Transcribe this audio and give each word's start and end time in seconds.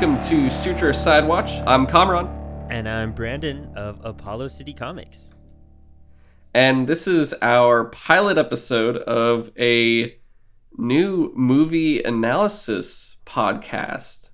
welcome 0.00 0.18
to 0.30 0.48
Sutro 0.48 0.92
Sidewatch. 0.92 1.62
I'm 1.66 1.86
Kamron, 1.86 2.26
And 2.70 2.88
I'm 2.88 3.12
Brandon 3.12 3.70
of 3.76 4.00
Apollo 4.02 4.48
City 4.48 4.72
Comics. 4.72 5.30
and 6.54 6.88
this 6.88 7.06
is 7.06 7.34
our 7.42 7.84
pilot 7.84 8.38
episode 8.38 8.96
of 8.96 9.50
a 9.58 10.16
new 10.78 11.30
movie 11.36 12.02
analysis 12.02 13.18
podcast. 13.26 14.30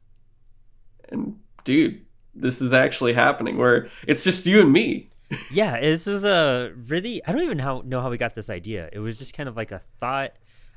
And 1.09 1.41
dude, 1.65 2.07
this 2.33 2.63
is 2.63 2.73
actually 2.73 3.15
happening 3.15 3.57
where 3.57 3.89
it's 4.07 4.23
just 4.23 4.47
you 4.47 4.61
and 4.61 4.73
me. 4.73 5.09
Yeah, 5.51 5.81
this 5.81 6.07
was 6.07 6.25
a 6.25 6.71
really, 6.87 7.21
I 7.27 7.33
don't 7.33 7.43
even 7.43 7.59
how, 7.59 7.83
know 7.85 8.01
how 8.01 8.11
we 8.11 8.19
got 8.19 8.37
this 8.37 8.49
idea. 8.49 8.89
It 8.93 9.01
was 9.01 9.19
just 9.19 9.35
kind 9.35 9.49
of 9.49 9.57
like 9.57 9.73
a 9.73 9.81
thought. 9.99 10.37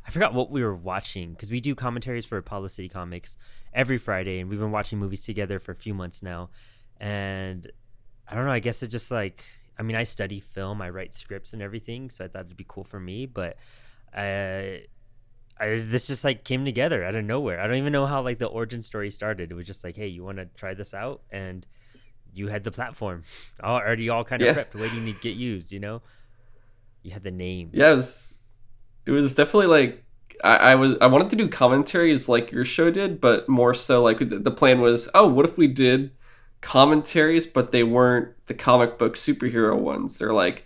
I 0.09 0.11
forgot 0.11 0.33
what 0.33 0.49
we 0.49 0.63
were 0.63 0.73
watching 0.73 1.33
because 1.33 1.51
we 1.51 1.61
do 1.61 1.75
commentaries 1.75 2.25
for 2.25 2.35
Apollo 2.39 2.69
City 2.69 2.89
Comics 2.89 3.37
every 3.75 3.99
Friday, 3.99 4.39
and 4.39 4.49
we've 4.49 4.57
been 4.57 4.71
watching 4.71 4.97
movies 4.97 5.23
together 5.23 5.59
for 5.59 5.71
a 5.71 5.75
few 5.75 5.93
months 5.93 6.23
now. 6.23 6.49
And 6.99 7.71
I 8.27 8.33
don't 8.33 8.45
know, 8.45 8.51
I 8.51 8.57
guess 8.57 8.81
it 8.81 8.87
just 8.87 9.11
like, 9.11 9.43
I 9.77 9.83
mean, 9.83 9.95
I 9.95 10.01
study 10.05 10.39
film, 10.39 10.81
I 10.81 10.89
write 10.89 11.13
scripts 11.13 11.53
and 11.53 11.61
everything, 11.61 12.09
so 12.09 12.25
I 12.25 12.27
thought 12.27 12.45
it'd 12.45 12.57
be 12.57 12.65
cool 12.67 12.83
for 12.83 12.99
me, 12.99 13.27
but 13.27 13.57
I, 14.11 14.85
I 15.59 15.67
this 15.77 16.07
just 16.07 16.23
like 16.23 16.43
came 16.43 16.65
together 16.65 17.03
out 17.03 17.13
of 17.13 17.23
nowhere. 17.23 17.61
I 17.61 17.67
don't 17.67 17.77
even 17.77 17.93
know 17.93 18.07
how 18.07 18.23
like 18.23 18.39
the 18.39 18.47
origin 18.47 18.81
story 18.81 19.11
started. 19.11 19.51
It 19.51 19.53
was 19.53 19.67
just 19.67 19.83
like, 19.83 19.95
hey, 19.95 20.07
you 20.07 20.23
want 20.23 20.37
to 20.37 20.45
try 20.57 20.73
this 20.73 20.95
out? 20.95 21.21
And 21.29 21.67
you 22.33 22.47
had 22.47 22.63
the 22.63 22.71
platform 22.71 23.25
all, 23.63 23.75
already 23.75 24.09
all 24.09 24.23
kind 24.23 24.41
of 24.41 24.47
Yeah. 24.47 24.63
prepped, 24.63 24.73
waiting 24.73 25.05
to 25.05 25.13
get 25.21 25.35
used, 25.35 25.71
you 25.71 25.79
know? 25.79 26.01
You 27.03 27.11
had 27.11 27.21
the 27.21 27.29
name. 27.31 27.69
Yeah, 27.73 28.01
it 29.09 29.21
was, 29.21 29.33
definitely 29.33 29.67
like 29.67 30.03
I, 30.43 30.55
I 30.55 30.75
was 30.75 30.97
I 31.01 31.07
wanted 31.07 31.29
to 31.31 31.35
do 31.35 31.47
commentaries 31.47 32.29
like 32.29 32.51
your 32.51 32.65
show 32.65 32.91
did, 32.91 33.19
but 33.19 33.49
more 33.49 33.73
so 33.73 34.03
like 34.03 34.19
the, 34.19 34.39
the 34.39 34.51
plan 34.51 34.81
was, 34.81 35.09
oh, 35.13 35.27
what 35.27 35.45
if 35.45 35.57
we 35.57 35.67
did 35.67 36.11
commentaries, 36.61 37.47
but 37.47 37.71
they 37.71 37.83
weren't 37.83 38.35
the 38.47 38.53
comic 38.53 38.97
book 38.97 39.15
superhero 39.15 39.77
ones. 39.77 40.17
They're 40.17 40.33
like 40.33 40.65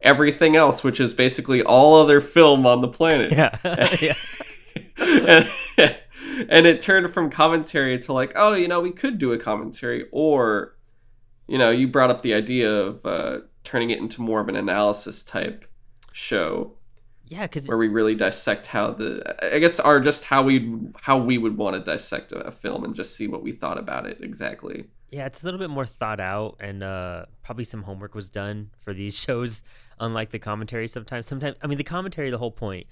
everything 0.00 0.56
else, 0.56 0.82
which 0.82 1.00
is 1.00 1.14
basically 1.14 1.62
all 1.62 2.00
other 2.00 2.20
film 2.20 2.66
on 2.66 2.80
the 2.80 2.88
planet. 2.88 3.32
Yeah. 3.32 3.56
yeah. 4.98 5.46
and, 5.78 5.96
and 6.48 6.66
it 6.66 6.80
turned 6.80 7.12
from 7.12 7.30
commentary 7.30 7.98
to 7.98 8.12
like, 8.12 8.32
oh, 8.34 8.54
you 8.54 8.68
know, 8.68 8.80
we 8.80 8.90
could 8.90 9.18
do 9.18 9.32
a 9.32 9.38
commentary, 9.38 10.06
or, 10.12 10.76
you 11.46 11.58
know, 11.58 11.70
you 11.70 11.88
brought 11.88 12.10
up 12.10 12.22
the 12.22 12.34
idea 12.34 12.70
of 12.70 13.04
uh, 13.06 13.40
turning 13.62 13.90
it 13.90 13.98
into 13.98 14.20
more 14.20 14.40
of 14.40 14.48
an 14.48 14.56
analysis 14.56 15.22
type 15.22 15.64
show 16.12 16.72
Yeah, 17.26 17.42
because 17.42 17.66
where 17.66 17.78
we 17.78 17.88
really 17.88 18.14
dissect 18.14 18.66
how 18.66 18.90
the, 18.90 19.54
I 19.54 19.58
guess, 19.58 19.80
are 19.80 19.98
just 20.00 20.24
how 20.24 20.42
we 20.42 20.78
how 21.00 21.18
we 21.18 21.38
would 21.38 21.56
want 21.56 21.74
to 21.74 21.80
dissect 21.80 22.32
a, 22.32 22.38
a 22.40 22.50
film 22.50 22.84
and 22.84 22.94
just 22.94 23.16
see 23.16 23.26
what 23.26 23.42
we 23.42 23.52
thought 23.52 23.78
about 23.78 24.06
it 24.06 24.18
exactly. 24.20 24.84
yeah, 25.10 25.26
it's 25.26 25.42
a 25.42 25.44
little 25.44 25.60
bit 25.60 25.70
more 25.70 25.86
thought 25.86 26.20
out, 26.20 26.56
and 26.60 26.82
uh, 26.82 27.26
probably 27.42 27.64
some 27.64 27.84
homework 27.84 28.14
was 28.14 28.28
done 28.28 28.70
for 28.78 28.92
these 28.92 29.16
shows. 29.18 29.62
Unlike 29.98 30.30
the 30.30 30.38
commentary, 30.38 30.88
sometimes, 30.88 31.26
sometimes 31.26 31.56
I 31.62 31.66
mean, 31.66 31.78
the 31.78 31.84
commentary. 31.84 32.30
The 32.30 32.38
whole 32.38 32.50
point 32.50 32.86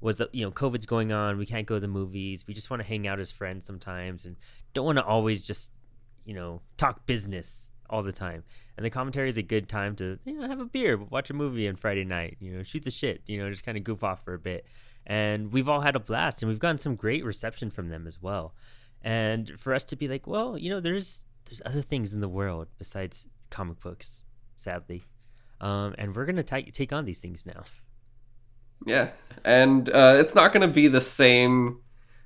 was 0.00 0.16
that 0.16 0.34
you 0.34 0.44
know 0.44 0.50
COVID's 0.50 0.86
going 0.86 1.12
on, 1.12 1.38
we 1.38 1.46
can't 1.46 1.66
go 1.66 1.76
to 1.76 1.80
the 1.80 1.88
movies, 1.88 2.46
we 2.46 2.54
just 2.54 2.70
want 2.70 2.82
to 2.82 2.88
hang 2.88 3.06
out 3.06 3.20
as 3.20 3.30
friends 3.30 3.66
sometimes, 3.66 4.24
and 4.24 4.36
don't 4.74 4.84
want 4.84 4.98
to 4.98 5.04
always 5.04 5.46
just 5.46 5.70
you 6.24 6.34
know 6.34 6.60
talk 6.76 7.06
business 7.06 7.70
all 7.88 8.02
the 8.02 8.12
time. 8.12 8.42
And 8.76 8.84
the 8.84 8.90
commentary 8.90 9.28
is 9.28 9.38
a 9.38 9.42
good 9.42 9.68
time 9.68 9.96
to 9.96 10.18
you 10.24 10.34
know 10.34 10.48
have 10.48 10.60
a 10.60 10.64
beer, 10.64 10.96
watch 10.96 11.30
a 11.30 11.34
movie 11.34 11.68
on 11.68 11.76
Friday 11.76 12.04
night, 12.04 12.36
you 12.40 12.52
know, 12.52 12.62
shoot 12.62 12.84
the 12.84 12.90
shit, 12.90 13.22
you 13.26 13.38
know, 13.38 13.50
just 13.50 13.64
kind 13.64 13.78
of 13.78 13.84
goof 13.84 14.04
off 14.04 14.24
for 14.24 14.34
a 14.34 14.38
bit. 14.38 14.66
And 15.06 15.52
we've 15.52 15.68
all 15.68 15.80
had 15.80 15.96
a 15.96 16.00
blast, 16.00 16.42
and 16.42 16.50
we've 16.50 16.58
gotten 16.58 16.78
some 16.78 16.96
great 16.96 17.24
reception 17.24 17.70
from 17.70 17.88
them 17.88 18.06
as 18.06 18.20
well. 18.20 18.54
And 19.02 19.52
for 19.58 19.72
us 19.72 19.84
to 19.84 19.96
be 19.96 20.08
like, 20.08 20.26
well, 20.26 20.58
you 20.58 20.68
know, 20.68 20.80
there's 20.80 21.24
there's 21.46 21.62
other 21.64 21.80
things 21.80 22.12
in 22.12 22.20
the 22.20 22.28
world 22.28 22.68
besides 22.78 23.28
comic 23.50 23.80
books, 23.80 24.24
sadly. 24.56 25.04
Um, 25.60 25.94
and 25.96 26.14
we're 26.14 26.26
gonna 26.26 26.42
ta- 26.42 26.60
take 26.72 26.92
on 26.92 27.04
these 27.04 27.18
things 27.18 27.46
now. 27.46 27.62
Yeah, 28.84 29.10
and 29.44 29.88
uh, 29.88 30.16
it's 30.18 30.34
not 30.34 30.52
going 30.52 30.66
to 30.66 30.72
be 30.72 30.88
the 30.88 31.00
same 31.00 31.80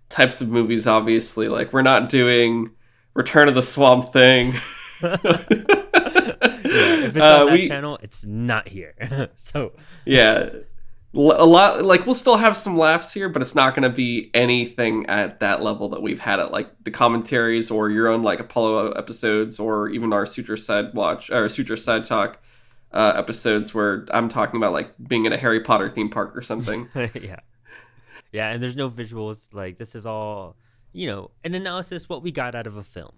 types 0.09 0.41
of 0.41 0.49
movies. 0.49 0.87
Obviously, 0.87 1.49
like 1.49 1.73
we're 1.73 1.83
not 1.83 2.09
doing 2.09 2.71
Return 3.15 3.49
of 3.49 3.55
the 3.55 3.63
Swamp 3.63 4.13
Thing. 4.13 4.55
If 6.43 7.17
it's 7.17 7.17
Uh, 7.17 7.41
on 7.41 7.47
that 7.47 7.53
we- 7.53 7.69
channel, 7.69 7.99
it's 8.03 8.25
not 8.25 8.69
here. 8.69 8.95
so 9.35 9.73
yeah 10.05 10.51
a 11.13 11.45
lot 11.45 11.85
like 11.85 12.07
we'll 12.07 12.15
still 12.15 12.37
have 12.37 12.57
some 12.57 12.79
laughs 12.79 13.13
here 13.13 13.29
but 13.29 13.43
it's 13.43 13.57
not 13.57 13.75
going 13.75 13.83
to 13.83 13.95
be 13.95 14.31
anything 14.33 15.05
at 15.07 15.41
that 15.41 15.61
level 15.61 15.89
that 15.89 16.01
we've 16.01 16.21
had 16.21 16.39
at 16.39 16.53
like 16.53 16.71
the 16.85 16.91
commentaries 16.93 17.69
or 17.69 17.91
your 17.91 18.07
own 18.07 18.23
like 18.23 18.39
apollo 18.39 18.93
episodes 18.93 19.59
or 19.59 19.89
even 19.89 20.13
our 20.13 20.25
Sutro 20.25 20.55
side 20.55 20.95
watch 20.95 21.29
or 21.29 21.49
Sutro 21.49 21.75
side 21.75 22.05
talk 22.05 22.39
uh, 22.93 23.13
episodes 23.17 23.75
where 23.75 24.07
i'm 24.13 24.29
talking 24.29 24.57
about 24.57 24.73
like 24.73 24.93
being 25.09 25.25
in 25.25 25.33
a 25.33 25.37
harry 25.37 25.59
potter 25.59 25.89
theme 25.91 26.11
park 26.11 26.37
or 26.37 26.43
something 26.43 26.89
yeah, 26.95 27.41
yeah, 28.33 28.51
and 28.53 28.63
there's 28.63 28.77
no 28.77 28.89
visuals. 28.89 29.53
Like 29.53 29.79
this 29.79 29.97
is 29.97 30.07
all 30.07 30.57
you 30.93 31.07
know, 31.07 31.31
an 31.45 31.55
analysis 31.55 32.09
what 32.09 32.23
we 32.23 32.33
got 32.33 32.55
out 32.55 32.67
of 32.67 32.77
a 32.77 32.83
film, 32.83 33.13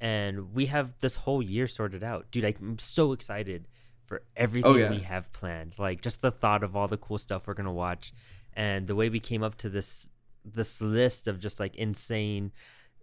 and 0.00 0.52
we 0.54 0.66
have 0.66 0.94
this 1.00 1.16
whole 1.16 1.42
year 1.42 1.66
sorted 1.66 2.02
out, 2.04 2.30
dude. 2.30 2.44
I'm 2.44 2.78
so 2.78 3.12
excited 3.12 3.68
for 4.04 4.22
everything 4.36 4.72
Oh, 4.72 4.76
yeah. 4.76 4.90
we 4.90 5.00
have 5.00 5.30
planned. 5.32 5.78
Like 5.78 6.00
just 6.00 6.22
the 6.22 6.30
thought 6.30 6.62
of 6.62 6.74
all 6.76 6.88
the 6.88 6.96
cool 6.96 7.18
stuff 7.18 7.46
we're 7.46 7.54
gonna 7.54 7.72
watch, 7.72 8.12
and 8.54 8.86
the 8.86 8.94
way 8.94 9.08
we 9.08 9.20
came 9.20 9.42
up 9.42 9.56
to 9.58 9.68
this 9.68 10.10
this 10.44 10.80
list 10.80 11.28
of 11.28 11.38
just 11.38 11.60
like 11.60 11.74
insane 11.76 12.52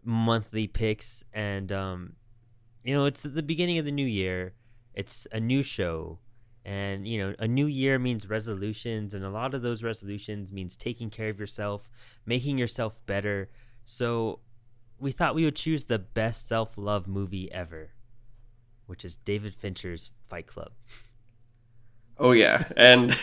monthly 0.04 0.68
picks, 0.68 1.24
and 1.34 1.72
um, 1.72 2.14
you 2.84 2.94
know, 2.96 3.06
it's 3.06 3.24
the 3.24 3.44
beginning 3.44 3.78
of 3.78 3.86
the 3.86 3.92
new 3.92 4.06
year. 4.06 4.54
It's 4.94 5.28
a 5.32 5.40
new 5.40 5.62
show 5.62 6.20
and 6.64 7.08
you 7.08 7.20
know 7.20 7.36
a 7.38 7.48
new 7.48 7.68
year 7.68 8.00
means 8.00 8.28
resolutions 8.28 9.14
and 9.14 9.24
a 9.24 9.30
lot 9.30 9.54
of 9.54 9.62
those 9.62 9.84
resolutions 9.84 10.52
means 10.52 10.76
taking 10.76 11.12
care 11.12 11.30
of 11.30 11.40
yourself 11.40 11.92
making 12.26 12.58
yourself 12.58 13.06
better 13.06 13.50
so 13.84 14.40
we 15.00 15.12
thought 15.12 15.36
we 15.36 15.46
would 15.46 15.56
choose 15.56 15.86
the 15.86 16.00
best 16.00 16.48
self-love 16.48 17.08
movie 17.08 17.52
ever 17.52 17.92
which 18.86 19.04
is 19.04 19.16
david 19.16 19.56
fincher's 19.56 20.12
fight 20.28 20.48
club. 20.48 20.72
Oh 22.18 22.32
yeah 22.32 22.68
and 22.78 23.18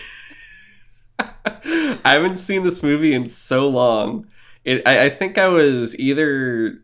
i 1.18 2.00
haven't 2.04 2.36
seen 2.36 2.62
this 2.62 2.82
movie 2.82 3.14
in 3.14 3.26
so 3.26 3.68
long. 3.68 4.26
It, 4.64 4.86
I, 4.86 5.06
I 5.06 5.10
think 5.10 5.38
i 5.38 5.48
was 5.48 5.98
either 5.98 6.82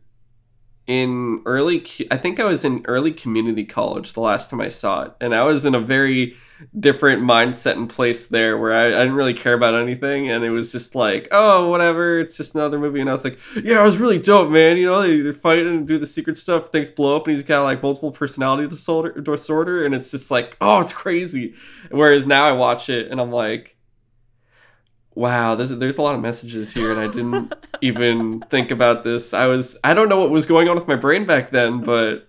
in 0.86 1.42
early 1.44 1.84
i 2.10 2.16
think 2.16 2.40
i 2.40 2.44
was 2.44 2.64
in 2.64 2.84
early 2.86 3.12
community 3.12 3.64
college 3.64 4.14
the 4.14 4.20
last 4.20 4.50
time 4.50 4.60
i 4.60 4.68
saw 4.68 5.02
it 5.02 5.12
and 5.20 5.34
i 5.34 5.42
was 5.42 5.66
in 5.66 5.74
a 5.74 5.80
very 5.80 6.34
different 6.78 7.22
mindset 7.22 7.76
and 7.76 7.88
place 7.88 8.26
there 8.26 8.58
where 8.58 8.72
I, 8.72 8.86
I 8.86 9.00
didn't 9.00 9.14
really 9.14 9.34
care 9.34 9.54
about 9.54 9.74
anything. 9.74 10.30
And 10.30 10.44
it 10.44 10.50
was 10.50 10.72
just 10.72 10.94
like 10.94 11.28
oh 11.30 11.68
whatever 11.68 12.18
it's 12.18 12.36
just 12.36 12.54
another 12.54 12.78
movie. 12.78 13.00
And 13.00 13.08
i 13.08 13.12
was 13.12 13.24
like 13.24 13.38
yeah 13.62 13.80
it 13.80 13.84
was 13.84 13.98
really 13.98 14.18
dope 14.18 14.50
man. 14.50 14.76
You 14.76 14.86
know 14.86 15.02
they, 15.02 15.20
they 15.20 15.32
fight 15.32 15.66
and 15.66 15.86
do 15.86 15.98
the 15.98 16.06
secret 16.06 16.36
stuff. 16.36 16.68
Things 16.68 16.90
blow 16.90 17.16
up 17.16 17.26
and 17.26 17.36
he's 17.36 17.44
got 17.44 17.62
like 17.62 17.82
multiple 17.82 18.10
personality 18.12 18.68
disorder, 18.68 19.20
disorder. 19.20 19.84
And 19.84 19.94
it's 19.94 20.10
just 20.10 20.30
like 20.30 20.56
oh 20.60 20.80
it's 20.80 20.92
crazy. 20.92 21.54
Whereas 21.90 22.26
now 22.26 22.44
i 22.44 22.52
watch 22.52 22.88
it 22.88 23.10
and 23.10 23.20
i'm 23.20 23.30
like 23.30 23.76
wow 25.14 25.56
there's, 25.56 25.70
there's 25.70 25.98
a 25.98 26.02
lot 26.02 26.14
of 26.14 26.20
messages 26.20 26.72
here 26.72 26.92
and 26.92 27.00
i 27.00 27.06
didn't 27.12 27.52
even 27.80 28.40
think 28.50 28.70
about 28.70 29.04
this. 29.04 29.34
I 29.34 29.46
was 29.46 29.78
i 29.84 29.94
don't 29.94 30.08
know 30.08 30.20
what 30.20 30.30
was 30.30 30.46
going 30.46 30.68
on 30.68 30.76
with 30.76 30.88
my 30.88 30.96
brain 30.96 31.26
back 31.26 31.50
then 31.50 31.82
but 31.82 32.27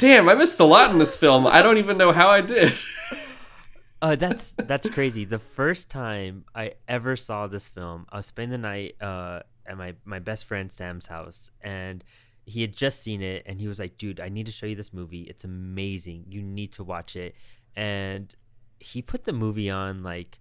damn 0.00 0.28
i 0.30 0.34
missed 0.34 0.58
a 0.58 0.64
lot 0.64 0.90
in 0.90 0.98
this 0.98 1.14
film. 1.14 1.46
I 1.46 1.62
don't 1.62 1.76
even 1.76 1.98
know 1.98 2.10
how 2.10 2.28
i 2.28 2.40
did. 2.40 2.72
Uh, 4.02 4.16
that's 4.16 4.52
that's 4.52 4.88
crazy. 4.88 5.26
The 5.26 5.38
first 5.38 5.90
time 5.90 6.46
i 6.54 6.72
ever 6.88 7.16
saw 7.16 7.46
this 7.46 7.68
film 7.68 8.06
i 8.08 8.16
was 8.16 8.24
spending 8.24 8.50
the 8.50 8.56
night 8.66 8.96
uh, 8.98 9.40
at 9.66 9.76
my, 9.76 9.94
my 10.06 10.18
best 10.18 10.46
friend 10.46 10.72
sam's 10.72 11.04
house 11.04 11.50
and 11.60 12.02
he 12.46 12.62
had 12.62 12.74
just 12.74 13.02
seen 13.02 13.20
it 13.20 13.42
and 13.44 13.60
he 13.60 13.68
was 13.68 13.78
like 13.78 13.98
dude 13.98 14.18
i 14.18 14.30
need 14.30 14.46
to 14.46 14.52
show 14.52 14.64
you 14.64 14.74
this 14.74 14.94
movie. 14.94 15.24
It's 15.24 15.44
amazing. 15.44 16.24
You 16.30 16.40
need 16.40 16.72
to 16.72 16.82
watch 16.82 17.14
it. 17.14 17.34
And 17.76 18.34
he 18.78 19.02
put 19.02 19.24
the 19.24 19.34
movie 19.34 19.68
on 19.68 20.02
like 20.02 20.40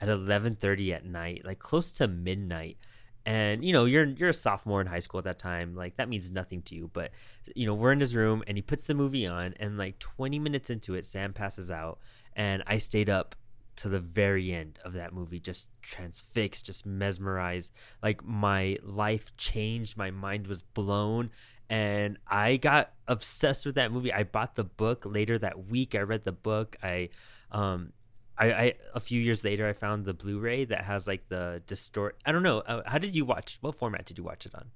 at 0.00 0.08
11:30 0.08 0.94
at 0.94 1.04
night 1.04 1.44
like 1.44 1.58
close 1.58 1.90
to 1.94 2.06
midnight 2.06 2.78
and 3.26 3.64
you 3.64 3.72
know 3.72 3.84
you're 3.84 4.04
you're 4.04 4.30
a 4.30 4.34
sophomore 4.34 4.80
in 4.80 4.86
high 4.86 4.98
school 4.98 5.18
at 5.18 5.24
that 5.24 5.38
time 5.38 5.74
like 5.74 5.96
that 5.96 6.08
means 6.08 6.30
nothing 6.30 6.62
to 6.62 6.74
you 6.74 6.90
but 6.92 7.10
you 7.54 7.66
know 7.66 7.74
we're 7.74 7.92
in 7.92 8.00
his 8.00 8.14
room 8.14 8.42
and 8.46 8.56
he 8.56 8.62
puts 8.62 8.84
the 8.84 8.94
movie 8.94 9.26
on 9.26 9.54
and 9.60 9.76
like 9.76 9.98
20 9.98 10.38
minutes 10.38 10.70
into 10.70 10.94
it 10.94 11.04
sam 11.04 11.32
passes 11.32 11.70
out 11.70 11.98
and 12.34 12.62
i 12.66 12.78
stayed 12.78 13.10
up 13.10 13.34
to 13.80 13.88
the 13.88 13.98
very 13.98 14.52
end 14.52 14.78
of 14.84 14.92
that 14.92 15.14
movie 15.14 15.40
just 15.40 15.70
transfixed 15.80 16.66
just 16.66 16.84
mesmerized. 16.84 17.72
Like 18.02 18.22
my 18.22 18.76
life 18.82 19.34
changed 19.38 19.96
my 19.96 20.10
mind 20.10 20.48
was 20.48 20.60
blown 20.60 21.30
and 21.70 22.18
i 22.26 22.58
got 22.58 22.92
obsessed 23.08 23.64
with 23.64 23.76
that 23.76 23.90
movie. 23.90 24.12
I 24.12 24.24
bought 24.24 24.54
the 24.54 24.64
book 24.64 25.04
later 25.06 25.38
that 25.38 25.66
week. 25.66 25.94
I 25.94 26.00
read 26.00 26.24
the 26.24 26.32
book. 26.32 26.76
I 26.82 27.08
um 27.52 27.94
I, 28.40 28.46
I 28.46 28.74
a 28.94 29.00
few 29.00 29.20
years 29.20 29.44
later 29.44 29.68
I 29.68 29.74
found 29.74 30.06
the 30.06 30.14
Blu-ray 30.14 30.64
that 30.64 30.84
has 30.84 31.06
like 31.06 31.28
the 31.28 31.62
distort. 31.66 32.16
I 32.24 32.32
don't 32.32 32.42
know. 32.42 32.60
Uh, 32.60 32.82
how 32.86 32.98
did 32.98 33.14
you 33.14 33.24
watch? 33.24 33.58
What 33.60 33.74
format 33.74 34.06
did 34.06 34.16
you 34.16 34.24
watch 34.24 34.46
it 34.46 34.54
on? 34.54 34.70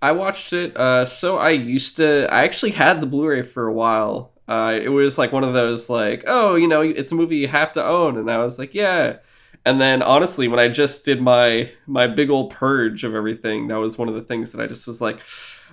I 0.00 0.12
watched 0.12 0.52
it. 0.52 0.76
Uh, 0.76 1.04
so 1.04 1.36
I 1.36 1.50
used 1.50 1.96
to. 1.98 2.26
I 2.32 2.44
actually 2.44 2.72
had 2.72 3.00
the 3.00 3.06
Blu-ray 3.06 3.42
for 3.42 3.66
a 3.66 3.72
while. 3.72 4.32
Uh, 4.48 4.78
it 4.80 4.88
was 4.88 5.18
like 5.18 5.32
one 5.32 5.44
of 5.44 5.52
those 5.52 5.90
like, 5.90 6.24
oh, 6.26 6.54
you 6.54 6.68
know, 6.68 6.80
it's 6.80 7.12
a 7.12 7.14
movie 7.14 7.36
you 7.36 7.48
have 7.48 7.72
to 7.72 7.84
own, 7.84 8.16
and 8.16 8.30
I 8.30 8.38
was 8.38 8.58
like, 8.58 8.74
yeah. 8.74 9.18
And 9.64 9.80
then 9.80 10.00
honestly, 10.00 10.48
when 10.48 10.60
I 10.60 10.68
just 10.68 11.04
did 11.04 11.20
my 11.20 11.70
my 11.86 12.06
big 12.06 12.30
old 12.30 12.50
purge 12.50 13.04
of 13.04 13.14
everything, 13.14 13.68
that 13.68 13.76
was 13.76 13.98
one 13.98 14.08
of 14.08 14.14
the 14.14 14.22
things 14.22 14.52
that 14.52 14.62
I 14.62 14.66
just 14.66 14.86
was 14.86 15.00
like, 15.00 15.20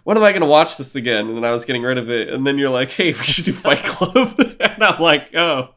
when 0.03 0.17
am 0.17 0.23
I 0.23 0.33
gonna 0.33 0.47
watch 0.47 0.77
this 0.77 0.95
again? 0.95 1.27
And 1.27 1.37
then 1.37 1.45
I 1.45 1.51
was 1.51 1.63
getting 1.63 1.83
rid 1.83 1.97
of 1.97 2.09
it, 2.09 2.29
and 2.29 2.45
then 2.45 2.57
you're 2.57 2.69
like, 2.69 2.91
hey, 2.91 3.13
we 3.13 3.23
should 3.23 3.45
do 3.45 3.53
Fight 3.53 3.83
Club, 3.85 4.35
and 4.59 4.83
I'm 4.83 5.01
like, 5.01 5.33
oh. 5.35 5.72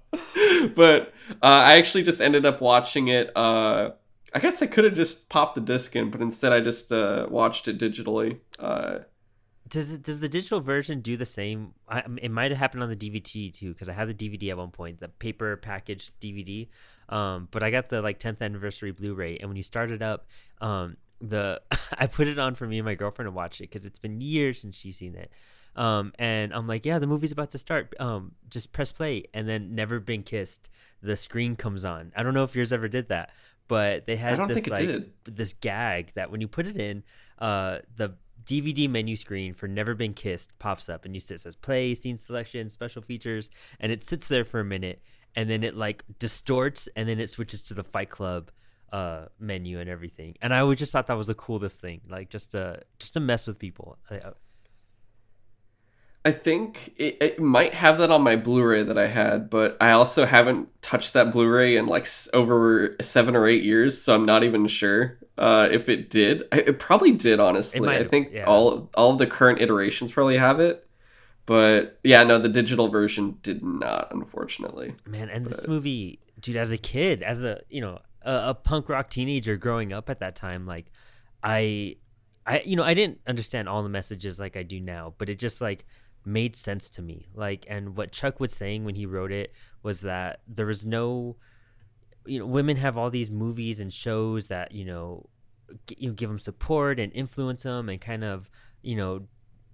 But 0.74 1.12
uh, 1.42 1.46
I 1.46 1.76
actually 1.78 2.02
just 2.02 2.20
ended 2.20 2.44
up 2.44 2.60
watching 2.60 3.08
it. 3.08 3.34
Uh, 3.36 3.92
I 4.34 4.38
guess 4.38 4.60
I 4.62 4.66
could 4.66 4.84
have 4.84 4.94
just 4.94 5.28
popped 5.28 5.54
the 5.54 5.60
disc 5.60 5.96
in, 5.96 6.10
but 6.10 6.20
instead 6.20 6.52
I 6.52 6.60
just 6.60 6.92
uh, 6.92 7.26
watched 7.30 7.68
it 7.68 7.78
digitally. 7.78 8.40
Uh, 8.58 8.98
does 9.68 9.98
does 9.98 10.20
the 10.20 10.28
digital 10.28 10.60
version 10.60 11.00
do 11.00 11.16
the 11.16 11.26
same? 11.26 11.72
I, 11.88 12.02
it 12.20 12.30
might 12.30 12.50
have 12.50 12.58
happened 12.58 12.82
on 12.82 12.88
the 12.88 12.96
DVD 12.96 13.52
too, 13.52 13.72
because 13.72 13.88
I 13.88 13.92
had 13.92 14.08
the 14.08 14.14
DVD 14.14 14.50
at 14.50 14.58
one 14.58 14.70
point, 14.70 15.00
the 15.00 15.08
paper 15.08 15.56
packaged 15.56 16.12
DVD. 16.20 16.68
Um, 17.08 17.48
but 17.50 17.62
I 17.62 17.70
got 17.70 17.88
the 17.88 18.02
like 18.02 18.18
10th 18.18 18.40
anniversary 18.40 18.90
Blu-ray, 18.90 19.38
and 19.38 19.48
when 19.48 19.56
you 19.56 19.62
start 19.62 19.90
it 19.90 20.02
up, 20.02 20.26
um, 20.60 20.96
the 21.20 21.60
I 21.98 22.06
put 22.06 22.28
it 22.28 22.38
on 22.38 22.54
for 22.54 22.66
me 22.66 22.78
and 22.78 22.84
my 22.84 22.94
girlfriend 22.94 23.26
to 23.26 23.32
watch 23.32 23.60
it 23.60 23.64
because 23.64 23.86
it's 23.86 23.98
been 23.98 24.20
years 24.20 24.60
since 24.60 24.76
she's 24.76 24.98
seen 24.98 25.14
it. 25.14 25.30
Um, 25.76 26.12
and 26.18 26.52
I'm 26.52 26.66
like, 26.66 26.84
yeah, 26.86 26.98
the 26.98 27.06
movie's 27.06 27.32
about 27.32 27.50
to 27.50 27.58
start. 27.58 27.94
Um, 28.00 28.32
just 28.48 28.72
press 28.72 28.92
play, 28.92 29.24
and 29.32 29.48
then 29.48 29.74
Never 29.74 30.00
Been 30.00 30.22
Kissed. 30.22 30.70
The 31.02 31.16
screen 31.16 31.54
comes 31.54 31.84
on. 31.84 32.12
I 32.16 32.22
don't 32.22 32.34
know 32.34 32.44
if 32.44 32.56
yours 32.56 32.72
ever 32.72 32.88
did 32.88 33.08
that, 33.10 33.30
but 33.68 34.06
they 34.06 34.16
had 34.16 34.48
this 34.48 34.66
like 34.66 34.88
this 35.24 35.52
gag 35.52 36.12
that 36.14 36.30
when 36.30 36.40
you 36.40 36.48
put 36.48 36.66
it 36.66 36.78
in, 36.78 37.04
uh, 37.38 37.78
the 37.94 38.14
DVD 38.44 38.88
menu 38.88 39.16
screen 39.16 39.52
for 39.52 39.68
Never 39.68 39.94
Been 39.94 40.14
Kissed 40.14 40.58
pops 40.58 40.88
up, 40.88 41.04
and 41.04 41.14
you 41.14 41.18
it 41.18 41.40
says 41.40 41.54
play, 41.56 41.94
scene 41.94 42.16
selection, 42.16 42.70
special 42.70 43.02
features, 43.02 43.50
and 43.78 43.92
it 43.92 44.02
sits 44.02 44.28
there 44.28 44.44
for 44.44 44.60
a 44.60 44.64
minute, 44.64 45.02
and 45.34 45.50
then 45.50 45.62
it 45.62 45.76
like 45.76 46.04
distorts, 46.18 46.88
and 46.96 47.06
then 47.06 47.20
it 47.20 47.28
switches 47.28 47.62
to 47.64 47.74
the 47.74 47.84
Fight 47.84 48.10
Club 48.10 48.50
uh 48.92 49.26
menu 49.40 49.80
and 49.80 49.90
everything 49.90 50.32
and 50.40 50.54
i 50.54 50.60
always 50.60 50.78
just 50.78 50.92
thought 50.92 51.08
that 51.08 51.16
was 51.16 51.26
the 51.26 51.34
coolest 51.34 51.80
thing 51.80 52.00
like 52.08 52.30
just 52.30 52.52
to 52.52 52.80
just 53.00 53.14
to 53.14 53.18
mess 53.18 53.44
with 53.48 53.58
people 53.58 53.98
I 54.08 54.30
think 56.30 56.94
it, 56.96 57.18
it, 57.20 57.40
might 57.40 57.74
have 57.74 57.98
that 57.98 58.10
on 58.10 58.22
my 58.22 58.36
Blu-ray 58.36 58.82
that 58.82 58.98
I 58.98 59.06
had, 59.06 59.48
but 59.50 59.76
I 59.80 59.92
also 59.92 60.24
haven't 60.24 60.68
touched 60.82 61.12
that 61.12 61.32
Blu-ray 61.32 61.76
in 61.76 61.86
like 61.86 62.08
over 62.32 62.96
seven 63.00 63.36
or 63.36 63.46
eight 63.46 63.62
years, 63.62 64.00
so 64.00 64.14
I'm 64.14 64.24
not 64.24 64.42
even 64.42 64.66
sure 64.66 65.18
uh, 65.38 65.68
if 65.70 65.88
it 65.88 66.10
did. 66.10 66.44
It 66.52 66.78
probably 66.78 67.12
did, 67.12 67.40
honestly. 67.40 67.88
I 67.88 68.04
think 68.04 68.30
yeah. 68.32 68.44
all 68.44 68.90
all 68.94 69.12
of 69.12 69.18
the 69.18 69.26
current 69.26 69.60
iterations 69.60 70.12
probably 70.12 70.36
have 70.36 70.60
it, 70.60 70.88
but 71.44 71.98
yeah, 72.02 72.24
no, 72.24 72.38
the 72.38 72.48
digital 72.48 72.88
version 72.88 73.38
did 73.42 73.62
not, 73.62 74.08
unfortunately. 74.10 74.94
Man, 75.06 75.28
and 75.28 75.44
but... 75.44 75.52
this 75.52 75.66
movie, 75.66 76.18
dude, 76.40 76.56
as 76.56 76.72
a 76.72 76.78
kid, 76.78 77.22
as 77.22 77.44
a 77.44 77.60
you 77.68 77.80
know 77.80 78.00
a, 78.22 78.50
a 78.50 78.54
punk 78.54 78.88
rock 78.88 79.10
teenager 79.10 79.56
growing 79.56 79.92
up 79.92 80.10
at 80.10 80.20
that 80.20 80.34
time, 80.34 80.66
like 80.66 80.86
I, 81.42 81.96
I 82.46 82.62
you 82.64 82.76
know 82.76 82.84
I 82.84 82.94
didn't 82.94 83.20
understand 83.26 83.68
all 83.68 83.82
the 83.82 83.88
messages 83.88 84.40
like 84.40 84.56
I 84.56 84.62
do 84.62 84.80
now, 84.80 85.14
but 85.18 85.28
it 85.28 85.38
just 85.38 85.60
like 85.60 85.86
made 86.26 86.56
sense 86.56 86.90
to 86.90 87.02
me. 87.02 87.28
Like, 87.34 87.64
and 87.68 87.96
what 87.96 88.12
Chuck 88.12 88.40
was 88.40 88.52
saying 88.52 88.84
when 88.84 88.94
he 88.94 89.06
wrote 89.06 89.32
it 89.32 89.52
was 89.82 90.00
that 90.00 90.40
there 90.46 90.66
was 90.66 90.84
no, 90.84 91.36
you 92.26 92.40
know, 92.40 92.46
women 92.46 92.76
have 92.76 92.98
all 92.98 93.10
these 93.10 93.30
movies 93.30 93.80
and 93.80 93.92
shows 93.92 94.48
that 94.48 94.72
you 94.72 94.84
know, 94.84 95.28
g- 95.86 95.96
you 95.98 96.08
know, 96.08 96.14
give 96.14 96.28
them 96.28 96.38
support 96.38 96.98
and 96.98 97.12
influence 97.12 97.62
them 97.62 97.88
and 97.88 98.00
kind 98.00 98.24
of, 98.24 98.50
you 98.82 98.96
know, 98.96 99.26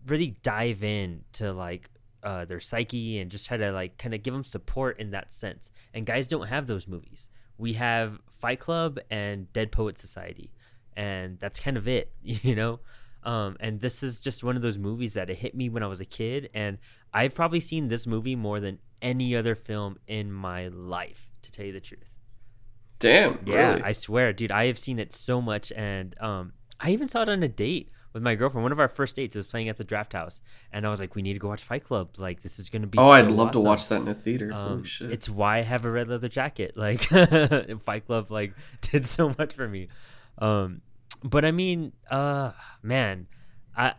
really 0.06 0.36
dive 0.42 0.82
in 0.82 1.22
to 1.32 1.52
like 1.52 1.88
uh, 2.22 2.44
their 2.44 2.60
psyche 2.60 3.18
and 3.18 3.30
just 3.30 3.46
try 3.46 3.56
to 3.56 3.72
like 3.72 3.98
kind 3.98 4.14
of 4.14 4.22
give 4.22 4.34
them 4.34 4.44
support 4.44 4.98
in 4.98 5.10
that 5.10 5.32
sense. 5.32 5.70
And 5.92 6.06
guys 6.06 6.26
don't 6.26 6.48
have 6.48 6.66
those 6.66 6.86
movies. 6.86 7.30
We 7.58 7.74
have 7.74 8.18
Fight 8.30 8.60
Club 8.60 8.98
and 9.10 9.52
Dead 9.52 9.72
Poet 9.72 9.98
Society, 9.98 10.52
and 10.96 11.38
that's 11.38 11.60
kind 11.60 11.76
of 11.76 11.86
it, 11.86 12.12
you 12.22 12.54
know. 12.54 12.80
Um, 13.24 13.56
and 13.60 13.80
this 13.80 14.02
is 14.02 14.20
just 14.20 14.42
one 14.42 14.56
of 14.56 14.62
those 14.62 14.78
movies 14.78 15.14
that 15.14 15.30
it 15.30 15.36
hit 15.36 15.54
me 15.54 15.68
when 15.68 15.82
I 15.82 15.86
was 15.86 16.00
a 16.00 16.04
kid, 16.04 16.50
and 16.54 16.78
I've 17.12 17.34
probably 17.34 17.60
seen 17.60 17.88
this 17.88 18.06
movie 18.06 18.36
more 18.36 18.60
than 18.60 18.78
any 19.00 19.36
other 19.36 19.54
film 19.54 19.98
in 20.06 20.32
my 20.32 20.68
life, 20.68 21.30
to 21.42 21.50
tell 21.50 21.66
you 21.66 21.72
the 21.72 21.80
truth. 21.80 22.10
Damn. 22.98 23.38
Yeah, 23.44 23.70
really? 23.70 23.82
I 23.82 23.92
swear, 23.92 24.32
dude. 24.32 24.52
I 24.52 24.66
have 24.66 24.78
seen 24.78 24.98
it 24.98 25.12
so 25.12 25.40
much, 25.40 25.72
and 25.72 26.14
um, 26.20 26.52
I 26.80 26.90
even 26.90 27.08
saw 27.08 27.22
it 27.22 27.28
on 27.28 27.42
a 27.42 27.48
date 27.48 27.90
with 28.12 28.22
my 28.22 28.34
girlfriend. 28.34 28.62
One 28.62 28.72
of 28.72 28.80
our 28.80 28.88
first 28.88 29.16
dates, 29.16 29.34
it 29.34 29.38
was 29.38 29.46
playing 29.46 29.68
at 29.68 29.76
the 29.76 29.84
Draft 29.84 30.12
House, 30.12 30.40
and 30.72 30.86
I 30.86 30.90
was 30.90 31.00
like, 31.00 31.14
"We 31.14 31.22
need 31.22 31.34
to 31.34 31.38
go 31.38 31.48
watch 31.48 31.62
Fight 31.62 31.84
Club. 31.84 32.10
Like, 32.18 32.42
this 32.42 32.58
is 32.58 32.68
gonna 32.68 32.86
be." 32.86 32.98
Oh, 32.98 33.02
so 33.02 33.10
I'd 33.10 33.26
love 33.26 33.48
awesome. 33.48 33.62
to 33.62 33.68
watch 33.68 33.88
that 33.88 34.02
in 34.02 34.08
a 34.08 34.14
theater. 34.14 34.52
Um, 34.52 34.68
Holy 34.68 34.84
shit! 34.84 35.12
It's 35.12 35.28
why 35.28 35.58
I 35.58 35.62
have 35.62 35.84
a 35.84 35.90
red 35.90 36.08
leather 36.08 36.28
jacket. 36.28 36.74
Like, 36.82 37.02
Fight 37.84 38.06
Club 38.06 38.30
like 38.30 38.54
did 38.80 39.06
so 39.06 39.34
much 39.38 39.54
for 39.54 39.68
me. 39.68 39.88
Um, 40.38 40.80
but 41.22 41.44
I 41.44 41.50
mean, 41.50 41.92
uh, 42.10 42.52
man, 42.82 43.26
I 43.76 43.94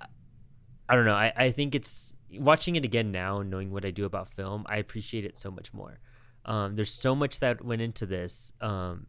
I 0.88 0.96
don't 0.96 1.06
know. 1.06 1.16
I, 1.16 1.31
I 1.36 1.52
think 1.52 1.75
it's 1.75 2.16
watching 2.40 2.75
it 2.75 2.84
again 2.84 3.12
now, 3.12 3.42
knowing 3.42 3.72
what 3.72 3.86
I 3.86 3.92
do 3.92 4.06
about 4.06 4.30
film, 4.30 4.66
I 4.68 4.78
appreciate 4.78 5.25
it 5.25 5.40
so 5.40 5.52
much 5.52 5.74
more. 5.74 6.00
Um, 6.46 6.75
there's 6.75 6.92
so 6.92 7.16
much 7.16 7.40
that 7.40 7.64
went 7.64 7.81
into 7.81 8.06
this. 8.06 8.52
Um, 8.62 9.08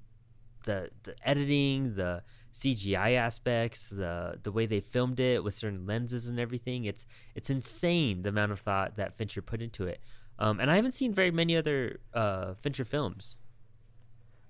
the 0.65 0.91
the 1.03 1.15
editing, 1.27 1.95
the 1.95 2.23
CGI 2.53 3.17
aspects, 3.17 3.89
the 3.89 4.39
the 4.43 4.53
way 4.53 4.67
they 4.67 4.81
filmed 4.81 5.21
it 5.21 5.43
with 5.43 5.55
certain 5.55 5.87
lenses 5.87 6.29
and 6.29 6.39
everything. 6.39 6.85
It's 6.85 7.07
it's 7.35 7.51
insane 7.51 8.23
the 8.23 8.29
amount 8.29 8.53
of 8.53 8.61
thought 8.61 8.97
that 8.97 9.17
Fincher 9.17 9.43
put 9.43 9.61
into 9.61 9.87
it. 9.87 10.01
Um, 10.39 10.59
and 10.61 10.71
I 10.71 10.77
haven't 10.77 10.95
seen 10.95 11.13
very 11.13 11.31
many 11.31 11.57
other 11.57 12.01
uh, 12.13 12.55
Fincher 12.55 12.85
films. 12.85 13.37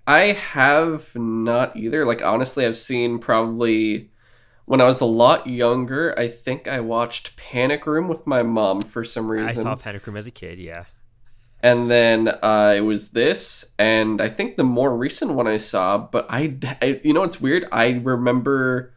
I 0.07 0.33
have 0.33 1.15
not 1.15 1.75
either. 1.75 2.05
Like 2.05 2.23
honestly, 2.23 2.65
I've 2.65 2.77
seen 2.77 3.19
probably 3.19 4.11
when 4.65 4.81
I 4.81 4.85
was 4.85 5.01
a 5.01 5.05
lot 5.05 5.47
younger, 5.47 6.17
I 6.17 6.27
think 6.27 6.67
I 6.67 6.79
watched 6.79 7.35
Panic 7.37 7.85
Room 7.85 8.07
with 8.07 8.25
my 8.25 8.43
mom 8.43 8.81
for 8.81 9.03
some 9.03 9.29
reason. 9.29 9.49
I 9.49 9.53
saw 9.53 9.75
Panic 9.75 10.05
Room 10.05 10.17
as 10.17 10.27
a 10.27 10.31
kid, 10.31 10.59
yeah. 10.59 10.85
And 11.61 11.89
then 11.89 12.27
uh, 12.27 12.73
it 12.75 12.81
was 12.81 13.11
this, 13.11 13.65
and 13.79 14.21
I 14.21 14.29
think 14.29 14.55
the 14.55 14.63
more 14.63 14.95
recent 14.95 15.31
one 15.31 15.47
I 15.47 15.57
saw, 15.57 15.97
but 15.97 16.27
I, 16.29 16.57
I, 16.81 16.99
you 17.03 17.13
know, 17.13 17.23
it's 17.23 17.41
weird. 17.41 17.67
I 17.71 17.89
remember 18.03 18.93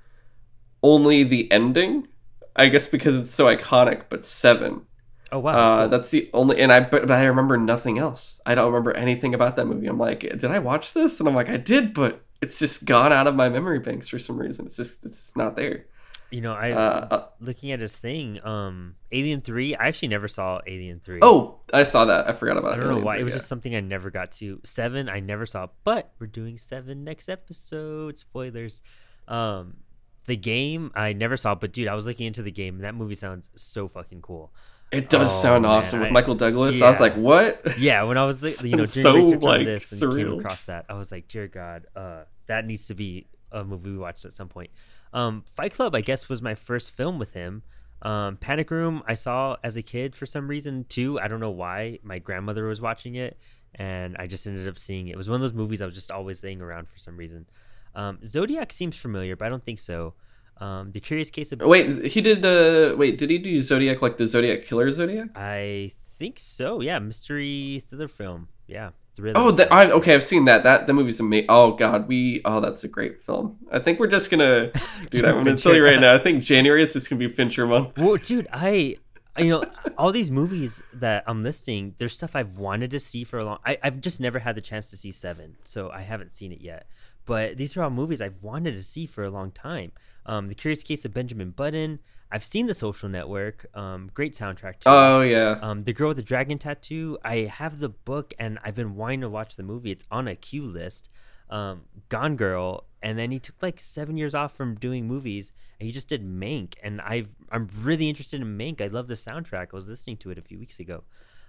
only 0.83 1.23
the 1.23 1.51
ending, 1.51 2.09
I 2.57 2.69
guess 2.69 2.87
because 2.87 3.17
it's 3.17 3.31
so 3.31 3.47
iconic. 3.47 4.05
But 4.09 4.25
Seven. 4.25 4.83
Oh 5.31 5.39
wow, 5.41 5.53
uh, 5.53 5.81
cool. 5.81 5.89
that's 5.91 6.11
the 6.11 6.31
only, 6.33 6.59
and 6.61 6.73
I, 6.73 6.81
but, 6.81 7.07
but 7.07 7.13
I 7.13 7.25
remember 7.27 7.57
nothing 7.59 7.99
else. 7.99 8.41
I 8.47 8.55
don't 8.55 8.67
remember 8.67 8.93
anything 8.93 9.35
about 9.35 9.57
that 9.57 9.67
movie. 9.67 9.87
I'm 9.87 9.99
like, 9.99 10.21
did 10.21 10.47
I 10.47 10.59
watch 10.59 10.95
this? 10.95 11.21
And 11.21 11.29
I'm 11.29 11.35
like, 11.35 11.51
I 11.51 11.59
did, 11.59 11.93
but 11.93 12.25
it's 12.41 12.59
just 12.59 12.85
gone 12.85 13.13
out 13.13 13.27
of 13.27 13.35
my 13.35 13.49
memory 13.49 13.79
banks 13.79 14.09
for 14.09 14.19
some 14.19 14.39
reason. 14.39 14.67
It's 14.67 14.77
just 14.77 15.05
it's 15.05 15.21
just 15.21 15.37
not 15.37 15.57
there. 15.57 15.87
You 16.31 16.43
know, 16.43 16.53
I 16.53 16.73
uh, 16.73 17.09
uh, 17.11 17.27
looking 17.41 17.73
at 17.73 17.81
his 17.81 17.97
thing, 17.97 18.45
um, 18.45 18.97
Alien 19.13 19.41
Three. 19.41 19.75
I 19.75 19.89
actually 19.89 20.09
never 20.09 20.29
saw 20.29 20.61
Alien 20.67 21.01
Three. 21.01 21.21
Oh, 21.23 21.61
I 21.73 21.85
saw 21.85 22.05
that. 22.05 22.29
I 22.29 22.33
forgot 22.33 22.59
about. 22.59 22.73
I 22.73 22.77
don't 22.77 22.87
Alien 22.87 23.01
know 23.01 23.07
why. 23.07 23.15
3, 23.15 23.21
it 23.21 23.25
was 23.25 23.33
yeah. 23.33 23.39
just 23.39 23.49
something 23.49 23.75
I 23.75 23.81
never 23.81 24.11
got 24.11 24.33
to. 24.33 24.61
Seven, 24.65 25.09
I 25.09 25.21
never 25.21 25.47
saw, 25.47 25.69
but 25.85 26.13
we're 26.19 26.27
doing 26.27 26.59
seven 26.59 27.03
next 27.03 27.31
episode. 27.31 28.19
Spoilers. 28.19 28.83
Um, 29.27 29.79
the 30.27 30.37
game 30.37 30.93
I 30.95 31.15
never 31.15 31.39
saw, 31.39 31.55
but 31.55 31.73
dude, 31.73 31.89
I 31.89 31.95
was 31.95 32.07
looking 32.07 32.27
into 32.27 32.43
the 32.43 32.51
game, 32.51 32.75
and 32.75 32.85
that 32.85 32.95
movie 32.95 33.15
sounds 33.15 33.51
so 33.57 33.89
fucking 33.89 34.21
cool. 34.21 34.53
It 34.91 35.11
does 35.11 35.31
Oh, 35.33 35.43
sound 35.43 35.63
man, 35.63 35.71
awesome 35.73 36.01
with 36.01 36.09
I- 36.09 36.13
Michael 36.13 36.35
Douglas. 36.35 36.81
I 36.81 36.89
was 36.89 37.01
like, 37.01 37.15
what? 37.15 37.79
Yeah, 37.79 38.05
when 38.05 38.17
I 38.17 38.25
was 38.25 38.41
you 38.65 38.71
know 38.71 38.77
doing 38.85 38.87
So, 38.87 39.15
research 39.17 39.43
like, 39.43 39.59
on 39.61 39.65
this 39.65 39.93
and 39.93 40.01
came 40.01 40.11
surreal. 40.11 40.39
across 40.41 40.63
that, 40.63 40.87
I 40.89 40.95
was 40.95 41.13
like, 41.13 41.29
dear 41.29 41.47
God, 41.47 41.87
uh, 41.95 42.23
that 42.47 42.65
needs 42.65 42.87
to 42.87 42.95
be 42.95 43.27
a 43.53 43.65
movie 43.65 43.91
we 43.91 43.99
watched 43.99 44.25
at 44.25 44.33
some 44.33 44.49
point. 44.49 44.71
Um, 45.13 45.45
Fight 45.55 45.73
Club, 45.75 45.95
I 45.95 46.01
guess, 46.01 46.29
was 46.29 46.41
my 46.43 46.55
first 46.55 46.97
film 46.97 47.19
with 47.19 47.33
him. 47.33 47.63
Um, 48.03 48.37
Panic 48.37 48.71
Room, 48.71 49.03
I 49.07 49.15
saw 49.15 49.57
as 49.65 49.77
a 49.77 49.83
kid 49.83 50.15
for 50.15 50.25
some 50.27 50.49
reason 50.49 50.85
too. 50.89 51.19
I 51.21 51.29
don't 51.29 51.41
know 51.41 51.51
why. 51.51 51.99
My 52.03 52.19
grandmother 52.19 52.67
was 52.67 52.81
watching 52.81 53.17
it, 53.17 53.37
and 53.75 54.17
I 54.19 54.27
just 54.27 54.47
ended 54.47 54.69
up 54.69 54.79
seeing 54.79 55.09
it. 55.09 55.13
It 55.13 55.17
was 55.17 55.29
one 55.29 55.35
of 55.37 55.41
those 55.43 55.53
movies 55.53 55.83
I 55.83 55.87
was 55.87 55.95
just 55.95 56.11
always 56.11 56.39
saying 56.39 56.61
around 56.63 56.89
for 56.89 56.97
some 56.99 57.17
reason. 57.17 57.47
Um, 57.95 58.21
Zodiac 58.27 58.73
seems 58.73 58.97
familiar, 58.97 59.35
but 59.37 59.47
I 59.47 59.49
don't 59.49 59.63
think 59.65 59.81
so. 59.81 60.15
Um, 60.61 60.91
the 60.93 61.01
Curious 61.01 61.31
Case 61.31 61.53
of 61.53 61.61
Wait, 61.61 62.05
he 62.07 62.21
did. 62.21 62.45
uh 62.45 62.97
Wait, 62.97 63.17
did 63.19 63.31
he 63.31 63.39
do 63.39 63.61
Zodiac 63.61 64.03
like 64.03 64.17
the 64.17 64.27
Zodiac 64.27 64.65
Killer 64.65 64.91
Zodiac? 64.91 65.29
I 65.37 65.93
think 66.19 66.39
so. 66.39 66.81
Yeah, 66.81 66.99
mystery 66.99 67.83
thriller 67.89 68.09
film. 68.09 68.49
Yeah, 68.67 68.91
thriller. 69.15 69.35
Oh, 69.37 69.51
the, 69.53 69.73
I, 69.73 69.91
okay, 69.93 70.15
I've 70.15 70.25
seen 70.25 70.45
that. 70.47 70.65
That 70.65 70.87
the 70.87 70.93
movie's 70.95 71.21
amazing. 71.21 71.47
Oh 71.49 71.73
God, 71.73 72.09
we. 72.09 72.41
Oh, 72.45 72.61
that's 72.61 72.83
a 72.85 72.89
great 72.89 73.21
film. 73.21 73.57
I 73.71 73.79
think 73.79 74.01
we're 74.01 74.09
just 74.09 74.31
gonna, 74.31 74.73
dude. 75.11 75.25
I'm 75.25 75.45
gonna 75.45 75.57
tell 75.57 75.75
you 75.75 75.85
right 75.85 76.01
now. 76.01 76.13
I 76.13 76.19
think 76.19 76.43
January 76.43 76.83
is 76.83 76.93
just 76.93 77.09
gonna 77.09 77.21
be 77.21 77.29
Fincher 77.29 77.67
month. 77.67 77.97
Well, 77.97 78.17
dude, 78.17 78.49
I, 78.53 78.97
you 79.39 79.51
know, 79.51 79.65
all 79.97 80.11
these 80.11 80.31
movies 80.31 80.83
that 80.93 81.23
I'm 81.27 81.45
listing, 81.45 81.95
there's 81.99 82.15
stuff 82.15 82.35
I've 82.35 82.59
wanted 82.59 82.91
to 82.91 83.01
see 83.01 83.23
for 83.23 83.39
a 83.39 83.45
long. 83.45 83.59
I, 83.65 83.79
I've 83.83 84.01
just 84.01 84.21
never 84.21 84.41
had 84.41 84.57
the 84.57 84.61
chance 84.61 84.91
to 84.91 84.97
see 84.97 85.13
Seven, 85.13 85.57
so 85.65 85.91
I 85.91 86.01
haven't 86.01 86.33
seen 86.33 86.51
it 86.51 86.61
yet. 86.61 86.87
But 87.25 87.59
these 87.59 87.77
are 87.77 87.83
all 87.83 87.91
movies 87.91 88.23
I've 88.23 88.43
wanted 88.43 88.75
to 88.75 88.83
see 88.83 89.07
for 89.07 89.23
a 89.23 89.31
long 89.31 89.51
time. 89.51 89.93
Um, 90.29 90.49
the 90.49 90.55
Curious 90.55 90.85
Case 90.85 91.05
of 91.05 91.13
Benjamin 91.13 91.51
Button. 91.51 91.99
I've 92.31 92.45
seen 92.45 92.67
The 92.67 92.75
Social 92.75 93.09
Network. 93.09 93.67
Um, 93.75 94.09
great 94.13 94.35
soundtrack 94.35 94.75
too. 94.75 94.91
Oh 94.91 95.23
yeah. 95.23 95.59
Um, 95.63 95.85
the 95.85 95.95
Girl 95.95 96.09
with 96.09 96.19
the 96.19 96.23
Dragon 96.23 96.59
Tattoo. 96.59 97.19
I 97.25 97.51
have 97.51 97.81
the 97.81 97.89
book 97.89 98.35
and 98.39 98.59
I've 98.63 98.75
been 98.75 98.95
wanting 98.95 99.23
to 99.23 99.31
watch 99.31 99.57
the 99.57 99.63
movie. 99.63 99.91
It's 99.91 100.05
on 100.11 100.29
a 100.29 100.37
queue 100.37 100.67
list. 100.67 101.09
Um, 101.51 101.83
Gone 102.11 102.37
Girl, 102.37 102.85
and 103.03 103.19
then 103.19 103.31
he 103.31 103.39
took 103.39 103.57
like 103.63 103.81
seven 103.81 104.19
years 104.19 104.35
off 104.35 104.55
from 104.55 104.75
doing 104.75 105.07
movies, 105.07 105.55
and 105.81 105.87
he 105.87 105.93
just 105.93 106.07
did 106.07 106.23
Mank. 106.23 106.75
And 106.83 107.01
I've 107.01 107.31
I'm 107.51 107.71
really 107.81 108.11
interested 108.11 108.43
in 108.43 108.59
Mank. 108.59 108.83
I 108.83 108.89
love 108.89 109.07
the 109.07 109.15
soundtrack. 109.15 109.69
I 109.73 109.77
was 109.77 109.89
listening 109.89 110.19
to 110.19 110.31
it 110.31 110.37
a 110.37 110.43
few 110.43 110.59
weeks 110.59 110.79
ago. 110.79 111.05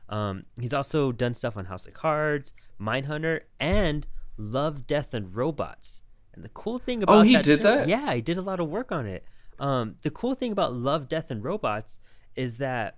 Um, 0.08 0.46
he's 0.60 0.74
also 0.74 1.12
done 1.12 1.34
stuff 1.34 1.58
on 1.58 1.66
House 1.66 1.86
of 1.86 1.94
Cards, 1.94 2.54
Mindhunter, 2.80 3.42
and 3.60 4.08
Love, 4.38 4.88
Death, 4.88 5.14
and 5.14 5.36
Robots. 5.36 6.04
And 6.34 6.44
the 6.44 6.50
cool 6.50 6.78
thing 6.78 7.04
about 7.04 7.18
Oh, 7.18 7.22
he 7.22 7.34
that 7.34 7.44
did 7.44 7.60
show- 7.62 7.64
that? 7.78 7.88
yeah, 7.88 8.14
he 8.14 8.22
did 8.22 8.38
a 8.38 8.42
lot 8.42 8.60
of 8.60 8.70
work 8.70 8.92
on 8.92 9.06
it. 9.06 9.26
Um, 9.60 9.96
the 10.04 10.10
cool 10.12 10.36
thing 10.36 10.52
about 10.52 10.74
Love, 10.74 11.08
Death, 11.10 11.32
and 11.32 11.44
Robots 11.44 12.00
is 12.36 12.58
that 12.58 12.98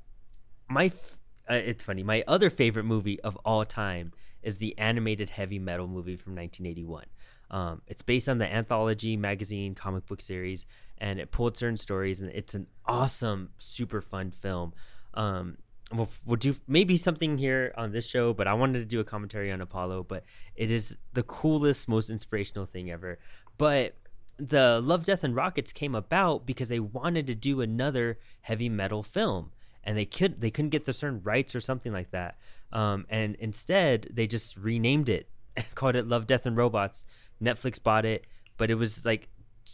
my 0.69 0.85
f- 0.85 1.17
uh, 1.49 1.55
it's 1.55 1.83
funny. 1.83 2.03
My 2.03 2.23
other 2.27 2.49
favorite 2.49 2.83
movie 2.85 3.19
of 3.21 3.35
all 3.43 3.65
time 3.65 4.13
is 4.43 4.57
the 4.57 4.77
animated 4.77 5.29
heavy 5.31 5.59
metal 5.59 5.87
movie 5.87 6.15
from 6.15 6.35
1981. 6.35 7.05
Um, 7.49 7.81
it's 7.87 8.01
based 8.03 8.29
on 8.29 8.37
the 8.37 8.51
anthology 8.51 9.17
magazine 9.17 9.75
comic 9.75 10.05
book 10.05 10.21
series, 10.21 10.65
and 10.99 11.19
it 11.19 11.31
pulled 11.31 11.57
certain 11.57 11.77
stories, 11.77 12.21
and 12.21 12.31
it's 12.31 12.53
an 12.53 12.67
awesome, 12.85 13.49
super 13.57 14.01
fun 14.01 14.31
film. 14.31 14.73
Um, 15.13 15.57
we'll, 15.93 16.09
we'll 16.25 16.37
do 16.37 16.55
maybe 16.67 16.97
something 16.97 17.37
here 17.37 17.73
on 17.77 17.91
this 17.91 18.07
show, 18.07 18.33
but 18.33 18.47
I 18.47 18.53
wanted 18.53 18.79
to 18.79 18.85
do 18.85 18.99
a 18.99 19.03
commentary 19.03 19.51
on 19.51 19.61
Apollo. 19.61 20.05
But 20.07 20.23
it 20.55 20.71
is 20.71 20.97
the 21.13 21.23
coolest, 21.23 21.87
most 21.87 22.09
inspirational 22.09 22.65
thing 22.65 22.91
ever. 22.91 23.19
But 23.57 23.95
the 24.37 24.81
Love, 24.81 25.03
Death, 25.03 25.23
and 25.23 25.35
Rockets 25.35 25.71
came 25.71 25.95
about 25.95 26.45
because 26.45 26.69
they 26.69 26.79
wanted 26.79 27.27
to 27.27 27.35
do 27.35 27.61
another 27.61 28.19
heavy 28.41 28.69
metal 28.69 29.03
film, 29.03 29.51
and 29.83 29.97
they 29.97 30.05
could 30.05 30.41
they 30.41 30.51
couldn't 30.51 30.69
get 30.69 30.85
the 30.85 30.93
certain 30.93 31.21
rights 31.23 31.55
or 31.55 31.61
something 31.61 31.93
like 31.93 32.11
that. 32.11 32.37
Um, 32.71 33.05
and 33.09 33.35
instead, 33.35 34.09
they 34.11 34.27
just 34.27 34.57
renamed 34.57 35.09
it, 35.09 35.29
called 35.75 35.95
it 35.95 36.07
Love, 36.07 36.25
Death, 36.25 36.45
and 36.45 36.57
Robots. 36.57 37.05
Netflix 37.41 37.81
bought 37.81 38.05
it, 38.05 38.25
but 38.57 38.69
it 38.69 38.75
was 38.75 39.05
like 39.05 39.29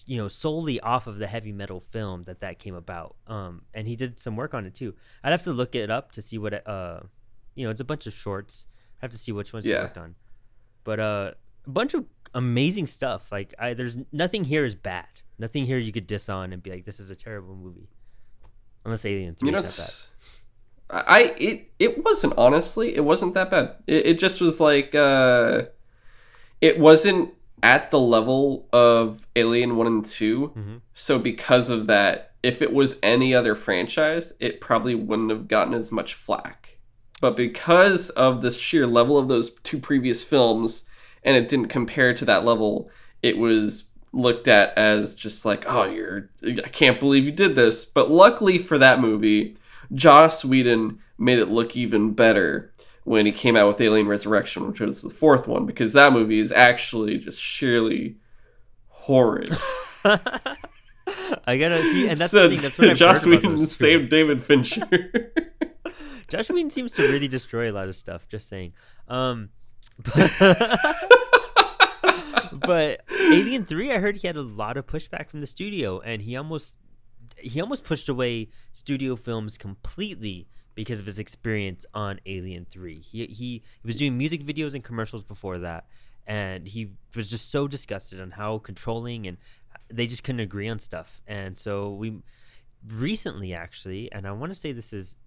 you 0.08 0.18
know 0.18 0.27
solely 0.27 0.80
off 0.82 1.08
of 1.08 1.18
the 1.18 1.27
heavy 1.27 1.51
metal 1.51 1.80
film 1.80 2.24
that 2.24 2.42
that 2.42 2.60
came 2.60 2.75
about. 2.75 3.16
Um, 3.27 3.63
and 3.74 3.88
he 3.88 3.96
did 3.96 4.20
some 4.20 4.36
work 4.36 4.54
on 4.54 4.66
it 4.66 4.75
too. 4.75 4.94
I'd 5.24 5.32
have 5.32 5.44
to 5.44 5.51
look 5.51 5.75
it 5.75 5.89
up 5.89 6.12
to 6.13 6.22
see 6.22 6.38
what 6.38 6.54
it, 6.54 6.68
uh, 6.68 7.01
you 7.56 7.66
know, 7.66 7.72
it's 7.72 7.82
a 7.82 7.86
bunch 7.86 8.08
of 8.08 8.13
shorts. 8.13 8.66
I 9.01 9.06
have 9.06 9.12
to 9.12 9.18
see 9.18 9.32
which 9.32 9.54
ones 9.54 9.66
he 9.66 9.74
worked 9.74 9.98
on, 9.98 10.16
but 10.84 11.00
uh, 11.00 11.32
a 11.66 11.70
bunch 11.70 11.94
of 11.94 12.06
amazing 12.34 12.88
stuff. 12.88 13.32
Like 13.32 13.54
I, 13.60 13.74
there's 13.74 13.98
nothing 14.12 14.46
here 14.46 14.66
is 14.66 14.75
bad. 14.75 15.08
Nothing 15.39 15.66
here 15.66 15.77
you 15.77 15.92
could 15.92 16.08
diss 16.08 16.30
on 16.30 16.51
and 16.51 16.63
be 16.63 16.72
like, 16.72 16.86
this 16.86 17.00
is 17.00 17.12
a 17.12 17.16
terrible 17.16 17.56
movie. 17.56 17.89
Unless 18.86 19.06
Alien 19.06 19.36
Three 19.36 19.48
You 19.48 19.51
know, 19.51 19.60
is 19.60 19.75
that 19.75 20.08
bad. 20.89 21.06
I 21.10 21.36
it 21.38 21.72
it 21.80 22.04
wasn't 22.04 22.34
honestly. 22.38 22.96
It 22.96 23.04
wasn't 23.04 23.34
that 23.34 23.51
bad. 23.51 23.75
It, 23.86 24.06
it 24.06 24.20
just 24.20 24.39
was 24.39 24.60
like 24.60 24.96
uh, 24.96 25.63
it 26.62 26.80
wasn't 26.80 27.34
at 27.64 27.92
the 27.92 28.00
level 28.00 28.68
of 28.72 29.28
Alien 29.36 29.76
One 29.76 29.88
and 29.88 30.06
2 30.06 30.52
Mhm. 30.56 30.82
So 30.94 31.18
because 31.20 31.70
of 31.70 31.88
that, 31.88 32.32
if 32.44 32.62
it 32.62 32.72
was 32.72 33.00
any 33.02 33.34
other 33.34 33.56
franchise, 33.56 34.34
it 34.40 34.62
probably 34.62 34.96
wouldn't 34.96 35.32
have 35.32 35.48
gotten 35.48 35.74
as 35.74 35.92
much 35.92 36.14
flack. 36.14 36.78
But 37.20 37.36
because 37.36 38.10
of 38.12 38.42
the 38.42 38.52
sheer 38.52 38.86
level 38.86 39.18
of 39.18 39.28
those 39.28 39.50
two 39.64 39.80
previous 39.80 40.24
films, 40.24 40.84
and 41.24 41.36
it 41.36 41.48
didn't 41.48 41.68
compare 41.68 42.14
to 42.14 42.26
that 42.26 42.46
level, 42.46 42.90
it 43.24 43.38
was 43.38 43.86
looked 44.14 44.48
at 44.48 44.78
as 44.78 45.16
just 45.16 45.44
like, 45.46 45.66
oh, 45.68 45.84
you're, 45.86 46.30
I 46.44 46.70
can't 46.70 47.00
believe 47.00 47.26
you 47.26 47.32
did 47.32 47.56
this. 47.56 47.86
But 47.86 48.10
luckily 48.10 48.58
for 48.58 48.78
that 48.78 49.02
movie, 49.02 49.58
Joss 49.94 50.46
Whedon 50.46 51.00
made 51.18 51.40
it 51.40 51.50
look 51.50 51.76
even 51.76 52.14
better 52.14 52.72
when 53.08 53.26
he 53.26 53.32
came 53.32 53.56
out 53.56 53.70
with 53.70 53.80
Alien 53.80 54.06
Resurrection, 54.06 54.68
which 54.68 54.82
was 54.82 55.02
the 55.02 55.10
fourth 55.10 55.48
one, 55.48 55.66
because 55.66 55.94
that 55.94 56.12
movie 56.12 56.40
is 56.40 56.52
actually 56.52 57.18
just 57.18 57.40
sheerly 57.40 58.18
horrid. 58.90 59.58
I 60.04 61.58
gotta 61.58 61.82
see, 61.84 62.10
and 62.10 62.20
that's 62.20 62.32
So 62.32 62.50
the 62.50 62.56
thing. 62.56 62.64
That's 62.64 62.78
what 62.78 62.90
I've 62.90 62.98
Joss 62.98 63.24
heard 63.24 63.36
about 63.36 63.44
Whedon 63.44 63.60
those 63.60 63.72
saved 63.74 64.10
David 64.10 64.44
Fincher. 64.44 64.86
Josh 66.28 66.50
Whedon 66.50 66.70
seems 66.70 66.92
to 66.94 67.04
really 67.04 67.30
destroy 67.30 67.72
a 67.72 67.74
lot 67.74 67.88
of 67.88 67.96
stuff. 67.96 68.28
Just 68.28 68.50
saying. 68.50 68.74
Um, 69.08 69.52
but, 70.04 70.90
but 72.52 73.02
Alien 73.10 73.64
Three, 73.64 73.94
I 73.94 74.00
heard 74.00 74.18
he 74.18 74.28
had 74.28 74.36
a 74.36 74.42
lot 74.42 74.76
of 74.76 74.86
pushback 74.86 75.30
from 75.30 75.40
the 75.40 75.48
studio, 75.48 76.02
and 76.02 76.24
he 76.24 76.36
almost 76.36 76.78
he 77.38 77.62
almost 77.62 77.86
pushed 77.86 78.10
away 78.10 78.50
studio 78.74 79.16
films 79.16 79.58
completely 79.58 80.50
because 80.77 81.00
of 81.00 81.07
his 81.07 81.17
experience 81.17 81.88
on 81.96 82.19
Alien 82.27 82.63
Three. 82.69 83.01
He 83.01 83.25
he, 83.25 83.34
he 83.34 83.63
was 83.84 83.96
doing 83.96 84.15
music 84.15 84.43
videos 84.43 84.75
and 84.75 84.84
commercials 84.84 85.24
before 85.24 85.57
that, 85.57 85.88
and 86.27 86.67
he 86.67 86.91
was 87.15 87.27
just 87.27 87.50
so 87.50 87.67
disgusted 87.67 88.22
on 88.22 88.31
how 88.31 88.60
controlling 88.60 89.25
and 89.25 89.38
they 89.91 90.05
just 90.05 90.24
couldn't 90.24 90.39
agree 90.39 90.69
on 90.69 90.77
stuff. 90.79 91.19
And 91.25 91.57
so 91.57 91.89
we 91.89 92.19
recently 92.88 93.55
actually, 93.55 94.12
and 94.12 94.27
I 94.27 94.31
want 94.34 94.51
to 94.51 94.55
say 94.55 94.72
this 94.72 94.93
is 94.93 95.17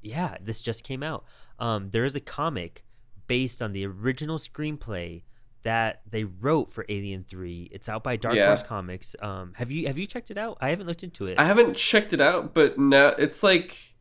yeah, 0.00 0.36
this 0.40 0.62
just 0.62 0.84
came 0.84 1.02
out. 1.02 1.24
Um, 1.58 1.90
there 1.90 2.06
is 2.06 2.16
a 2.16 2.20
comic 2.20 2.82
based 3.26 3.60
on 3.60 3.72
the 3.72 3.86
original 3.86 4.38
screenplay 4.38 5.22
that 5.64 6.00
they 6.10 6.24
wrote 6.24 6.70
for 6.70 6.86
Alien 6.88 7.24
Three. 7.28 7.68
It's 7.70 7.90
out 7.90 8.02
by 8.02 8.16
Dark 8.16 8.36
Yeah. 8.36 8.46
Horse 8.46 8.62
Comics. 8.62 9.14
Um, 9.20 9.52
have 9.56 9.70
you 9.70 9.86
have 9.86 9.98
you 9.98 10.06
checked 10.06 10.30
it 10.30 10.38
out? 10.38 10.56
I 10.62 10.70
haven't 10.70 10.86
looked 10.86 11.04
into 11.04 11.26
it. 11.26 11.38
I 11.38 11.44
haven't 11.44 11.76
checked 11.76 12.14
it 12.14 12.22
out, 12.22 12.54
but 12.54 12.78
now 12.78 13.08
it's 13.08 13.42
like 13.42 13.91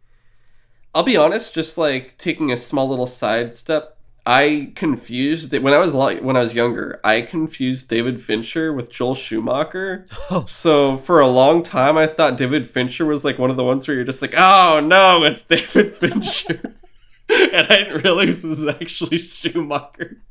I'll 0.94 1.04
be 1.04 1.18
honest, 1.18 1.54
just 1.54 1.78
like 1.78 2.18
taking 2.18 2.52
a 2.52 2.58
small 2.58 2.88
little 2.90 3.08
side 3.08 3.56
step. 3.56 3.98
I 4.24 4.72
confused 4.76 5.52
it 5.52 5.64
when 5.64 5.74
I 5.74 5.80
was 5.80 5.96
like 5.96 6.22
when 6.22 6.36
I 6.38 6.42
was 6.42 6.54
younger. 6.54 7.00
I 7.04 7.22
confused 7.22 7.90
David 7.90 8.22
Fincher 8.22 8.72
with 8.72 8.92
Joel 8.92 9.16
Schumacher. 9.16 10.06
Oh. 10.30 10.46
So 10.46 10.98
for 11.00 11.20
a 11.20 11.28
long 11.28 11.64
time, 11.64 11.98
I 11.98 12.06
thought 12.08 12.38
David 12.38 12.70
Fincher 12.70 13.06
was 13.06 13.26
like 13.26 13.40
one 13.40 13.50
of 13.50 13.58
the 13.58 13.64
ones 13.64 13.88
where 13.88 13.96
you're 13.96 14.06
just 14.06 14.22
like, 14.22 14.36
oh 14.38 14.80
no, 14.80 15.24
it's 15.24 15.44
David 15.44 15.94
Fincher, 15.96 16.62
and 17.30 17.68
I 17.68 17.78
didn't 17.78 18.04
realize 18.04 18.42
this 18.44 18.60
was 18.64 18.68
actually 18.68 19.18
Schumacher. 19.18 20.22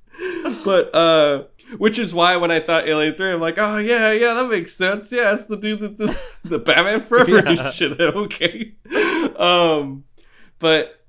But 0.64 0.94
uh, 0.94 1.44
which 1.78 1.98
is 1.98 2.14
why 2.14 2.36
when 2.36 2.50
I 2.50 2.60
thought 2.60 2.86
Alien 2.88 3.14
Three, 3.14 3.32
I'm 3.32 3.40
like, 3.40 3.58
oh 3.58 3.78
yeah, 3.78 4.12
yeah, 4.12 4.34
that 4.34 4.48
makes 4.48 4.72
sense. 4.74 5.10
Yeah, 5.10 5.32
it's 5.34 5.44
the 5.44 5.56
dude 5.56 5.80
that 5.80 5.98
the, 5.98 6.20
the 6.44 6.58
Batman 6.60 7.00
Forever 7.00 7.52
Yeah. 7.52 7.70
shit. 7.72 8.00
Okay. 8.00 8.74
Um, 9.36 10.04
but 10.60 11.02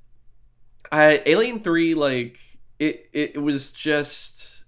I 0.91 1.21
Alien 1.25 1.59
Three, 1.59 1.93
like 1.93 2.39
it, 2.79 3.09
it, 3.13 3.33
it 3.35 3.39
was 3.39 3.69
just 3.69 4.63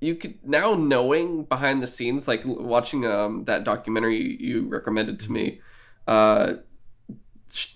you 0.00 0.14
could 0.14 0.38
now 0.42 0.74
knowing 0.74 1.44
behind 1.44 1.82
the 1.82 1.86
scenes, 1.86 2.26
like 2.26 2.42
watching 2.44 3.06
um 3.06 3.44
that 3.44 3.64
documentary 3.64 4.36
you 4.40 4.66
recommended 4.68 5.20
to 5.20 5.32
me, 5.32 5.60
uh, 6.06 6.54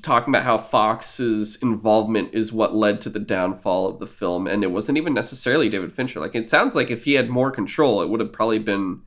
talking 0.02 0.33
about 0.33 0.45
how 0.45 0.59
Fox's 0.59 1.57
involvement 1.57 2.33
is 2.33 2.52
what 2.52 2.75
led 2.75 3.00
to 3.02 3.11
the 3.11 3.19
downfall 3.19 3.88
of 3.88 3.99
the 3.99 4.07
film, 4.07 4.47
and 4.47 4.64
it 4.64 4.71
wasn't 4.71 4.99
even 4.99 5.14
necessarily 5.14 5.69
David 5.69 5.93
Fincher. 5.93 6.21
Like 6.21 6.35
it 6.35 6.49
sounds 6.49 6.75
like 6.75 6.91
if 6.91 7.05
he 7.05 7.14
had 7.14 7.29
more 7.29 7.50
control, 7.50 8.02
it 8.02 8.09
would 8.09 8.21
have 8.21 8.33
probably 8.33 8.59
been 8.59 9.02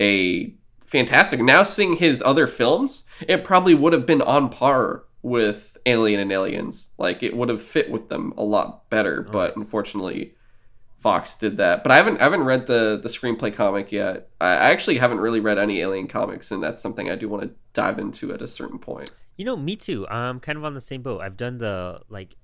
a 0.00 0.54
fantastic. 0.86 1.40
Now 1.40 1.62
seeing 1.62 1.96
his 1.96 2.22
other 2.24 2.46
films, 2.46 3.04
it 3.26 3.44
probably 3.44 3.74
would 3.74 3.92
have 3.92 4.06
been 4.06 4.22
on 4.22 4.48
par 4.48 5.04
with 5.22 5.71
Alien 5.86 6.20
and 6.20 6.32
Aliens. 6.32 6.90
Like 6.98 7.22
it 7.22 7.36
would 7.36 7.48
have 7.48 7.62
fit 7.62 7.90
with 7.90 8.08
them 8.08 8.32
a 8.36 8.44
lot 8.44 8.88
better. 8.90 9.22
But 9.22 9.56
nice. 9.56 9.64
unfortunately, 9.64 10.34
Fox 10.98 11.36
did 11.36 11.56
that. 11.56 11.82
But 11.82 11.92
I 11.92 11.96
haven't 11.96 12.20
I 12.20 12.24
haven't 12.24 12.44
read 12.44 12.66
the 12.66 12.98
the 13.02 13.08
screenplay 13.08 13.52
comic 13.52 13.92
yet. 13.92 14.30
I 14.40 14.50
I 14.50 14.70
actually 14.70 14.98
haven't 14.98 15.20
really 15.20 15.40
read 15.40 15.58
any 15.58 15.80
Alien 15.80 16.08
comics, 16.08 16.50
and 16.50 16.62
that's 16.62 16.80
something 16.80 17.10
I 17.10 17.16
do 17.16 17.28
want 17.28 17.42
to 17.42 17.50
dive 17.72 17.98
into 17.98 18.32
at 18.32 18.42
a 18.42 18.48
certain 18.48 18.78
point. 18.78 19.10
You 19.36 19.44
know, 19.44 19.56
me 19.56 19.76
too. 19.76 20.06
I'm 20.08 20.40
kind 20.40 20.58
of 20.58 20.64
on 20.64 20.74
the 20.74 20.80
same 20.80 21.02
boat. 21.02 21.20
I've 21.20 21.36
done 21.36 21.58
the 21.58 22.02
like 22.08 22.36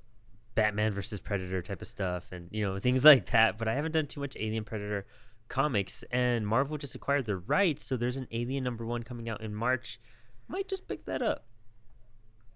Batman 0.59 0.93
versus 0.93 1.21
Predator 1.21 1.63
type 1.63 1.81
of 1.83 1.87
stuff 1.87 2.33
and 2.33 2.49
you 2.51 2.65
know, 2.65 2.79
things 2.81 3.05
like 3.05 3.31
that, 3.31 3.59
but 3.59 3.69
I 3.69 3.75
haven't 3.75 3.93
done 3.93 4.07
too 4.07 4.21
much 4.21 4.37
Alien 4.37 4.65
Predator 4.65 5.07
comics 5.47 6.03
and 6.11 6.45
Marvel 6.47 6.77
just 6.77 6.97
acquired 6.97 7.27
the 7.27 7.37
rights, 7.37 7.85
so 7.85 7.97
there's 7.97 8.17
an 8.17 8.27
Alien 8.33 8.65
number 8.65 8.85
1 8.85 9.05
coming 9.05 9.29
out 9.29 9.41
in 9.41 9.55
March. 9.55 10.01
Might 10.49 10.67
just 10.67 10.89
pick 10.89 11.05
that 11.05 11.23
up. 11.23 11.45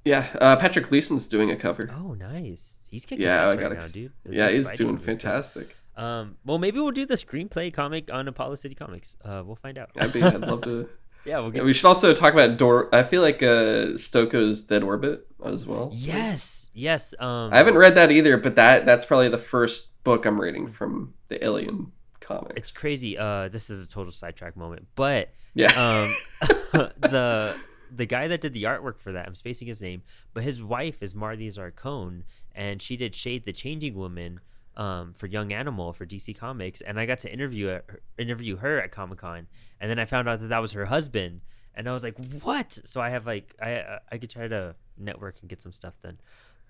Yeah, 0.04 0.26
uh, 0.40 0.56
Patrick 0.56 0.88
Gleason's 0.88 1.28
doing 1.28 1.50
a 1.50 1.56
cover. 1.56 1.88
Oh, 1.96 2.14
nice. 2.14 2.84
He's 2.90 3.06
kicking 3.06 3.24
yeah, 3.24 3.42
ass 3.42 3.46
I 3.46 3.50
right 3.50 3.60
got 3.60 3.72
now, 3.72 3.78
ex- 3.78 3.92
dude. 3.92 4.12
Yeah, 4.28 4.50
he's 4.50 4.70
doing 4.72 4.98
fantastic. 4.98 5.76
Um, 5.96 6.36
well, 6.44 6.58
maybe 6.58 6.80
we'll 6.80 6.90
do 6.90 7.06
the 7.06 7.14
screenplay 7.14 7.72
comic 7.72 8.12
on 8.12 8.26
Apollo 8.28 8.56
City 8.56 8.74
Comics. 8.74 9.16
Uh, 9.24 9.42
we'll 9.44 9.56
find 9.56 9.78
out. 9.78 9.90
I'd 9.98 10.12
be 10.12 10.22
I'd 10.22 10.40
love 10.40 10.62
to. 10.62 10.88
yeah, 11.24 11.38
we'll 11.38 11.54
Yeah, 11.54 11.62
we 11.62 11.72
should 11.72 11.86
also 11.86 12.14
talk 12.14 12.32
about 12.32 12.56
Dor. 12.56 12.88
I 12.94 13.02
feel 13.02 13.22
like 13.22 13.42
uh, 13.42 13.94
Stokoe's 13.96 14.64
Dead 14.64 14.82
Orbit 14.82 15.26
as 15.44 15.66
well. 15.66 15.90
Yes, 15.94 16.70
yes. 16.74 17.14
Um, 17.18 17.52
I 17.52 17.58
haven't 17.58 17.76
read 17.76 17.94
that 17.94 18.10
either, 18.10 18.36
but 18.38 18.56
that 18.56 18.86
that's 18.86 19.04
probably 19.04 19.28
the 19.28 19.38
first 19.38 20.02
book 20.02 20.24
I'm 20.26 20.40
reading 20.40 20.66
from 20.68 21.14
the 21.28 21.44
Alien 21.44 21.92
comics. 22.20 22.54
It's 22.56 22.70
crazy. 22.70 23.16
Uh, 23.18 23.48
this 23.48 23.68
is 23.70 23.84
a 23.84 23.88
total 23.88 24.12
sidetrack 24.12 24.56
moment, 24.56 24.86
but 24.96 25.30
Yeah. 25.54 25.68
um, 25.76 26.16
the 27.00 27.54
the 27.94 28.06
guy 28.06 28.28
that 28.28 28.40
did 28.40 28.54
the 28.54 28.64
artwork 28.64 28.98
for 28.98 29.12
that, 29.12 29.26
I'm 29.26 29.34
spacing 29.34 29.68
his 29.68 29.82
name, 29.82 30.02
but 30.34 30.42
his 30.42 30.62
wife 30.62 31.02
is 31.02 31.14
Marley 31.14 31.48
Zarcone, 31.48 32.22
and 32.54 32.80
she 32.80 32.96
did 32.96 33.14
Shade 33.14 33.44
the 33.44 33.52
Changing 33.52 33.94
Woman 33.94 34.40
um, 34.76 35.12
for 35.14 35.26
Young 35.26 35.52
Animal 35.52 35.92
for 35.92 36.06
DC 36.06 36.36
Comics, 36.36 36.80
and 36.80 36.98
I 36.98 37.06
got 37.06 37.18
to 37.20 37.32
interview 37.32 37.68
her, 37.68 38.00
interview 38.18 38.56
her 38.56 38.80
at 38.80 38.90
Comic 38.90 39.18
Con, 39.18 39.46
and 39.80 39.90
then 39.90 39.98
I 39.98 40.04
found 40.04 40.28
out 40.28 40.40
that 40.40 40.48
that 40.48 40.60
was 40.60 40.72
her 40.72 40.86
husband, 40.86 41.42
and 41.74 41.88
I 41.88 41.92
was 41.92 42.04
like, 42.04 42.16
what? 42.42 42.78
So 42.84 43.00
I 43.00 43.10
have 43.10 43.26
like 43.26 43.54
I 43.60 43.98
I 44.10 44.18
could 44.18 44.30
try 44.30 44.48
to 44.48 44.74
network 44.96 45.36
and 45.40 45.48
get 45.48 45.62
some 45.62 45.72
stuff 45.72 46.00
done, 46.00 46.18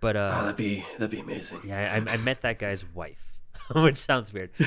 but 0.00 0.16
oh, 0.16 0.26
uh, 0.26 0.42
that'd 0.42 0.56
be 0.56 0.84
that'd 0.98 1.10
be 1.10 1.20
amazing. 1.20 1.60
yeah, 1.64 2.02
I, 2.06 2.12
I 2.12 2.16
met 2.16 2.42
that 2.42 2.58
guy's 2.58 2.84
wife, 2.94 3.38
which 3.74 3.98
sounds 3.98 4.32
weird. 4.32 4.50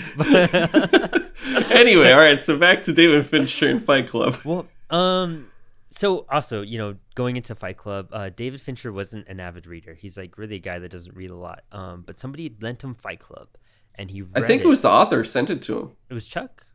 anyway, 1.71 2.12
all 2.12 2.19
right. 2.19 2.41
So 2.41 2.57
back 2.57 2.81
to 2.83 2.93
David 2.93 3.25
Fincher 3.25 3.69
and 3.69 3.83
Fight 3.83 4.07
Club. 4.07 4.38
Well, 4.43 4.67
um, 4.89 5.47
so 5.95 6.25
also, 6.29 6.61
you 6.61 6.77
know, 6.77 6.95
going 7.15 7.37
into 7.37 7.55
Fight 7.55 7.77
Club, 7.77 8.09
uh, 8.11 8.29
David 8.29 8.59
Fincher 8.59 8.91
wasn't 8.91 9.27
an 9.29 9.39
avid 9.39 9.65
reader. 9.65 9.93
He's 9.93 10.17
like 10.17 10.37
really 10.37 10.55
a 10.55 10.59
guy 10.59 10.77
that 10.79 10.91
doesn't 10.91 11.15
read 11.15 11.29
a 11.29 11.35
lot. 11.35 11.63
Um, 11.71 12.03
but 12.05 12.19
somebody 12.19 12.53
lent 12.59 12.83
him 12.83 12.95
Fight 12.95 13.19
Club, 13.19 13.47
and 13.95 14.11
he. 14.11 14.23
I 14.35 14.41
think 14.41 14.63
it 14.63 14.67
was 14.67 14.81
the 14.81 14.89
author 14.89 15.23
sent 15.23 15.49
it 15.49 15.61
to 15.63 15.79
him. 15.79 15.91
It 16.09 16.13
was 16.13 16.27
Chuck. 16.27 16.67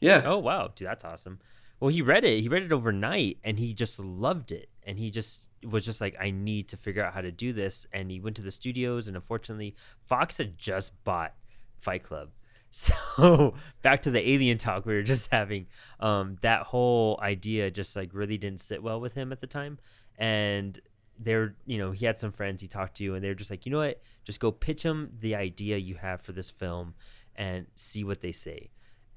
Yeah. 0.00 0.22
Oh 0.26 0.38
wow, 0.38 0.70
dude, 0.74 0.86
that's 0.86 1.04
awesome. 1.04 1.38
Well, 1.80 1.88
he 1.88 2.02
read 2.02 2.24
it. 2.24 2.40
He 2.40 2.48
read 2.48 2.62
it 2.62 2.72
overnight, 2.72 3.38
and 3.42 3.58
he 3.58 3.72
just 3.72 3.98
loved 3.98 4.52
it. 4.52 4.68
And 4.82 4.98
he 4.98 5.10
just 5.10 5.48
was 5.62 5.84
just 5.84 6.00
like, 6.00 6.14
I 6.20 6.30
need 6.30 6.68
to 6.68 6.76
figure 6.76 7.02
out 7.02 7.14
how 7.14 7.22
to 7.22 7.32
do 7.32 7.52
this. 7.54 7.86
And 7.92 8.10
he 8.10 8.20
went 8.20 8.36
to 8.36 8.42
the 8.42 8.50
studios, 8.50 9.08
and 9.08 9.16
unfortunately, 9.16 9.74
Fox 10.02 10.36
had 10.36 10.58
just 10.58 10.92
bought 11.04 11.34
Fight 11.78 12.02
Club. 12.02 12.30
So 12.76 13.54
back 13.82 14.02
to 14.02 14.10
the 14.10 14.28
alien 14.28 14.58
talk 14.58 14.84
we 14.84 14.94
were 14.94 15.04
just 15.04 15.30
having. 15.30 15.68
Um, 16.00 16.38
that 16.40 16.62
whole 16.62 17.20
idea 17.22 17.70
just 17.70 17.94
like 17.94 18.10
really 18.12 18.36
didn't 18.36 18.58
sit 18.58 18.82
well 18.82 19.00
with 19.00 19.14
him 19.14 19.30
at 19.30 19.40
the 19.40 19.46
time, 19.46 19.78
and 20.18 20.80
they're 21.16 21.54
you 21.66 21.78
know 21.78 21.92
he 21.92 22.04
had 22.04 22.18
some 22.18 22.32
friends 22.32 22.62
he 22.62 22.66
talked 22.66 22.96
to, 22.96 23.14
and 23.14 23.22
they 23.22 23.28
were 23.28 23.34
just 23.36 23.48
like, 23.52 23.64
you 23.64 23.70
know 23.70 23.78
what, 23.78 24.02
just 24.24 24.40
go 24.40 24.50
pitch 24.50 24.82
him 24.82 25.12
the 25.20 25.36
idea 25.36 25.76
you 25.76 25.94
have 25.94 26.20
for 26.20 26.32
this 26.32 26.50
film, 26.50 26.94
and 27.36 27.66
see 27.76 28.02
what 28.02 28.22
they 28.22 28.32
say. 28.32 28.70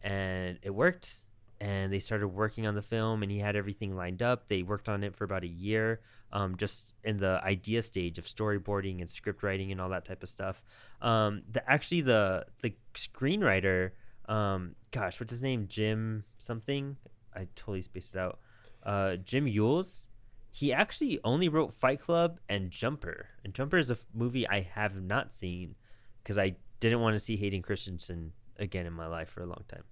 And 0.03 0.59
it 0.61 0.69
worked, 0.69 1.25
and 1.59 1.91
they 1.91 1.97
started 1.97 2.27
working 2.27 2.67
on 2.67 2.75
the 2.75 2.83
film, 2.83 3.23
and 3.23 3.31
he 3.31 3.39
had 3.39 3.55
everything 3.55 3.95
lined 3.95 4.21
up. 4.21 4.49
They 4.49 4.61
worked 4.61 4.87
on 4.87 5.03
it 5.03 5.15
for 5.15 5.23
about 5.23 5.43
a 5.43 5.47
year. 5.47 6.01
Um, 6.31 6.57
just 6.57 6.93
in 7.03 7.17
the 7.17 7.41
idea 7.43 7.81
stage 7.81 8.17
of 8.17 8.25
storyboarding 8.25 8.99
and 8.99 9.09
script 9.09 9.43
writing 9.43 9.71
and 9.71 9.79
all 9.79 9.89
that 9.89 10.03
type 10.03 10.23
of 10.23 10.29
stuff. 10.29 10.61
Um, 11.01 11.43
the 11.49 11.69
actually 11.69 12.01
the 12.01 12.45
the 12.61 12.73
screenwriter, 12.95 13.91
um, 14.27 14.75
gosh, 14.91 15.19
what's 15.19 15.31
his 15.31 15.41
name? 15.41 15.67
Jim 15.67 16.25
something. 16.37 16.97
I 17.33 17.47
totally 17.55 17.81
spaced 17.81 18.15
it 18.15 18.19
out. 18.19 18.39
Uh, 18.83 19.15
Jim 19.17 19.45
Uhls. 19.45 20.07
He 20.51 20.73
actually 20.73 21.19
only 21.23 21.49
wrote 21.49 21.71
Fight 21.73 22.01
Club 22.01 22.39
and 22.49 22.71
Jumper, 22.71 23.27
and 23.45 23.53
Jumper 23.53 23.77
is 23.77 23.91
a 23.91 23.93
f- 23.93 24.05
movie 24.11 24.47
I 24.47 24.61
have 24.61 24.99
not 24.99 25.31
seen 25.31 25.75
because 26.23 26.37
I 26.37 26.55
didn't 26.79 27.01
want 27.01 27.13
to 27.13 27.19
see 27.19 27.37
Hayden 27.37 27.61
Christensen 27.61 28.33
again 28.57 28.87
in 28.87 28.93
my 28.93 29.07
life 29.07 29.29
for 29.29 29.43
a 29.43 29.45
long 29.45 29.63
time. 29.67 29.83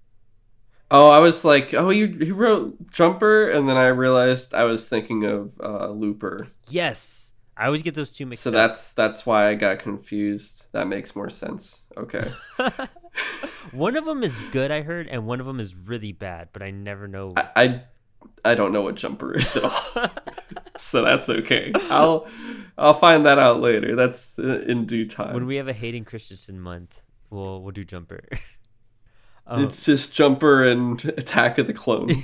Oh, 0.92 1.10
I 1.10 1.20
was 1.20 1.44
like, 1.44 1.74
oh, 1.74 1.90
you 1.90 2.08
he 2.08 2.32
wrote 2.32 2.92
Jumper, 2.92 3.50
and 3.50 3.68
then 3.68 3.76
I 3.76 3.88
realized 3.88 4.54
I 4.54 4.66
was 4.66 4.88
thinking 4.88 5.24
of 5.24 5.60
uh, 5.60 5.90
Looper. 5.90 6.50
Yes, 6.70 7.34
I 7.58 7.66
always 7.66 7.82
get 7.82 7.96
those 7.96 8.14
two 8.14 8.26
mixed 8.26 8.46
up. 8.46 8.54
So 8.54 8.58
up. 8.58 8.70
that's 8.70 8.94
that's 8.94 9.26
why 9.26 9.50
I 9.50 9.56
got 9.56 9.80
confused. 9.80 10.66
That 10.74 10.88
makes 10.88 11.16
more 11.16 11.30
sense. 11.30 11.82
Okay. 11.98 12.32
one 13.72 13.96
of 13.96 14.06
them 14.06 14.24
is 14.24 14.36
good, 14.52 14.72
I 14.72 14.82
heard, 14.82 15.08
and 15.08 15.26
one 15.26 15.40
of 15.40 15.46
them 15.46 15.60
is 15.60 15.76
really 15.76 16.12
bad, 16.12 16.50
but 16.54 16.62
I 16.62 16.72
never 16.72 17.08
know. 17.08 17.34
I, 17.38 17.50
I 17.56 17.82
I 18.44 18.56
don't 18.56 18.72
know 18.72 18.82
what 18.82 18.96
Jumper 18.96 19.36
is 19.36 19.58
at 19.58 19.64
all. 19.64 20.10
so 20.78 21.02
that's 21.04 21.30
okay. 21.30 21.72
I'll 21.90 22.28
I'll 22.78 22.94
find 22.94 23.26
that 23.26 23.40
out 23.40 23.60
later. 23.60 23.96
That's 23.96 24.38
uh, 24.38 24.62
in 24.68 24.86
due 24.86 25.08
time. 25.08 25.34
when 25.34 25.46
we 25.46 25.56
have 25.56 25.68
a 25.68 25.74
Hayden 25.74 26.06
Christensen 26.06 26.60
month, 26.60 27.02
we'll 27.30 27.62
we'll 27.62 27.72
do 27.72 27.84
Jumper. 27.84 28.28
um, 29.48 29.64
it's 29.64 29.86
just 29.86 30.14
Jumper 30.14 30.64
and 30.64 31.04
Attack 31.18 31.58
of 31.58 31.68
the 31.68 31.74
Clones. 31.74 32.16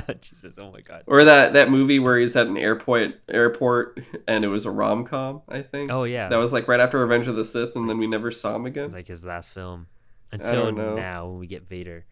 Jesus, 0.20 0.58
oh 0.58 0.70
my 0.72 0.80
god. 0.80 1.04
Or 1.06 1.24
that, 1.24 1.52
that 1.52 1.70
movie 1.70 1.98
where 1.98 2.18
he's 2.18 2.34
at 2.36 2.46
an 2.46 2.56
airport 2.56 3.20
airport 3.28 4.00
and 4.26 4.44
it 4.44 4.48
was 4.48 4.66
a 4.66 4.70
rom 4.70 5.04
com, 5.04 5.42
I 5.48 5.62
think. 5.62 5.90
Oh 5.90 6.04
yeah, 6.04 6.28
That 6.28 6.38
was 6.38 6.52
like 6.52 6.68
right 6.68 6.80
after 6.80 6.98
Revenge 6.98 7.26
of 7.26 7.36
the 7.36 7.44
Sith 7.44 7.76
and 7.76 7.88
then 7.88 7.98
we 7.98 8.06
never 8.06 8.30
saw 8.30 8.56
him 8.56 8.66
again. 8.66 8.82
it 8.82 8.84
was 8.84 8.92
like 8.94 9.08
his 9.08 9.24
last 9.24 9.50
film 9.50 9.86
until 10.32 10.72
now 10.72 11.26
when 11.28 11.38
we 11.38 11.46
get 11.46 11.68
Vader. 11.68 12.06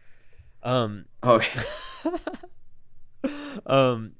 Um, 0.62 1.06
oh 1.22 1.40
um, 3.66 4.12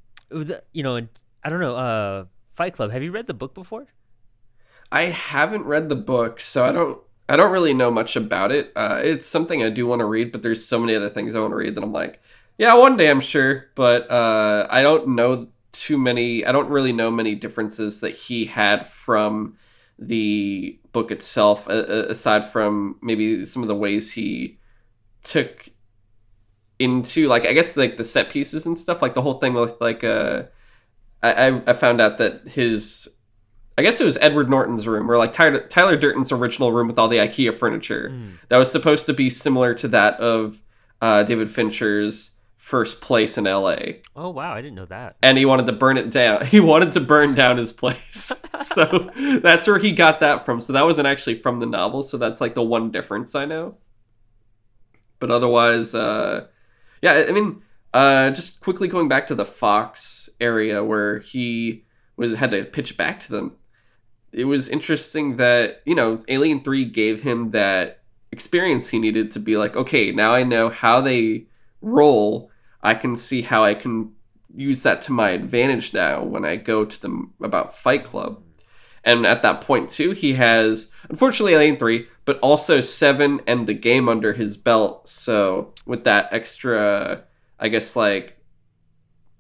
you 0.73 0.83
know, 0.83 1.09
I 1.45 1.51
don't 1.51 1.61
know. 1.61 1.77
Uh, 1.77 2.25
Fight 2.53 2.75
Club. 2.75 2.91
Have 2.91 3.03
you 3.03 3.13
read 3.13 3.27
the 3.27 3.35
book 3.35 3.55
before? 3.55 3.87
I 4.91 5.03
haven't 5.05 5.65
read 5.65 5.89
the 5.89 5.97
book, 5.97 6.41
so 6.41 6.65
I 6.65 6.73
don't 6.73 7.01
I 7.29 7.37
don't 7.37 7.53
really 7.53 7.75
know 7.75 7.91
much 7.91 8.17
about 8.17 8.53
it. 8.53 8.73
Uh, 8.75 9.01
it's 9.03 9.27
something 9.27 9.63
I 9.63 9.69
do 9.71 9.87
want 9.87 10.01
to 10.01 10.07
read, 10.07 10.33
but 10.33 10.43
there's 10.43 10.65
so 10.65 10.79
many 10.79 10.95
other 10.95 11.11
things 11.11 11.35
I 11.35 11.41
want 11.41 11.53
to 11.53 11.57
read 11.57 11.75
that 11.75 11.85
I'm 11.85 11.93
like, 11.93 12.23
yeah, 12.57 12.75
one 12.75 12.97
day 12.97 13.11
I'm 13.11 13.21
sure, 13.21 13.67
but 13.75 14.11
uh, 14.11 14.67
I 14.71 14.83
don't 14.83 15.09
know 15.09 15.49
too 15.73 15.99
many. 15.99 16.45
I 16.45 16.53
don't 16.53 16.71
really 16.71 16.93
know 16.93 17.11
many 17.11 17.35
differences 17.35 18.01
that 18.01 18.15
he 18.15 18.47
had 18.47 18.87
from 18.87 19.57
the 19.99 20.79
book 20.93 21.11
itself, 21.11 21.69
aside 21.69 22.45
from 22.51 22.97
maybe 23.03 23.45
some 23.45 23.63
of 23.63 23.69
the 23.69 23.75
ways 23.77 24.13
he 24.13 24.59
took 25.23 25.69
into 26.79 27.27
like 27.29 27.45
I 27.45 27.53
guess 27.53 27.77
like 27.77 27.97
the 27.97 28.05
set 28.05 28.31
pieces 28.31 28.67
and 28.67 28.79
stuff, 28.79 29.03
like 29.03 29.15
the 29.15 29.23
whole 29.23 29.35
thing 29.35 29.55
with 29.55 29.81
like 29.81 30.05
uh, 30.05 30.45
I- 31.23 31.63
I 31.67 31.73
found 31.75 32.01
out 32.01 32.19
that 32.19 32.49
his 32.49 33.09
I 33.79 33.83
guess 33.83 34.01
it 34.01 34.05
was 34.05 34.19
Edward 34.21 34.51
Norton's 34.51 34.89
room, 34.89 35.09
or 35.09 35.17
like 35.17 35.33
Tyler, 35.33 35.61
Tyler 35.61 35.97
Durden's 35.97 36.33
original 36.33 36.73
room 36.73 36.89
with 36.89 36.99
all 36.99 37.07
the 37.07 37.19
IKEA 37.19 37.55
furniture. 37.55 38.11
Mm. 38.13 38.39
That 38.49 38.57
was 38.57 38.73
supposed 38.73 39.07
to 39.07 39.13
be 39.13 39.31
similar 39.31 39.73
to 39.75 39.87
that 39.89 40.19
of 40.19 40.61
uh, 41.01 41.23
David 41.23 41.49
Fincher's 41.49 42.33
first 42.57 43.01
place 43.01 43.39
in 43.39 43.45
LA. 43.45 43.77
Oh 44.17 44.31
wow, 44.31 44.53
I 44.53 44.61
didn't 44.61 44.75
know 44.75 44.87
that. 44.87 45.17
And 45.23 45.39
he 45.39 45.45
wanted 45.45 45.67
to 45.67 45.73
burn 45.73 45.97
it 45.97 46.11
down. 46.11 46.45
He 46.47 46.59
wanted 46.59 46.91
to 46.93 47.01
burn 47.01 47.37
down 47.37 47.57
his 47.57 47.71
place. 47.71 48.33
so 48.63 49.11
that's 49.41 49.69
where 49.69 49.79
he 49.79 49.93
got 49.93 50.19
that 50.21 50.45
from. 50.45 50.61
So 50.61 50.73
that 50.73 50.85
wasn't 50.85 51.07
actually 51.07 51.37
from 51.37 51.61
the 51.61 51.67
novel. 51.67 52.03
So 52.03 52.19
that's 52.19 52.41
like 52.41 52.55
the 52.55 52.65
one 52.65 52.91
difference 52.91 53.37
I 53.37 53.45
know. 53.45 53.77
But 55.21 55.31
otherwise, 55.31 55.95
uh, 55.95 56.49
yeah, 57.01 57.27
I 57.29 57.33
mean, 57.33 57.63
uh, 57.95 58.31
just 58.33 58.61
quickly 58.61 58.89
going 58.89 59.09
back 59.09 59.29
to 59.29 59.37
the 59.37 59.47
Fox 59.47 60.29
area 60.41 60.83
where 60.83 61.21
he 61.21 61.85
was 62.17 62.35
had 62.35 62.51
to 62.51 62.65
pitch 62.65 62.97
back 62.97 63.21
to 63.21 63.31
them. 63.31 63.53
It 64.33 64.45
was 64.45 64.69
interesting 64.69 65.37
that 65.37 65.83
you 65.85 65.95
know 65.95 66.19
Alien 66.29 66.63
Three 66.63 66.85
gave 66.85 67.23
him 67.23 67.51
that 67.53 68.03
experience 68.33 68.89
he 68.89 68.99
needed 68.99 69.31
to 69.33 69.41
be 69.41 69.57
like, 69.57 69.77
okay, 69.77 70.13
now 70.13 70.33
I 70.33 70.43
know 70.43 70.69
how 70.69 71.01
they 71.01 71.47
roll. 71.81 72.51
I 72.83 72.95
can 72.95 73.17
see 73.17 73.43
how 73.43 73.65
I 73.65 73.75
can 73.75 74.13
use 74.55 74.83
that 74.83 75.03
to 75.03 75.13
my 75.13 75.31
advantage 75.31 75.95
now 75.95 76.23
when 76.23 76.45
I 76.45 76.57
go 76.57 76.85
to 76.85 77.01
them 77.01 77.35
about 77.41 77.77
Fight 77.77 78.05
Club. 78.05 78.43
And 79.05 79.27
at 79.27 79.43
that 79.43 79.61
point 79.61 79.89
too, 79.89 80.11
he 80.11 80.35
has 80.35 80.91
unfortunately 81.09 81.55
Alien 81.55 81.77
Three, 81.77 82.09
but 82.25 82.39
also 82.41 82.81
Seven 82.81 83.41
and 83.47 83.67
the 83.67 83.75
game 83.75 84.09
under 84.09 84.35
his 84.35 84.57
belt. 84.57 85.09
So 85.09 85.73
with 85.87 86.05
that 86.05 86.29
extra, 86.33 87.25
I 87.59 87.69
guess 87.69 87.97
like 87.97 88.39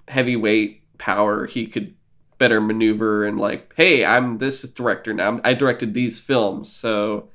heavyweight 0.08 0.98
power, 0.98 1.46
he 1.46 1.66
could 1.66 1.94
better 2.38 2.60
maneuver 2.60 3.24
and 3.24 3.38
like, 3.38 3.74
hey, 3.76 4.04
I'm 4.04 4.38
this 4.38 4.62
director 4.62 5.12
now. 5.12 5.40
I 5.44 5.54
directed 5.54 5.94
these 5.94 6.20
films, 6.20 6.72
so 6.72 7.28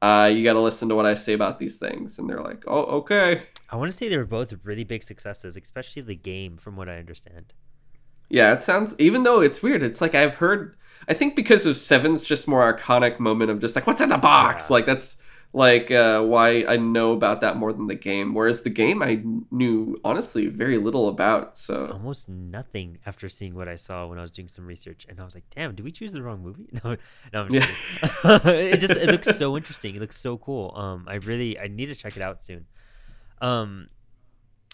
uh, 0.00 0.30
you 0.32 0.44
got 0.44 0.54
to 0.54 0.60
listen 0.60 0.88
to 0.90 0.94
what 0.94 1.06
I 1.06 1.14
say 1.14 1.32
about 1.32 1.58
these 1.58 1.78
things. 1.78 2.18
And 2.18 2.28
they're 2.28 2.42
like, 2.42 2.64
oh, 2.66 2.82
okay. 3.00 3.44
I 3.70 3.76
want 3.76 3.90
to 3.90 3.96
say 3.96 4.08
they 4.08 4.16
were 4.18 4.26
both 4.26 4.52
really 4.64 4.84
big 4.84 5.02
successes, 5.02 5.56
especially 5.56 6.02
the 6.02 6.14
game, 6.14 6.56
from 6.56 6.76
what 6.76 6.88
I 6.88 6.98
understand. 6.98 7.54
Yeah, 8.28 8.52
it 8.52 8.62
sounds. 8.62 8.94
Even 8.98 9.22
though 9.22 9.40
it's 9.40 9.62
weird, 9.62 9.82
it's 9.82 10.00
like 10.00 10.14
I've 10.14 10.36
heard. 10.36 10.76
I 11.08 11.14
think 11.14 11.36
because 11.36 11.66
of 11.66 11.76
Seven's 11.76 12.24
just 12.24 12.48
more 12.48 12.72
iconic 12.72 13.18
moment 13.18 13.50
of 13.50 13.60
just 13.60 13.74
like 13.74 13.86
what's 13.86 14.00
in 14.00 14.08
the 14.08 14.18
box. 14.18 14.68
Yeah. 14.68 14.74
Like 14.74 14.86
that's 14.86 15.16
like 15.54 15.90
uh, 15.90 16.22
why 16.22 16.64
I 16.66 16.76
know 16.76 17.12
about 17.12 17.42
that 17.42 17.56
more 17.56 17.72
than 17.72 17.86
the 17.86 17.94
game. 17.94 18.34
Whereas 18.34 18.62
the 18.62 18.70
game 18.70 19.02
I 19.02 19.22
knew 19.50 20.00
honestly 20.04 20.46
very 20.46 20.78
little 20.78 21.08
about. 21.08 21.56
So 21.56 21.88
Almost 21.92 22.28
nothing 22.28 22.98
after 23.04 23.28
seeing 23.28 23.54
what 23.54 23.68
I 23.68 23.74
saw 23.74 24.06
when 24.06 24.18
I 24.18 24.22
was 24.22 24.30
doing 24.30 24.48
some 24.48 24.66
research, 24.66 25.06
and 25.08 25.20
I 25.20 25.24
was 25.24 25.34
like, 25.34 25.44
"Damn, 25.50 25.74
did 25.74 25.84
we 25.84 25.92
choose 25.92 26.12
the 26.12 26.22
wrong 26.22 26.42
movie?" 26.42 26.68
No, 26.84 26.96
no, 27.32 27.42
I'm 27.42 27.52
just 27.52 27.68
Yeah. 28.24 28.38
it 28.50 28.78
just 28.78 28.94
it 28.94 29.10
looks 29.10 29.36
so 29.36 29.56
interesting. 29.56 29.94
It 29.94 30.00
looks 30.00 30.16
so 30.16 30.38
cool. 30.38 30.72
Um, 30.74 31.04
I 31.06 31.16
really 31.16 31.58
I 31.58 31.68
need 31.68 31.86
to 31.86 31.94
check 31.94 32.16
it 32.16 32.22
out 32.22 32.42
soon. 32.42 32.66
Um, 33.40 33.88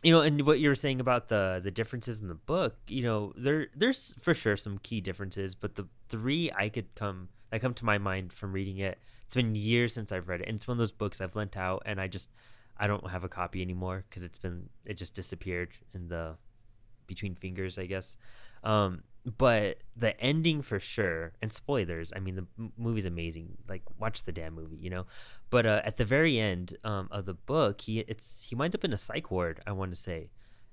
you 0.02 0.12
know, 0.12 0.20
and 0.20 0.46
what 0.46 0.60
you 0.60 0.68
were 0.68 0.76
saying 0.76 1.00
about 1.00 1.28
the 1.28 1.60
the 1.62 1.72
differences 1.72 2.20
in 2.20 2.28
the 2.28 2.34
book, 2.34 2.76
you 2.86 3.02
know, 3.02 3.32
there 3.36 3.66
there's 3.74 4.14
for 4.20 4.32
sure 4.32 4.56
some 4.56 4.78
key 4.78 5.00
differences, 5.00 5.56
but 5.56 5.74
the 5.74 5.88
three 6.08 6.50
I 6.56 6.68
could 6.68 6.94
come 6.94 7.30
that 7.50 7.60
come 7.60 7.74
to 7.74 7.84
my 7.84 7.98
mind 7.98 8.32
from 8.32 8.52
reading 8.52 8.78
it. 8.78 8.98
It's 9.28 9.34
been 9.34 9.54
years 9.54 9.92
since 9.92 10.10
I've 10.10 10.26
read 10.26 10.40
it, 10.40 10.48
and 10.48 10.56
it's 10.56 10.66
one 10.66 10.76
of 10.76 10.78
those 10.78 10.90
books 10.90 11.20
I've 11.20 11.36
lent 11.36 11.54
out, 11.54 11.82
and 11.84 12.00
I 12.00 12.08
just 12.08 12.30
I 12.78 12.86
don't 12.86 13.10
have 13.10 13.24
a 13.24 13.28
copy 13.28 13.60
anymore 13.60 14.06
because 14.08 14.24
it's 14.24 14.38
been 14.38 14.70
it 14.86 14.94
just 14.94 15.14
disappeared 15.14 15.68
in 15.92 16.08
the 16.08 16.36
between 17.06 17.34
fingers, 17.34 17.78
I 17.78 17.84
guess. 17.84 18.16
Um, 18.64 19.02
but 19.36 19.82
the 19.94 20.18
ending 20.18 20.62
for 20.62 20.80
sure, 20.80 21.34
and 21.42 21.52
spoilers. 21.52 22.10
I 22.16 22.20
mean, 22.20 22.36
the 22.36 22.46
m- 22.58 22.72
movie's 22.78 23.04
amazing. 23.04 23.58
Like, 23.68 23.82
watch 23.98 24.24
the 24.24 24.32
damn 24.32 24.54
movie, 24.54 24.78
you 24.78 24.88
know. 24.88 25.04
But 25.50 25.66
uh, 25.66 25.82
at 25.84 25.98
the 25.98 26.06
very 26.06 26.38
end 26.38 26.78
um, 26.82 27.08
of 27.10 27.26
the 27.26 27.34
book, 27.34 27.82
he 27.82 27.98
it's 27.98 28.44
he 28.44 28.54
winds 28.54 28.74
up 28.74 28.82
in 28.82 28.94
a 28.94 28.96
psych 28.96 29.30
ward. 29.30 29.60
I 29.66 29.72
want 29.72 29.90
to 29.90 29.96
say, 29.96 30.30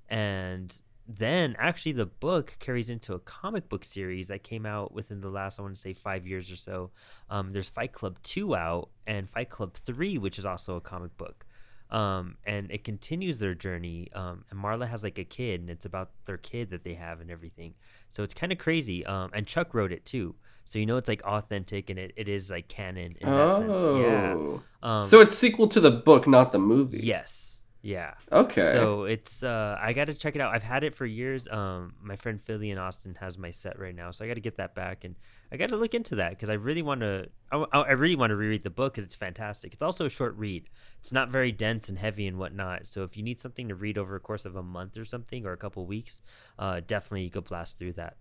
and 0.08 0.80
then 1.08 1.54
actually 1.58 1.92
the 1.92 2.06
book 2.06 2.56
carries 2.58 2.90
into 2.90 3.14
a 3.14 3.18
comic 3.18 3.68
book 3.68 3.84
series 3.84 4.28
that 4.28 4.42
came 4.42 4.66
out 4.66 4.92
within 4.92 5.20
the 5.20 5.30
last 5.30 5.58
I 5.58 5.62
want 5.62 5.74
to 5.74 5.80
say 5.80 5.92
five 5.92 6.26
years 6.26 6.50
or 6.50 6.56
so. 6.56 6.90
Um, 7.30 7.52
there's 7.52 7.68
Fight 7.68 7.92
Club 7.92 8.18
two 8.22 8.56
out 8.56 8.90
and 9.06 9.28
Fight 9.28 9.50
Club 9.50 9.74
three, 9.74 10.18
which 10.18 10.38
is 10.38 10.46
also 10.46 10.76
a 10.76 10.80
comic 10.80 11.16
book 11.16 11.46
um, 11.90 12.36
and 12.44 12.70
it 12.70 12.84
continues 12.84 13.38
their 13.38 13.54
journey. 13.54 14.08
Um, 14.14 14.44
and 14.50 14.58
Marla 14.60 14.88
has 14.88 15.02
like 15.02 15.18
a 15.18 15.24
kid, 15.24 15.60
and 15.60 15.70
it's 15.70 15.84
about 15.84 16.10
their 16.24 16.36
kid 16.36 16.70
that 16.70 16.82
they 16.82 16.94
have 16.94 17.20
and 17.20 17.30
everything. 17.30 17.74
So 18.08 18.22
it's 18.22 18.34
kind 18.34 18.52
of 18.52 18.58
crazy. 18.58 19.04
Um, 19.06 19.30
and 19.32 19.46
Chuck 19.46 19.74
wrote 19.74 19.92
it 19.92 20.04
too, 20.04 20.34
so 20.64 20.78
you 20.78 20.86
know 20.86 20.96
it's 20.96 21.08
like 21.08 21.22
authentic 21.22 21.90
and 21.90 21.98
it, 21.98 22.12
it 22.16 22.28
is 22.28 22.50
like 22.50 22.68
canon 22.68 23.16
in 23.20 23.30
that 23.30 23.58
sense. 23.58 23.78
Yeah. 23.78 24.34
Oh. 24.36 24.62
Um, 24.82 25.02
so 25.04 25.20
it's 25.20 25.36
sequel 25.36 25.68
to 25.68 25.80
the 25.80 25.90
book, 25.90 26.26
not 26.26 26.52
the 26.52 26.58
movie. 26.58 27.00
yes, 27.02 27.55
yeah. 27.86 28.14
Okay. 28.32 28.62
So 28.62 29.04
it's 29.04 29.44
uh, 29.44 29.78
I 29.80 29.92
got 29.92 30.06
to 30.06 30.14
check 30.14 30.34
it 30.34 30.40
out. 30.40 30.52
I've 30.52 30.64
had 30.64 30.82
it 30.82 30.92
for 30.92 31.06
years. 31.06 31.46
Um, 31.46 31.94
my 32.02 32.16
friend 32.16 32.42
Philly 32.42 32.72
in 32.72 32.78
Austin 32.78 33.14
has 33.20 33.38
my 33.38 33.52
set 33.52 33.78
right 33.78 33.94
now, 33.94 34.10
so 34.10 34.24
I 34.24 34.28
got 34.28 34.34
to 34.34 34.40
get 34.40 34.56
that 34.56 34.74
back, 34.74 35.04
and 35.04 35.14
I 35.52 35.56
got 35.56 35.68
to 35.68 35.76
look 35.76 35.94
into 35.94 36.16
that 36.16 36.30
because 36.30 36.50
I 36.50 36.54
really 36.54 36.82
want 36.82 37.02
to. 37.02 37.28
I, 37.52 37.58
I 37.58 37.92
really 37.92 38.16
want 38.16 38.30
to 38.30 38.36
reread 38.36 38.64
the 38.64 38.70
book 38.70 38.94
because 38.94 39.04
it's 39.04 39.14
fantastic. 39.14 39.72
It's 39.72 39.82
also 39.82 40.04
a 40.04 40.10
short 40.10 40.36
read. 40.36 40.68
It's 40.98 41.12
not 41.12 41.28
very 41.28 41.52
dense 41.52 41.88
and 41.88 41.96
heavy 41.96 42.26
and 42.26 42.38
whatnot. 42.38 42.88
So 42.88 43.04
if 43.04 43.16
you 43.16 43.22
need 43.22 43.38
something 43.38 43.68
to 43.68 43.76
read 43.76 43.98
over 43.98 44.16
a 44.16 44.20
course 44.20 44.44
of 44.46 44.56
a 44.56 44.64
month 44.64 44.98
or 44.98 45.04
something 45.04 45.46
or 45.46 45.52
a 45.52 45.56
couple 45.56 45.86
weeks, 45.86 46.20
uh, 46.58 46.80
definitely 46.84 47.22
you 47.22 47.30
could 47.30 47.44
blast 47.44 47.78
through 47.78 47.92
that. 47.92 48.16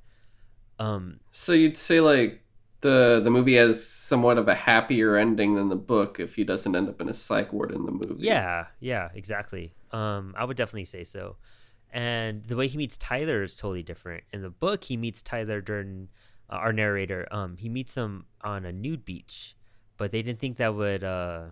Um, 0.77 1.21
so 1.31 1.53
you'd 1.53 1.75
say 1.75 2.01
like 2.01 2.44
the 2.85 3.19
the 3.23 3.31
movie 3.31 3.55
has 3.55 3.83
somewhat 3.83 4.37
of 4.37 4.47
a 4.47 4.53
happier 4.53 5.15
ending 5.15 5.55
than 5.55 5.69
the 5.69 5.75
book 5.75 6.19
if 6.19 6.35
he 6.35 6.43
doesn't 6.43 6.75
end 6.75 6.87
up 6.87 7.01
in 7.01 7.09
a 7.09 7.13
psych 7.13 7.51
ward 7.51 7.71
in 7.71 7.83
the 7.85 7.91
movie. 7.91 8.23
Yeah, 8.23 8.67
yeah, 8.79 9.09
exactly. 9.15 9.73
Um, 9.91 10.35
I 10.37 10.45
would 10.45 10.55
definitely 10.55 10.85
say 10.85 11.03
so. 11.03 11.37
And 11.91 12.43
the 12.43 12.55
way 12.55 12.67
he 12.67 12.77
meets 12.77 12.95
Tyler 12.95 13.41
is 13.41 13.55
totally 13.55 13.81
different. 13.81 14.23
In 14.31 14.43
the 14.43 14.51
book, 14.51 14.83
he 14.83 14.97
meets 14.97 15.23
Tyler 15.23 15.61
during 15.61 16.09
uh, 16.47 16.57
our 16.57 16.71
narrator. 16.71 17.27
Um, 17.31 17.57
he 17.57 17.69
meets 17.69 17.95
him 17.95 18.25
on 18.41 18.65
a 18.65 18.71
nude 18.71 19.03
beach, 19.03 19.55
but 19.97 20.11
they 20.11 20.21
didn't 20.21 20.39
think 20.39 20.57
that 20.57 20.75
would, 20.75 21.03
uh, 21.03 21.45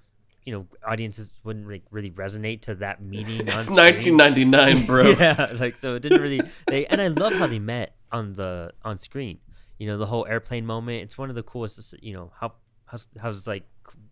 you 0.43 0.54
know, 0.54 0.67
audiences 0.86 1.32
wouldn't 1.43 1.67
like, 1.67 1.84
really 1.89 2.12
resonate 2.12 2.62
to 2.63 2.76
that 2.76 3.02
meeting. 3.02 3.48
It's 3.48 3.69
on 3.69 3.76
1999, 3.76 4.86
bro. 4.86 5.10
yeah, 5.19 5.54
like 5.56 5.78
so 5.78 5.96
it 5.96 6.02
didn't 6.04 6.22
really. 6.22 6.41
They 6.67 6.86
and 6.86 7.02
I 7.02 7.08
love 7.08 7.34
how 7.34 7.48
they 7.48 7.60
met 7.60 7.96
on 8.12 8.34
the 8.34 8.74
on 8.84 9.00
screen. 9.00 9.39
You 9.77 9.88
know, 9.88 9.97
the 9.97 10.05
whole 10.05 10.25
airplane 10.27 10.65
moment. 10.65 11.03
It's 11.03 11.17
one 11.17 11.29
of 11.29 11.36
the 11.36 11.43
coolest. 11.43 11.95
You 12.01 12.13
know 12.13 12.31
how 12.39 12.53
how's 12.86 13.07
how's 13.19 13.47
like 13.47 13.65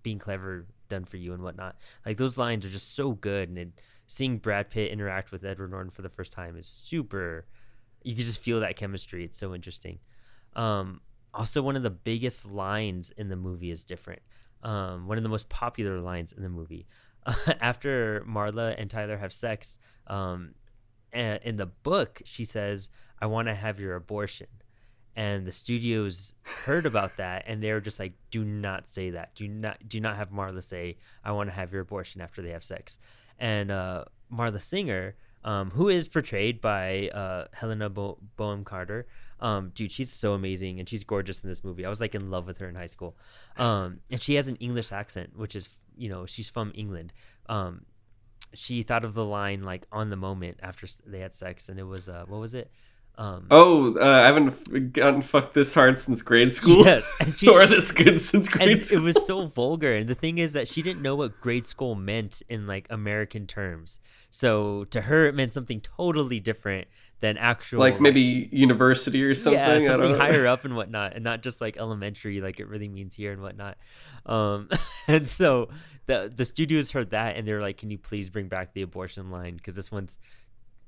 being 0.04 0.19
clever 0.19 0.65
done 0.89 1.06
for 1.06 1.17
you 1.17 1.34
and 1.34 1.43
whatnot. 1.43 1.76
Like 2.06 2.17
those 2.17 2.38
lines 2.38 2.65
are 2.65 2.69
just 2.69 2.95
so 2.95 3.12
good, 3.12 3.50
and 3.50 3.58
it, 3.58 3.69
seeing 4.08 4.38
Brad 4.38 4.69
Pitt 4.69 4.91
interact 4.91 5.32
with 5.32 5.43
Edward 5.45 5.71
Norton 5.71 5.91
for 5.91 6.02
the 6.02 6.10
first 6.10 6.34
time 6.34 6.58
is 6.58 6.67
super. 6.67 7.45
You 8.04 8.15
can 8.15 8.26
just 8.26 8.41
feel 8.41 8.60
that 8.60 8.76
chemistry. 8.76 9.24
It's 9.24 9.38
so 9.38 9.54
interesting. 9.54 10.00
Um, 10.56 11.02
also, 11.34 11.62
one 11.62 11.76
of 11.76 11.84
the 11.84 11.89
biggest 11.91 12.45
lines 12.45 13.12
in 13.12 13.30
the 13.30 13.36
movie 13.36 13.71
is 13.71 13.84
different. 13.84 14.21
Um, 14.63 15.08
one 15.08 15.17
of 15.17 15.24
the 15.24 15.30
most 15.30 15.50
popular 15.50 16.00
lines 16.00 16.34
in 16.34 16.43
the 16.43 16.50
movie. 16.50 16.88
after 17.62 18.26
Marla 18.28 18.76
and 18.78 18.89
Tyler 18.89 19.17
have 19.17 19.32
sex, 19.32 19.78
um, 20.08 20.56
in 21.13 21.58
the 21.58 21.65
book, 21.65 22.21
she 22.26 22.45
says, 22.45 22.89
"I 23.19 23.28
want 23.28 23.47
to 23.47 23.56
have 23.56 23.80
your 23.80 23.95
abortion." 23.95 24.47
And 25.22 25.46
the 25.46 25.52
studios 25.52 26.34
heard 26.42 26.88
about 26.88 27.18
that, 27.18 27.44
and 27.46 27.62
they 27.62 27.72
were 27.72 27.80
just 27.80 28.00
like, 28.00 28.14
"Do 28.32 28.44
not 28.44 28.90
say 28.90 29.12
that. 29.12 29.36
Do 29.36 29.48
not 29.48 29.88
do 29.88 30.00
not 30.00 30.16
have 30.16 30.32
Marla 30.32 30.64
say 30.64 30.98
I 31.24 31.32
want 31.32 31.48
to 31.52 31.56
have 31.56 31.72
your 31.72 31.84
abortion 31.84 32.22
after 32.22 32.42
they 32.42 32.50
have 32.50 32.64
sex." 32.64 32.98
And 33.38 33.70
uh, 33.70 34.06
Marla 34.34 34.60
Singer, 34.60 35.14
um, 35.44 35.70
who 35.70 35.90
is 35.90 36.08
portrayed 36.08 36.60
by 36.60 37.10
uh, 37.10 37.46
Helena 37.54 37.88
Bo- 37.92 38.18
Bonham 38.36 38.64
Carter, 38.64 39.06
um, 39.40 39.72
dude, 39.76 39.92
she's 39.92 40.12
so 40.12 40.34
amazing 40.34 40.80
and 40.80 40.90
she's 40.90 41.04
gorgeous 41.04 41.42
in 41.42 41.50
this 41.50 41.64
movie. 41.64 41.86
I 41.86 41.90
was 41.90 42.02
like 42.02 42.16
in 42.16 42.32
love 42.32 42.48
with 42.48 42.58
her 42.58 42.68
in 42.68 42.74
high 42.74 42.88
school. 42.88 43.16
Um, 43.58 44.00
and 44.10 44.20
she 44.20 44.34
has 44.36 44.48
an 44.48 44.56
English 44.56 44.92
accent, 44.92 45.38
which 45.38 45.56
is, 45.56 45.70
you 45.96 46.10
know, 46.10 46.26
she's 46.26 46.50
from 46.50 46.72
England. 46.74 47.14
Um, 47.48 47.86
she 48.56 48.82
thought 48.82 49.06
of 49.06 49.14
the 49.14 49.26
line 49.26 49.62
like 49.62 49.86
on 49.92 50.10
the 50.10 50.16
moment 50.16 50.60
after 50.64 50.88
they 51.06 51.20
had 51.20 51.36
sex, 51.36 51.70
and 51.70 51.80
it 51.80 51.86
was 51.86 52.10
uh, 52.10 52.26
what 52.28 52.40
was 52.40 52.56
it? 52.56 52.72
Um, 53.22 53.46
Oh, 53.52 53.96
uh, 54.00 54.04
I 54.04 54.26
haven't 54.26 54.94
gotten 54.94 55.22
fucked 55.22 55.54
this 55.54 55.76
hard 55.76 56.00
since 56.00 56.24
grade 56.24 56.52
school. 56.52 56.84
yes, 56.84 57.14
and 57.20 57.38
she 57.40 57.48
or 57.48 57.68
this 57.68 57.92
good 57.92 58.20
since 58.20 58.48
and 58.48 58.58
grade 58.58 58.84
it 58.92 59.00
was 59.00 59.26
so 59.28 59.46
vulgar. 59.46 59.94
And 59.94 60.10
the 60.10 60.16
thing 60.16 60.40
is 60.40 60.54
that 60.54 60.68
she 60.68 60.82
didn't 60.82 61.04
know 61.04 61.16
what 61.16 61.40
grade 61.40 61.68
school 61.68 61.94
meant 61.94 62.42
in 62.50 62.66
like 62.66 62.88
American 62.90 63.46
terms. 63.46 64.00
So 64.32 64.86
to 64.86 65.02
her, 65.02 65.28
it 65.28 65.36
meant 65.36 65.54
something 65.54 65.82
totally 65.82 66.40
different 66.40 66.88
than 67.20 67.38
actual 67.38 67.78
like 67.80 68.02
maybe 68.02 68.50
university 68.52 69.24
or 69.24 69.36
something. 69.36 69.60
Yeah, 69.60 69.68
I 69.68 69.78
don't 69.78 69.88
something 69.88 70.16
higher 70.16 70.48
up 70.48 70.66
and 70.66 70.76
whatnot, 70.76 71.14
and 71.14 71.24
not 71.24 71.44
just 71.44 71.62
like 71.62 71.78
elementary, 71.78 72.42
like 72.42 72.60
it 72.60 72.68
really 72.68 72.90
means 72.90 73.14
here 73.14 73.32
and 73.32 73.44
whatnot. 73.44 73.78
Um, 74.26 74.68
and 75.08 75.28
so 75.28 75.70
the 76.08 76.32
the 76.36 76.46
studios 76.46 76.92
heard 76.92 77.12
that, 77.12 77.36
and 77.36 77.48
they're 77.48 77.62
like, 77.62 77.78
"Can 77.78 77.92
you 77.92 78.00
please 78.00 78.32
bring 78.32 78.48
back 78.48 78.74
the 78.74 78.82
abortion 78.82 79.30
line? 79.30 79.58
Because 79.58 79.76
this 79.76 79.92
one's 79.92 80.18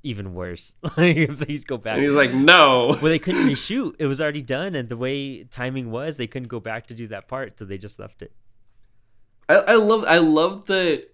even 0.04 0.34
worse. 0.34 0.74
like, 0.96 1.36
please 1.38 1.64
go 1.64 1.76
back." 1.76 1.96
And 1.96 2.04
he's 2.04 2.12
like, 2.12 2.32
no. 2.32 2.88
well, 2.88 3.10
they 3.10 3.18
couldn't 3.18 3.46
reshoot; 3.46 3.94
it 3.98 4.06
was 4.06 4.20
already 4.20 4.42
done, 4.42 4.74
and 4.74 4.88
the 4.88 4.96
way 4.96 5.44
timing 5.44 5.90
was, 5.90 6.16
they 6.16 6.26
couldn't 6.26 6.48
go 6.48 6.60
back 6.60 6.86
to 6.88 6.94
do 6.94 7.08
that 7.08 7.26
part, 7.26 7.58
so 7.58 7.64
they 7.64 7.78
just 7.78 7.98
left 7.98 8.22
it. 8.22 8.32
I, 9.48 9.54
I 9.54 9.74
love 9.74 10.04
I 10.06 10.18
love 10.18 10.66
the 10.66 11.06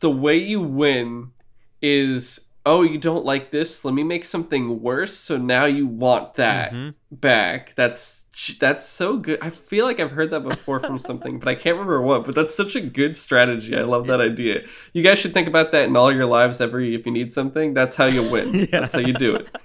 the 0.00 0.10
way 0.10 0.36
you 0.36 0.60
win 0.60 1.32
is 1.80 2.40
oh 2.66 2.82
you 2.82 2.98
don't 2.98 3.24
like 3.24 3.50
this? 3.50 3.84
Let 3.84 3.94
me 3.94 4.02
make 4.02 4.24
something 4.24 4.82
worse. 4.82 5.14
So 5.14 5.36
now 5.38 5.64
you 5.64 5.86
want 5.86 6.34
that 6.34 6.72
Mhm. 6.72 6.94
back. 7.10 7.72
That's 7.76 8.24
that's 8.58 8.86
so 8.88 9.16
good. 9.16 9.38
I 9.42 9.50
feel 9.50 9.84
like 9.86 10.00
I've 10.00 10.10
heard 10.12 10.30
that 10.30 10.40
before 10.40 10.80
from 10.80 10.98
something 11.08 11.38
but 11.38 11.48
I 11.48 11.54
can't 11.54 11.74
remember 11.76 12.00
what 12.02 12.24
but 12.26 12.34
that's 12.34 12.54
such 12.54 12.76
a 12.76 12.80
good 12.80 13.16
strategy. 13.16 13.76
I 13.76 13.82
love 13.82 14.06
that 14.08 14.20
idea. 14.20 14.62
You 14.92 15.02
guys 15.02 15.18
should 15.18 15.32
think 15.34 15.48
about 15.48 15.72
that 15.72 15.88
in 15.88 15.96
all 15.96 16.12
your 16.12 16.26
lives 16.26 16.60
every 16.60 16.94
if 16.94 17.06
you 17.06 17.12
need 17.12 17.32
something. 17.32 17.74
That's 17.74 17.96
how 17.96 18.06
you 18.06 18.22
win. 18.30 18.54
Yeah. 18.54 18.80
that's 18.80 18.92
how 18.92 19.00
you 19.00 19.12
do 19.14 19.34
it. 19.36 19.48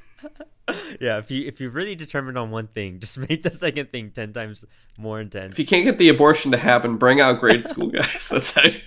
Yeah, 0.99 1.19
if 1.19 1.29
you 1.29 1.45
if 1.45 1.61
you're 1.61 1.69
really 1.69 1.93
determined 1.93 2.39
on 2.39 2.49
one 2.49 2.65
thing, 2.67 2.99
just 2.99 3.19
make 3.19 3.43
the 3.43 3.51
second 3.51 3.91
thing 3.91 4.09
ten 4.09 4.33
times 4.33 4.65
more 4.97 5.21
intense. 5.21 5.53
if 5.53 5.59
you 5.59 5.65
can't 5.65 5.85
get 5.85 5.99
the 5.99 6.09
abortion 6.09 6.51
to 6.53 6.57
happen 6.57 6.97
bring 6.97 7.21
out 7.21 7.39
grade 7.39 7.67
school 7.67 7.87
guys. 7.87 8.29
That's 8.29 8.55
how 8.55 8.63
you, 8.63 8.79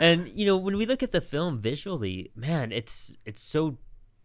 And 0.00 0.32
you 0.34 0.46
know, 0.46 0.56
when 0.56 0.78
we 0.78 0.86
look 0.86 1.02
at 1.02 1.12
the 1.12 1.20
film 1.20 1.58
visually, 1.58 2.32
man, 2.34 2.72
it's 2.72 3.18
it's 3.26 3.42
so 3.42 3.76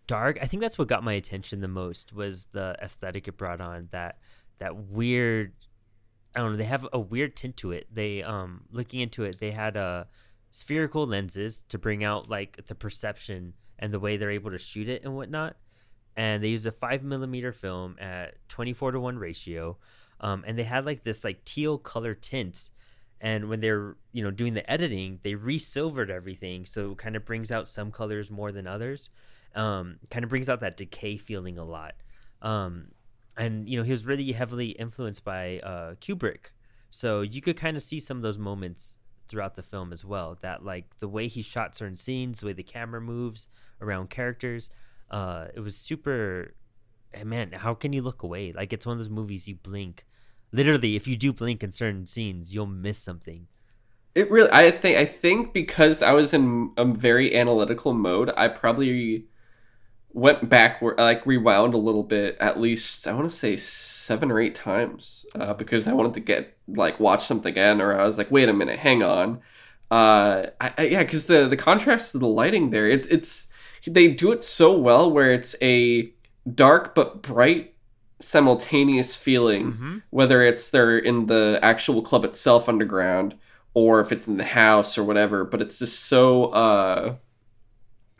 dark. 0.07 0.39
I 0.41 0.45
think 0.45 0.61
that's 0.61 0.77
what 0.77 0.87
got 0.87 1.03
my 1.03 1.13
attention 1.13 1.59
the 1.59 1.67
most 1.67 2.13
was 2.13 2.45
the 2.53 2.77
aesthetic 2.81 3.27
it 3.27 3.35
brought 3.35 3.59
on. 3.59 3.89
That 3.91 4.17
that 4.59 4.77
weird 4.77 5.51
I 6.33 6.39
don't 6.39 6.53
know, 6.53 6.57
they 6.57 6.63
have 6.63 6.87
a 6.93 6.99
weird 6.99 7.35
tint 7.35 7.57
to 7.57 7.73
it. 7.73 7.87
They 7.93 8.23
um 8.23 8.63
looking 8.71 9.01
into 9.01 9.25
it, 9.25 9.39
they 9.41 9.51
had 9.51 9.75
uh 9.75 10.05
spherical 10.49 11.05
lenses 11.05 11.65
to 11.67 11.77
bring 11.77 12.05
out 12.05 12.29
like 12.29 12.67
the 12.67 12.75
perception 12.75 13.53
and 13.77 13.93
the 13.93 13.99
way 13.99 14.15
they're 14.15 14.31
able 14.31 14.51
to 14.51 14.57
shoot 14.57 14.87
it 14.87 15.03
and 15.03 15.13
whatnot. 15.13 15.57
And 16.15 16.41
they 16.41 16.47
used 16.47 16.65
a 16.65 16.71
five 16.71 17.03
millimeter 17.03 17.51
film 17.51 17.97
at 17.99 18.35
twenty 18.47 18.71
four 18.71 18.93
to 18.93 18.99
one 19.01 19.19
ratio. 19.19 19.77
Um, 20.21 20.45
and 20.47 20.57
they 20.57 20.63
had 20.63 20.85
like 20.85 21.03
this 21.03 21.25
like 21.25 21.43
teal 21.43 21.77
color 21.77 22.13
tints 22.13 22.71
and 23.25 23.49
when 23.49 23.59
they're 23.59 23.97
you 24.13 24.23
know 24.23 24.29
doing 24.29 24.53
the 24.53 24.71
editing 24.71 25.19
they 25.23 25.33
re-silvered 25.33 26.11
everything 26.11 26.63
so 26.63 26.91
it 26.91 26.97
kind 26.99 27.15
of 27.15 27.25
brings 27.25 27.51
out 27.51 27.67
some 27.67 27.91
colors 27.91 28.29
more 28.29 28.51
than 28.51 28.67
others 28.67 29.09
um, 29.55 29.97
kind 30.11 30.23
of 30.23 30.29
brings 30.29 30.49
out 30.49 30.59
that 30.59 30.75
decay 30.75 31.15
feeling 31.15 31.57
a 31.57 31.63
lot. 31.63 31.93
Um, 32.41 32.89
and 33.37 33.67
you 33.67 33.77
know 33.77 33.83
he 33.83 33.91
was 33.91 34.05
really 34.05 34.31
heavily 34.31 34.69
influenced 34.69 35.23
by 35.25 35.59
uh, 35.59 35.95
kubrick 35.95 36.51
so 36.89 37.21
you 37.21 37.41
could 37.41 37.57
kind 37.57 37.75
of 37.75 37.83
see 37.83 37.99
some 37.99 38.17
of 38.17 38.23
those 38.23 38.37
moments 38.37 38.99
throughout 39.27 39.55
the 39.55 39.63
film 39.63 39.91
as 39.91 40.05
well 40.05 40.37
that 40.41 40.63
like 40.63 40.99
the 40.99 41.07
way 41.07 41.27
he 41.27 41.41
shot 41.41 41.75
certain 41.75 41.97
scenes 41.97 42.39
the 42.39 42.45
way 42.45 42.53
the 42.53 42.63
camera 42.63 43.01
moves 43.01 43.47
around 43.81 44.09
characters 44.09 44.69
uh, 45.09 45.47
it 45.53 45.59
was 45.59 45.75
super 45.75 46.53
man 47.23 47.51
how 47.51 47.73
can 47.73 47.93
you 47.93 48.01
look 48.01 48.23
away? 48.23 48.51
Like 48.51 48.73
it's 48.73 48.85
one 48.85 48.93
of 48.93 48.99
those 48.99 49.09
movies 49.09 49.47
you 49.47 49.55
blink 49.55 50.05
literally 50.55 50.95
if 50.95 51.07
you 51.07 51.15
do 51.17 51.33
blink 51.33 51.63
in 51.63 51.71
certain 51.71 52.05
scenes 52.07 52.53
you'll 52.53 52.65
miss 52.65 52.99
something 52.99 53.47
It 54.13 54.31
really, 54.31 54.49
I 54.51 54.71
think, 54.71 54.97
I 54.97 55.05
think 55.05 55.53
because 55.53 56.01
I 56.01 56.13
was 56.13 56.33
in 56.33 56.71
a 56.77 56.85
very 56.85 57.35
analytical 57.35 57.93
mode, 57.93 58.31
I 58.37 58.47
probably 58.47 59.27
went 60.13 60.49
back 60.49 60.81
like 60.81 61.25
rewound 61.25 61.73
a 61.73 61.77
little 61.77 62.03
bit, 62.03 62.37
at 62.39 62.59
least 62.59 63.07
I 63.07 63.13
want 63.13 63.29
to 63.29 63.35
say 63.35 63.57
seven 63.57 64.31
or 64.31 64.39
eight 64.39 64.55
times, 64.55 65.25
uh, 65.35 65.53
because 65.53 65.87
I 65.87 65.93
wanted 65.93 66.13
to 66.15 66.21
get 66.21 66.57
like 66.67 66.99
watch 66.99 67.25
something 67.25 67.51
again, 67.51 67.81
or 67.81 67.99
I 67.99 68.05
was 68.05 68.17
like, 68.17 68.31
wait 68.31 68.49
a 68.49 68.53
minute, 68.53 68.79
hang 68.79 69.03
on. 69.03 69.41
uh, 69.91 70.47
I, 70.61 70.73
I, 70.77 70.83
yeah, 70.83 71.03
because 71.03 71.27
the 71.27 71.47
the 71.47 71.57
contrast 71.57 72.13
to 72.13 72.19
the 72.19 72.27
lighting 72.27 72.71
there, 72.71 72.87
it's 72.89 73.07
it's 73.07 73.47
they 73.85 74.09
do 74.13 74.31
it 74.31 74.43
so 74.43 74.77
well 74.77 75.11
where 75.11 75.31
it's 75.31 75.55
a 75.61 76.11
dark 76.53 76.95
but 76.95 77.21
bright 77.21 77.74
simultaneous 78.19 79.15
feeling 79.15 79.73
Mhm. 79.73 80.01
whether 80.09 80.41
it's 80.41 80.69
they're 80.69 80.97
in 80.97 81.25
the 81.27 81.59
actual 81.61 82.01
club 82.01 82.23
itself 82.25 82.69
underground 82.69 83.35
or 83.73 83.99
if 83.99 84.11
it's 84.11 84.27
in 84.27 84.37
the 84.37 84.45
house 84.45 84.97
or 84.97 85.03
whatever 85.03 85.43
but 85.43 85.61
it's 85.61 85.79
just 85.79 85.99
so 86.05 86.45
uh 86.45 87.15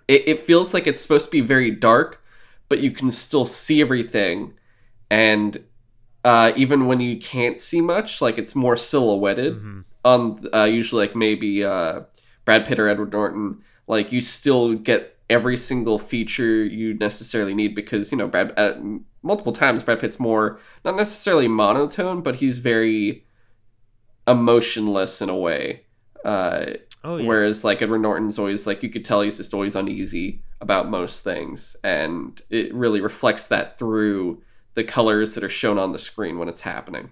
it, 0.08 0.24
it 0.28 0.40
feels 0.40 0.74
like 0.74 0.86
it's 0.88 1.02
supposed 1.02 1.26
to 1.26 1.32
be 1.32 1.42
very 1.42 1.72
dark 1.72 2.22
but 2.70 2.80
you 2.80 2.92
can 2.92 3.10
still 3.10 3.46
see 3.46 3.82
everything 3.82 4.54
and 5.10 5.64
uh 6.24 6.52
even 6.56 6.88
when 6.88 7.00
you 7.00 7.18
can't 7.18 7.60
see 7.60 7.82
much 7.82 8.22
like 8.22 8.38
it's 8.38 8.56
more 8.56 8.76
silhouetted 8.76 9.56
Mhm. 9.56 9.84
on 10.04 10.48
uh, 10.54 10.66
usually 10.66 11.08
like 11.08 11.16
maybe 11.16 11.64
uh, 11.64 12.02
Brad 12.44 12.66
Pitt 12.68 12.80
or 12.80 12.88
Edward 12.88 13.12
Norton, 13.12 13.58
like 13.88 14.12
you 14.12 14.22
still 14.22 14.76
get 14.76 15.18
every 15.32 15.58
single 15.58 15.98
feature 15.98 16.64
you 16.64 16.94
necessarily 16.94 17.56
need 17.56 17.74
because 17.74 18.12
you 18.12 18.18
know 18.20 18.28
Brad 18.28 18.54
uh, 18.56 18.76
multiple 19.26 19.52
times 19.52 19.84
Brad 19.84 20.00
Pitt's 20.00 20.20
more 20.20 20.60
not 20.86 20.96
necessarily 20.96 21.48
monotone, 21.48 22.22
but 22.22 22.36
he's 22.36 22.60
very 22.60 23.26
emotionless 24.28 25.22
in 25.22 25.30
a 25.30 25.36
way. 25.36 25.82
Uh, 26.24 26.74
Oh 27.06 27.18
yeah. 27.18 27.28
Whereas 27.28 27.64
like 27.64 27.84
Edward 27.84 28.00
Norton's 28.00 28.40
always 28.40 28.66
like 28.66 28.82
you 28.82 28.90
could 28.90 29.06
tell 29.06 29.22
he's 29.22 29.38
just 29.38 29.54
always 29.54 29.76
uneasy 29.76 30.42
about 30.60 30.90
most 30.90 31.24
things, 31.24 31.76
and 31.84 32.42
it 32.50 32.74
really 32.74 33.00
reflects 33.00 33.48
that 33.50 33.78
through 33.78 34.42
the 34.74 34.84
colors 34.84 35.36
that 35.36 35.44
are 35.44 35.50
shown 35.50 35.78
on 35.78 35.92
the 35.92 36.00
screen 36.00 36.40
when 36.40 36.50
it's 36.50 36.62
happening. 36.62 37.12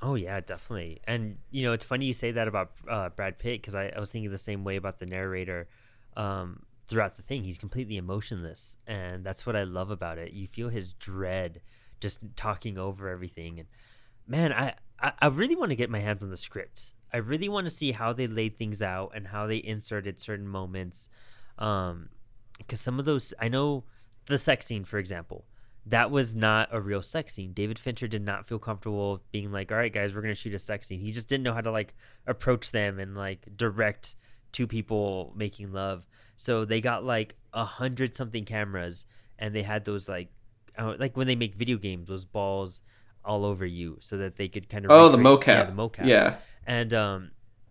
Oh 0.00 0.14
yeah, 0.14 0.40
definitely. 0.40 1.02
And 1.04 1.36
you 1.50 1.62
know, 1.62 1.74
it's 1.74 1.84
funny 1.84 2.06
you 2.06 2.14
say 2.14 2.30
that 2.30 2.48
about 2.48 2.72
uh, 2.88 3.10
Brad 3.10 3.38
Pitt 3.38 3.60
because 3.60 3.74
I, 3.74 3.92
I 3.94 4.00
was 4.00 4.10
thinking 4.10 4.30
the 4.30 4.38
same 4.38 4.64
way 4.64 4.76
about 4.76 4.98
the 4.98 5.06
narrator 5.06 5.68
um, 6.16 6.62
throughout 6.88 7.16
the 7.16 7.22
thing. 7.22 7.44
He's 7.44 7.58
completely 7.58 7.96
emotionless, 7.96 8.76
and 8.86 9.24
that's 9.24 9.46
what 9.46 9.56
I 9.56 9.64
love 9.64 9.90
about 9.90 10.18
it. 10.18 10.32
You 10.32 10.46
feel 10.46 10.68
his 10.68 10.92
dread 10.94 11.60
just 12.00 12.20
talking 12.36 12.78
over 12.78 13.08
everything. 13.08 13.60
And 13.60 13.68
man, 14.26 14.52
I 14.52 14.74
I, 15.00 15.12
I 15.20 15.26
really 15.28 15.56
want 15.56 15.70
to 15.70 15.76
get 15.76 15.90
my 15.90 16.00
hands 16.00 16.22
on 16.22 16.30
the 16.30 16.36
script. 16.36 16.92
I 17.12 17.18
really 17.18 17.48
want 17.48 17.66
to 17.66 17.72
see 17.72 17.92
how 17.92 18.12
they 18.12 18.26
laid 18.26 18.56
things 18.56 18.82
out 18.82 19.12
and 19.14 19.28
how 19.28 19.46
they 19.46 19.62
inserted 19.62 20.20
certain 20.20 20.48
moments. 20.48 21.08
Um, 21.58 22.10
because 22.58 22.80
some 22.80 22.98
of 22.98 23.04
those, 23.04 23.32
I 23.40 23.48
know 23.48 23.84
the 24.26 24.38
sex 24.38 24.66
scene, 24.66 24.84
for 24.84 24.98
example 24.98 25.46
that 25.88 26.10
was 26.10 26.34
not 26.34 26.68
a 26.70 26.80
real 26.80 27.02
sex 27.02 27.34
scene. 27.34 27.52
David 27.52 27.78
Fincher 27.78 28.06
did 28.06 28.22
not 28.22 28.46
feel 28.46 28.58
comfortable 28.58 29.22
being 29.32 29.50
like, 29.50 29.72
"All 29.72 29.78
right, 29.78 29.92
guys, 29.92 30.14
we're 30.14 30.20
gonna 30.20 30.34
shoot 30.34 30.54
a 30.54 30.58
sex 30.58 30.86
scene." 30.86 31.00
He 31.00 31.12
just 31.12 31.28
didn't 31.28 31.44
know 31.44 31.54
how 31.54 31.62
to 31.62 31.70
like 31.70 31.94
approach 32.26 32.70
them 32.72 32.98
and 32.98 33.16
like 33.16 33.56
direct 33.56 34.14
two 34.52 34.66
people 34.66 35.32
making 35.34 35.72
love. 35.72 36.06
So 36.40 36.64
they 36.64 36.80
got 36.80 37.02
like 37.04 37.34
a 37.52 37.64
hundred 37.64 38.14
something 38.14 38.44
cameras, 38.44 39.06
and 39.40 39.52
they 39.52 39.62
had 39.62 39.84
those 39.84 40.08
like, 40.08 40.28
uh, 40.78 40.94
like 40.96 41.16
when 41.16 41.26
they 41.26 41.34
make 41.34 41.56
video 41.56 41.76
games, 41.78 42.08
those 42.08 42.24
balls 42.24 42.80
all 43.24 43.44
over 43.44 43.66
you, 43.66 43.98
so 44.00 44.16
that 44.18 44.36
they 44.36 44.46
could 44.46 44.68
kind 44.68 44.84
of 44.84 44.92
Oh, 44.92 45.08
the 45.08 45.18
recreate- 45.18 45.40
mocap. 45.40 45.46
yeah, 45.48 45.64
the 45.64 45.72
mocap, 45.72 46.06
Yeah. 46.06 46.36
and 46.64 46.94
um, 46.94 47.30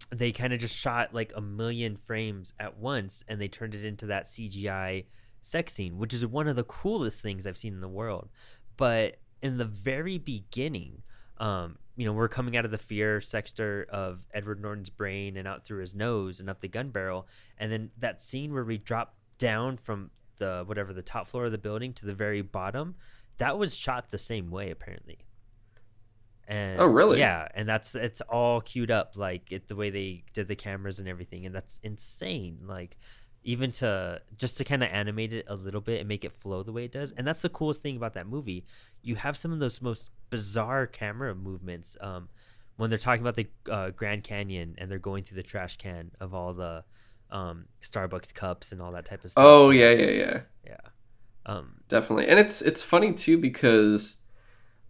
they 0.09 0.33
kind 0.33 0.51
of 0.51 0.59
just 0.59 0.75
shot 0.75 1.13
like 1.13 1.31
a 1.33 1.39
million 1.39 1.95
frames 1.95 2.53
at 2.59 2.77
once, 2.77 3.23
and 3.29 3.39
they 3.39 3.47
turned 3.47 3.73
it 3.73 3.85
into 3.85 4.05
that 4.07 4.25
CGI 4.27 5.05
sex 5.41 5.71
scene, 5.73 5.97
which 5.97 6.13
is 6.13 6.25
one 6.25 6.49
of 6.49 6.57
the 6.57 6.65
coolest 6.65 7.21
things 7.21 7.47
I've 7.47 7.57
seen 7.57 7.73
in 7.73 7.79
the 7.79 7.87
world. 7.87 8.27
But 8.75 9.15
in 9.41 9.55
the 9.57 9.65
very 9.65 10.17
beginning, 10.17 11.03
um, 11.37 11.77
you 11.97 12.05
know, 12.05 12.13
we're 12.13 12.27
coming 12.29 12.55
out 12.55 12.63
of 12.63 12.71
the 12.71 12.77
fear 12.77 13.19
sector 13.19 13.85
of 13.89 14.25
Edward 14.33 14.61
Norton's 14.61 14.91
brain 14.91 15.35
and 15.35 15.47
out 15.47 15.65
through 15.65 15.81
his 15.81 15.95
nose 15.95 16.39
and 16.39 16.49
up 16.49 16.61
the 16.61 16.67
gun 16.67 16.89
barrel, 16.89 17.27
and 17.57 17.71
then 17.71 17.89
that 17.97 18.21
scene 18.21 18.53
where 18.53 18.63
we 18.63 18.77
drop 18.77 19.15
down 19.39 19.77
from 19.77 20.11
the 20.37 20.63
whatever 20.65 20.93
the 20.93 21.01
top 21.01 21.27
floor 21.27 21.45
of 21.45 21.51
the 21.51 21.57
building 21.57 21.91
to 21.93 22.05
the 22.05 22.13
very 22.13 22.41
bottom, 22.41 22.95
that 23.39 23.57
was 23.57 23.75
shot 23.75 24.11
the 24.11 24.17
same 24.19 24.51
way 24.51 24.69
apparently. 24.69 25.17
And 26.47 26.79
Oh, 26.79 26.85
really? 26.85 27.19
Yeah, 27.19 27.47
and 27.55 27.67
that's 27.67 27.95
it's 27.95 28.21
all 28.21 28.61
queued 28.61 28.91
up 28.91 29.17
like 29.17 29.51
it 29.51 29.67
the 29.67 29.75
way 29.75 29.89
they 29.89 30.23
did 30.33 30.47
the 30.47 30.55
cameras 30.55 30.99
and 30.99 31.09
everything, 31.09 31.45
and 31.45 31.53
that's 31.53 31.79
insane. 31.83 32.59
Like 32.65 32.97
even 33.47 33.71
to 33.71 34.21
just 34.37 34.57
to 34.57 34.65
kind 34.65 34.83
of 34.83 34.89
animate 34.91 35.31
it 35.31 35.45
a 35.47 35.55
little 35.55 35.79
bit 35.79 36.01
and 36.01 36.07
make 36.09 36.25
it 36.25 36.33
flow 36.33 36.63
the 36.63 36.73
way 36.73 36.83
it 36.83 36.91
does. 36.91 37.13
And 37.13 37.25
that's 37.25 37.41
the 37.41 37.47
coolest 37.47 37.81
thing 37.81 37.95
about 37.95 38.13
that 38.15 38.27
movie. 38.27 38.65
You 39.01 39.15
have 39.15 39.37
some 39.37 39.53
of 39.53 39.59
those 39.59 39.81
most 39.81 40.11
bizarre 40.29 40.85
camera 40.85 41.33
movements 41.33 41.95
um, 42.01 42.27
when 42.75 42.89
they're 42.89 42.99
talking 42.99 43.21
about 43.25 43.35
the 43.35 43.47
uh, 43.71 43.91
Grand 43.91 44.25
Canyon 44.25 44.75
and 44.77 44.91
they're 44.91 44.99
going 44.99 45.23
through 45.23 45.37
the 45.37 45.43
trash 45.43 45.77
can 45.77 46.11
of 46.19 46.33
all 46.33 46.53
the 46.53 46.83
um, 47.31 47.67
Starbucks 47.81 48.33
cups 48.33 48.73
and 48.73 48.81
all 48.81 48.91
that 48.91 49.05
type 49.05 49.23
of 49.23 49.31
stuff. 49.31 49.45
Oh 49.47 49.69
yeah, 49.69 49.91
yeah, 49.91 50.09
yeah. 50.09 50.39
yeah. 50.65 50.77
Um, 51.45 51.75
Definitely. 51.87 52.27
And 52.27 52.39
it's 52.39 52.61
it's 52.61 52.83
funny 52.83 53.13
too 53.13 53.37
because 53.37 54.17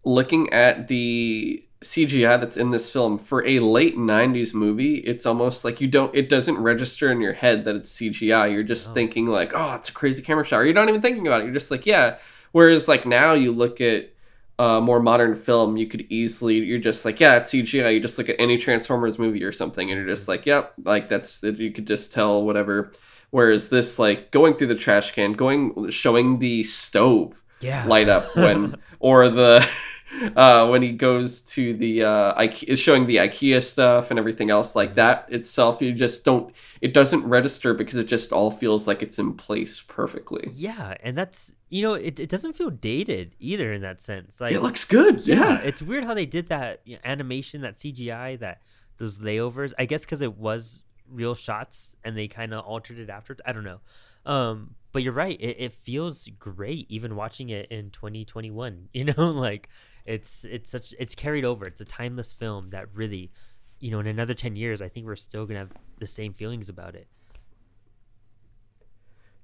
looking 0.03 0.51
at 0.51 0.87
the 0.87 1.63
CGI 1.83 2.39
that's 2.39 2.57
in 2.57 2.71
this 2.71 2.91
film 2.91 3.19
for 3.19 3.45
a 3.45 3.59
late 3.59 3.97
90s 3.97 4.53
movie, 4.53 4.95
it's 4.97 5.25
almost 5.25 5.63
like 5.63 5.79
you 5.79 5.87
don't 5.87 6.13
it 6.15 6.27
doesn't 6.27 6.57
register 6.57 7.11
in 7.11 7.21
your 7.21 7.33
head 7.33 7.65
that 7.65 7.75
it's 7.75 7.91
CGI. 7.91 8.51
You're 8.51 8.63
just 8.63 8.91
Oh. 8.91 8.93
thinking 8.93 9.27
like, 9.27 9.51
"Oh, 9.53 9.73
it's 9.75 9.89
a 9.89 9.93
crazy 9.93 10.23
camera 10.23 10.43
shot." 10.43 10.61
Or 10.61 10.65
you're 10.65 10.73
not 10.73 10.89
even 10.89 11.01
thinking 11.01 11.27
about 11.27 11.41
it. 11.41 11.45
You're 11.45 11.53
just 11.53 11.69
like, 11.71 11.85
"Yeah." 11.85 12.17
Whereas 12.51 12.87
like 12.87 13.05
now 13.05 13.33
you 13.33 13.51
look 13.51 13.79
at 13.79 14.09
a 14.57 14.81
more 14.81 14.99
modern 14.99 15.35
film, 15.35 15.77
you 15.77 15.85
could 15.85 16.07
easily 16.09 16.55
you're 16.55 16.79
just 16.79 17.05
like, 17.05 17.19
"Yeah, 17.19 17.37
it's 17.37 17.51
CGI." 17.51 17.93
You 17.93 17.99
just 17.99 18.17
look 18.17 18.29
at 18.29 18.37
any 18.39 18.57
Transformers 18.57 19.19
movie 19.19 19.43
or 19.43 19.51
something 19.51 19.91
and 19.91 19.99
you're 19.99 20.09
just 20.09 20.23
mm-hmm. 20.23 20.31
like, 20.31 20.45
"Yep, 20.47 20.73
like 20.83 21.09
that's 21.09 21.43
you 21.43 21.71
could 21.71 21.85
just 21.85 22.11
tell 22.11 22.43
whatever." 22.43 22.91
Whereas 23.29 23.69
this 23.69 23.99
like 23.99 24.31
going 24.31 24.55
through 24.55 24.67
the 24.67 24.75
trash 24.75 25.11
can, 25.11 25.33
going 25.33 25.91
showing 25.91 26.39
the 26.39 26.63
stove 26.63 27.41
yeah. 27.59 27.85
light 27.85 28.09
up 28.09 28.35
when 28.35 28.75
or 28.99 29.29
the 29.29 29.67
uh 30.35 30.67
when 30.67 30.81
he 30.81 30.91
goes 30.91 31.41
to 31.41 31.73
the 31.75 32.03
uh 32.03 32.33
Ike- 32.37 32.77
showing 32.77 33.07
the 33.07 33.17
ikea 33.17 33.61
stuff 33.61 34.09
and 34.09 34.17
everything 34.17 34.49
else 34.49 34.75
like 34.75 34.95
that 34.95 35.25
itself 35.29 35.81
you 35.81 35.91
just 35.93 36.23
don't 36.23 36.53
it 36.81 36.93
doesn't 36.93 37.23
register 37.25 37.73
because 37.73 37.95
it 37.99 38.07
just 38.07 38.31
all 38.31 38.51
feels 38.51 38.87
like 38.87 39.01
it's 39.01 39.19
in 39.19 39.33
place 39.33 39.81
perfectly 39.81 40.49
Yeah, 40.53 40.95
and 41.01 41.17
that's 41.17 41.53
you 41.69 41.81
know 41.81 41.93
it, 41.93 42.19
it 42.19 42.29
doesn't 42.29 42.53
feel 42.53 42.69
dated 42.69 43.35
either 43.39 43.73
in 43.73 43.81
that 43.81 44.01
sense. 44.01 44.39
Like 44.39 44.53
it 44.53 44.61
looks 44.61 44.83
good 44.85 45.21
yeah, 45.21 45.59
it's 45.61 45.81
weird 45.81 46.03
how 46.03 46.13
they 46.13 46.25
did 46.25 46.47
that 46.47 46.81
you 46.85 46.95
know, 46.95 47.01
animation, 47.03 47.61
that 47.61 47.75
CGI, 47.75 48.39
that 48.39 48.61
those 48.97 49.19
layovers. 49.19 49.73
I 49.77 49.85
guess 49.85 50.01
because 50.05 50.21
it 50.21 50.37
was 50.37 50.83
real 51.09 51.35
shots 51.35 51.95
and 52.03 52.17
they 52.17 52.27
kind 52.27 52.53
of 52.53 52.65
altered 52.65 52.99
it 52.99 53.09
afterwards. 53.09 53.41
I 53.45 53.53
don't 53.53 53.63
know. 53.63 53.79
Um, 54.27 54.75
but 54.91 55.01
you're 55.01 55.13
right. 55.13 55.39
It, 55.39 55.55
it 55.59 55.71
feels 55.71 56.27
great 56.37 56.85
even 56.89 57.15
watching 57.15 57.49
it 57.49 57.71
in 57.71 57.89
2021. 57.89 58.89
You 58.93 59.05
know, 59.05 59.29
like 59.31 59.69
it's 60.05 60.45
it's 60.45 60.69
such 60.69 60.93
it's 60.99 61.15
carried 61.15 61.45
over. 61.45 61.65
It's 61.65 61.81
a 61.81 61.85
timeless 61.85 62.33
film 62.33 62.69
that 62.69 62.87
really, 62.93 63.31
you 63.79 63.89
know, 63.89 63.99
in 63.99 64.07
another 64.07 64.33
10 64.35 64.55
years, 64.55 64.81
I 64.81 64.89
think 64.89 65.05
we're 65.07 65.15
still 65.15 65.45
gonna 65.45 65.59
have 65.59 65.71
the 65.99 66.05
same 66.07 66.33
feelings 66.33 66.69
about 66.69 66.93
it. 66.93 67.07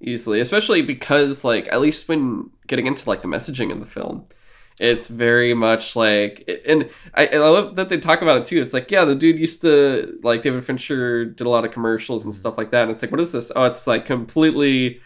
easily 0.00 0.40
especially 0.40 0.82
because 0.82 1.44
like 1.44 1.66
at 1.72 1.80
least 1.80 2.08
when 2.08 2.50
getting 2.66 2.86
into 2.86 3.08
like 3.08 3.22
the 3.22 3.28
messaging 3.28 3.70
in 3.70 3.80
the 3.80 3.86
film 3.86 4.26
it's 4.80 5.08
very 5.08 5.54
much 5.54 5.94
like 5.94 6.48
and 6.66 6.90
I, 7.14 7.26
and 7.26 7.42
I 7.42 7.48
love 7.48 7.76
that 7.76 7.88
they 7.88 7.98
talk 7.98 8.22
about 8.22 8.38
it 8.38 8.46
too. 8.46 8.60
It's 8.60 8.74
like 8.74 8.90
yeah 8.90 9.04
the 9.04 9.14
dude 9.14 9.38
used 9.38 9.62
to 9.62 10.18
like 10.22 10.42
david 10.42 10.64
fincher 10.64 11.24
did 11.24 11.46
a 11.46 11.50
lot 11.50 11.64
of 11.64 11.70
commercials 11.72 12.24
and 12.24 12.32
mm-hmm. 12.32 12.40
stuff 12.40 12.58
like 12.58 12.70
that 12.70 12.82
and 12.82 12.90
it's 12.90 13.02
like 13.02 13.10
what 13.10 13.20
is 13.20 13.32
this? 13.32 13.52
Oh 13.54 13.64
it's 13.64 13.86
like 13.86 14.06
completely 14.06 15.00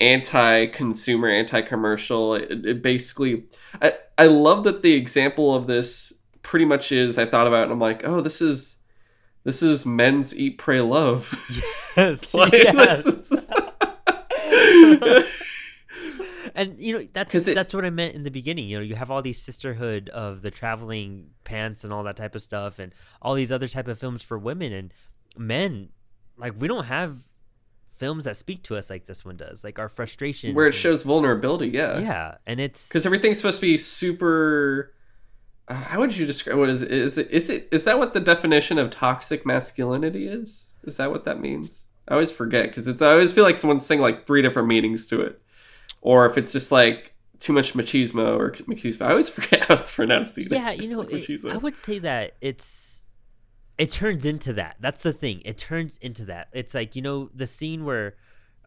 anti-consumer 0.00 1.28
anti-commercial. 1.28 2.34
It, 2.34 2.66
it 2.66 2.82
basically 2.82 3.44
I, 3.80 3.92
I 4.18 4.26
love 4.26 4.64
that 4.64 4.82
the 4.82 4.94
example 4.94 5.54
of 5.54 5.66
this 5.66 6.12
pretty 6.42 6.66
much 6.66 6.92
is 6.92 7.16
i 7.16 7.24
thought 7.24 7.46
about 7.46 7.60
it 7.60 7.62
and 7.64 7.72
i'm 7.72 7.78
like 7.78 8.06
oh 8.06 8.20
this 8.20 8.42
is 8.42 8.76
this 9.44 9.62
is 9.62 9.84
men's 9.84 10.34
eat 10.36 10.58
pray 10.58 10.80
love. 10.80 11.38
Yes, 11.96 12.34
Like, 12.34 12.52
yes. 12.52 13.52
and 16.54 16.78
you 16.78 16.98
know 16.98 17.06
that's 17.12 17.34
it- 17.34 17.54
that's 17.54 17.74
what 17.74 17.84
I 17.84 17.90
meant 17.90 18.14
in 18.14 18.22
the 18.22 18.30
beginning. 18.30 18.68
You 18.68 18.78
know, 18.78 18.84
you 18.84 18.94
have 18.94 19.10
all 19.10 19.22
these 19.22 19.40
sisterhood 19.42 20.08
of 20.10 20.42
the 20.42 20.50
traveling 20.50 21.30
pants 21.44 21.84
and 21.84 21.92
all 21.92 22.02
that 22.04 22.16
type 22.16 22.34
of 22.34 22.42
stuff, 22.42 22.78
and 22.78 22.92
all 23.20 23.34
these 23.34 23.50
other 23.52 23.68
type 23.68 23.88
of 23.88 23.98
films 23.98 24.22
for 24.22 24.38
women 24.38 24.72
and 24.72 24.92
men. 25.36 25.88
Like 26.36 26.54
we 26.58 26.66
don't 26.68 26.84
have 26.86 27.18
films 27.96 28.24
that 28.24 28.36
speak 28.36 28.62
to 28.64 28.76
us 28.76 28.90
like 28.90 29.06
this 29.06 29.24
one 29.24 29.36
does. 29.36 29.62
Like 29.62 29.78
our 29.78 29.88
frustration, 29.88 30.54
where 30.54 30.66
it 30.66 30.74
shows 30.74 31.02
vulnerability 31.04 31.68
yeah 31.68 31.98
Yeah, 32.00 32.34
and 32.46 32.58
it's 32.60 32.88
because 32.88 33.06
everything's 33.06 33.36
supposed 33.38 33.60
to 33.60 33.66
be 33.66 33.76
super 33.76 34.92
uh, 35.68 35.74
how 35.74 36.00
would 36.00 36.16
you 36.16 36.26
describe 36.26 36.58
what 36.58 36.68
is 36.68 36.82
it 36.82 36.90
is 36.90 37.16
it 37.16 37.30
is 37.30 37.48
it 37.48 37.68
is 37.72 37.84
that 37.84 37.98
what 37.98 38.12
the 38.12 38.20
definition 38.20 38.78
of 38.78 38.90
toxic 38.90 39.46
masculinity 39.46 40.26
is 40.28 40.66
is 40.82 40.96
that 40.98 41.10
what 41.10 41.24
that 41.24 41.40
means 41.40 41.84
i 42.08 42.12
always 42.12 42.30
forget 42.32 42.66
because 42.68 42.86
it's 42.86 43.00
i 43.00 43.12
always 43.12 43.32
feel 43.32 43.44
like 43.44 43.56
someone's 43.56 43.86
saying 43.86 44.00
like 44.00 44.26
three 44.26 44.42
different 44.42 44.68
meanings 44.68 45.06
to 45.06 45.20
it 45.22 45.40
or 46.04 46.26
if 46.26 46.38
it's 46.38 46.52
just 46.52 46.70
like 46.70 47.14
too 47.40 47.52
much 47.52 47.74
machismo 47.74 48.38
or 48.38 48.52
machismo 48.52 49.02
i 49.02 49.10
always 49.10 49.28
forget 49.38 49.64
how 49.64 49.74
it's 49.74 49.90
pronounced 49.92 50.38
either. 50.38 50.54
yeah, 50.54 50.70
you 50.70 50.88
know, 50.88 51.00
like 51.00 51.28
it- 51.28 51.44
I 51.44 51.56
would 51.56 51.76
say 51.76 51.98
that 51.98 52.36
it's 52.40 53.02
it 53.76 53.90
turns 53.90 54.24
into 54.24 54.52
that. 54.52 54.76
That's 54.78 55.02
the 55.02 55.12
thing. 55.12 55.42
It 55.44 55.58
turns 55.58 55.96
into 55.98 56.24
that. 56.26 56.46
It's 56.52 56.74
like 56.74 56.94
you 56.94 57.02
know 57.02 57.28
the 57.34 57.46
scene 57.48 57.84
where 57.84 58.14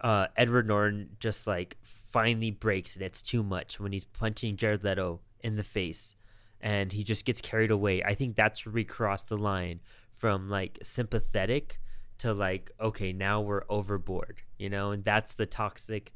uh, 0.02 0.28
Edward 0.36 0.68
Norton 0.68 1.12
just 1.22 1.48
like 1.48 1.78
finally 1.82 2.52
breaks 2.52 2.96
and 2.96 3.04
it's 3.04 3.22
too 3.22 3.42
much 3.42 3.80
when 3.80 3.94
he's 3.94 4.04
punching 4.04 4.58
Jared 4.58 4.84
Leto 4.84 5.22
in 5.40 5.56
the 5.56 5.64
face, 5.64 6.18
and 6.60 6.92
he 6.92 7.04
just 7.06 7.24
gets 7.26 7.40
carried 7.40 7.72
away. 7.72 8.04
I 8.04 8.14
think 8.16 8.36
that's 8.36 8.66
where 8.66 8.74
we 8.74 8.84
cross 8.84 9.24
the 9.24 9.38
line 9.38 9.80
from 10.12 10.50
like 10.50 10.78
sympathetic 10.84 11.80
to 12.18 12.34
like 12.34 12.70
okay 12.82 13.14
now 13.14 13.40
we're 13.40 13.64
overboard, 13.70 14.42
you 14.60 14.70
know, 14.70 14.92
and 14.92 15.06
that's 15.06 15.34
the 15.34 15.46
toxic, 15.46 16.14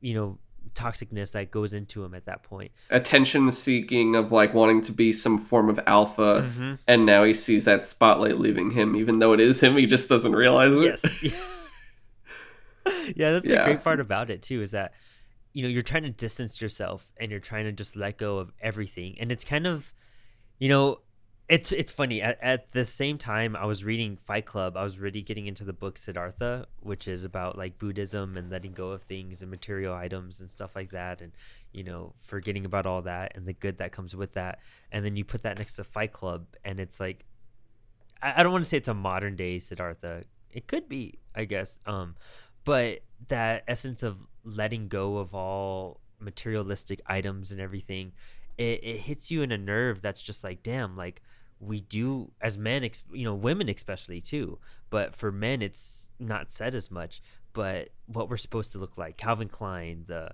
you 0.00 0.14
know, 0.14 0.38
toxicness 0.74 1.32
that 1.32 1.50
goes 1.50 1.72
into 1.74 2.02
him 2.04 2.14
at 2.14 2.24
that 2.26 2.42
point. 2.42 2.72
Attention 2.90 3.50
seeking 3.50 4.16
of 4.16 4.32
like 4.32 4.54
wanting 4.54 4.80
to 4.82 4.92
be 4.92 5.12
some 5.12 5.38
form 5.38 5.68
of 5.68 5.78
alpha, 5.86 6.44
Mm-hmm. 6.48 6.74
and 6.88 7.06
now 7.06 7.24
he 7.24 7.34
sees 7.34 7.64
that 7.66 7.84
spotlight 7.84 8.38
leaving 8.38 8.70
him, 8.70 8.96
even 8.96 9.18
though 9.18 9.32
it 9.32 9.40
is 9.40 9.60
him, 9.60 9.76
he 9.76 9.86
just 9.86 10.08
doesn't 10.08 10.32
realize 10.32 10.72
it. 10.72 10.82
Yes. 10.82 11.22
yeah, 13.16 13.32
that's 13.32 13.44
the 13.46 13.52
Yeah. 13.54 13.64
great 13.66 13.82
part 13.82 14.00
about 14.00 14.30
it 14.30 14.42
too 14.42 14.62
is 14.62 14.72
that 14.72 14.92
you 15.52 15.62
know 15.62 15.68
you're 15.68 15.82
trying 15.82 16.02
to 16.04 16.10
distance 16.10 16.60
yourself 16.60 17.12
and 17.18 17.30
you're 17.30 17.40
trying 17.40 17.64
to 17.64 17.72
just 17.72 17.96
let 17.96 18.18
go 18.18 18.38
of 18.38 18.52
everything, 18.60 19.16
and 19.20 19.30
it's 19.30 19.44
kind 19.44 19.66
of 19.66 19.92
you 20.58 20.68
know 20.68 20.98
it's 21.52 21.70
it's 21.70 21.92
funny 21.92 22.22
at, 22.22 22.38
at 22.40 22.72
the 22.72 22.82
same 22.82 23.18
time 23.18 23.54
I 23.54 23.66
was 23.66 23.84
reading 23.84 24.16
Fight 24.16 24.46
Club, 24.46 24.74
I 24.74 24.84
was 24.84 24.98
really 24.98 25.20
getting 25.20 25.46
into 25.46 25.64
the 25.64 25.74
book 25.74 25.98
Siddhartha, 25.98 26.66
which 26.80 27.06
is 27.06 27.24
about 27.24 27.58
like 27.58 27.78
Buddhism 27.78 28.38
and 28.38 28.48
letting 28.48 28.72
go 28.72 28.92
of 28.92 29.02
things 29.02 29.42
and 29.42 29.50
material 29.50 29.94
items 29.94 30.40
and 30.40 30.48
stuff 30.48 30.74
like 30.74 30.92
that, 30.92 31.20
and 31.20 31.32
you 31.70 31.84
know 31.84 32.14
forgetting 32.22 32.64
about 32.64 32.86
all 32.86 33.02
that 33.02 33.36
and 33.36 33.44
the 33.44 33.52
good 33.52 33.76
that 33.78 33.92
comes 33.92 34.16
with 34.16 34.32
that, 34.32 34.60
and 34.90 35.04
then 35.04 35.14
you 35.14 35.26
put 35.26 35.42
that 35.42 35.58
next 35.58 35.76
to 35.76 35.84
Fight 35.84 36.14
Club, 36.14 36.46
and 36.64 36.80
it's 36.80 36.98
like 36.98 37.26
I, 38.22 38.40
I 38.40 38.42
don't 38.42 38.52
want 38.52 38.64
to 38.64 38.70
say 38.70 38.78
it's 38.78 38.88
a 38.88 38.94
modern 38.94 39.36
day 39.36 39.58
Siddhartha. 39.58 40.24
It 40.50 40.66
could 40.66 40.88
be, 40.88 41.18
I 41.34 41.44
guess. 41.44 41.78
Um, 41.84 42.16
but 42.64 43.00
that 43.28 43.64
essence 43.68 44.02
of 44.02 44.16
letting 44.42 44.88
go 44.88 45.18
of 45.18 45.34
all 45.34 46.00
materialistic 46.18 47.02
items 47.06 47.52
and 47.52 47.60
everything, 47.60 48.12
it, 48.56 48.80
it 48.82 48.96
hits 49.00 49.30
you 49.30 49.42
in 49.42 49.52
a 49.52 49.58
nerve 49.58 50.00
that's 50.00 50.22
just 50.22 50.42
like, 50.42 50.62
damn, 50.62 50.96
like 50.96 51.20
we 51.64 51.80
do 51.80 52.32
as 52.40 52.58
men, 52.58 52.82
ex- 52.84 53.04
you 53.12 53.24
know, 53.24 53.34
women 53.34 53.68
especially 53.68 54.20
too. 54.20 54.58
But 54.90 55.14
for 55.14 55.30
men, 55.30 55.62
it's 55.62 56.08
not 56.18 56.50
said 56.50 56.74
as 56.74 56.90
much. 56.90 57.22
But 57.52 57.90
what 58.06 58.28
we're 58.28 58.36
supposed 58.36 58.72
to 58.72 58.78
look 58.78 58.98
like, 58.98 59.16
Calvin 59.16 59.48
Klein, 59.48 60.04
the 60.06 60.30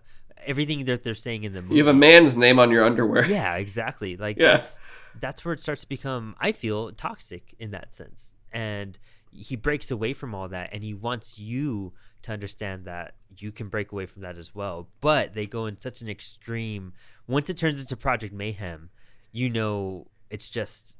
everything 0.47 0.85
that 0.87 1.03
they're 1.05 1.14
saying 1.14 1.43
in 1.45 1.53
the 1.53 1.61
movie 1.61 1.75
You 1.77 1.85
have 1.85 1.95
a 1.95 1.99
man's 1.99 2.37
name 2.37 2.59
on 2.61 2.71
your 2.71 2.85
underwear. 2.85 3.27
yeah 3.27 3.57
exactly 3.57 4.17
like 4.17 4.38
Yeah. 4.38 4.53
that's 4.53 4.79
that's 5.21 5.45
where 5.45 5.53
it 5.53 5.59
starts 5.61 5.81
to 5.83 5.88
become 5.88 6.37
i 6.38 6.53
feel 6.53 6.93
toxic 6.93 7.57
in 7.59 7.73
that 7.73 7.93
sense 7.93 8.37
and 8.53 9.01
he 9.33 9.57
breaks 9.57 9.91
away 9.91 10.12
from 10.12 10.37
all 10.37 10.47
that 10.47 10.71
and 10.73 10.85
he 10.85 10.95
wants 10.95 11.41
you 11.41 11.93
to 12.23 12.31
understand 12.33 12.85
that 12.85 13.17
you 13.37 13.51
can 13.51 13.67
break 13.69 13.91
away 13.91 14.07
from 14.07 14.23
that 14.23 14.38
as 14.38 14.55
well 14.55 14.88
but 15.01 15.35
they 15.35 15.45
go 15.45 15.67
in 15.67 15.81
such 15.81 16.03
an 16.03 16.09
extreme 16.09 16.93
once 17.27 17.51
it 17.51 17.57
turns 17.59 17.81
into 17.81 17.97
project 17.97 18.33
mayhem 18.33 18.91
you 19.33 19.51
know 19.51 20.07
it's 20.31 20.49
just 20.49 20.97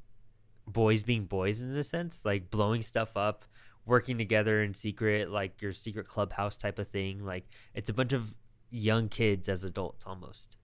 boys 0.73 1.03
being 1.03 1.25
boys 1.27 1.63
in 1.63 1.71
a 1.71 1.85
sense 1.85 2.23
like 2.25 2.51
blowing 2.51 2.83
stuff 2.83 3.17
up 3.17 3.45
working 3.87 4.19
together 4.19 4.63
in 4.63 4.75
secret 4.75 5.31
like 5.31 5.61
your 5.63 5.73
secret 5.73 6.07
clubhouse 6.07 6.57
type 6.57 6.79
of 6.79 6.89
thing 6.89 7.25
like 7.25 7.47
it's 7.75 7.91
a 7.91 7.95
bunch 7.95 8.13
of 8.13 8.35
young 8.71 9.09
kids 9.09 9.49
as 9.49 9.65
adults 9.65 10.05
almost 10.07 10.57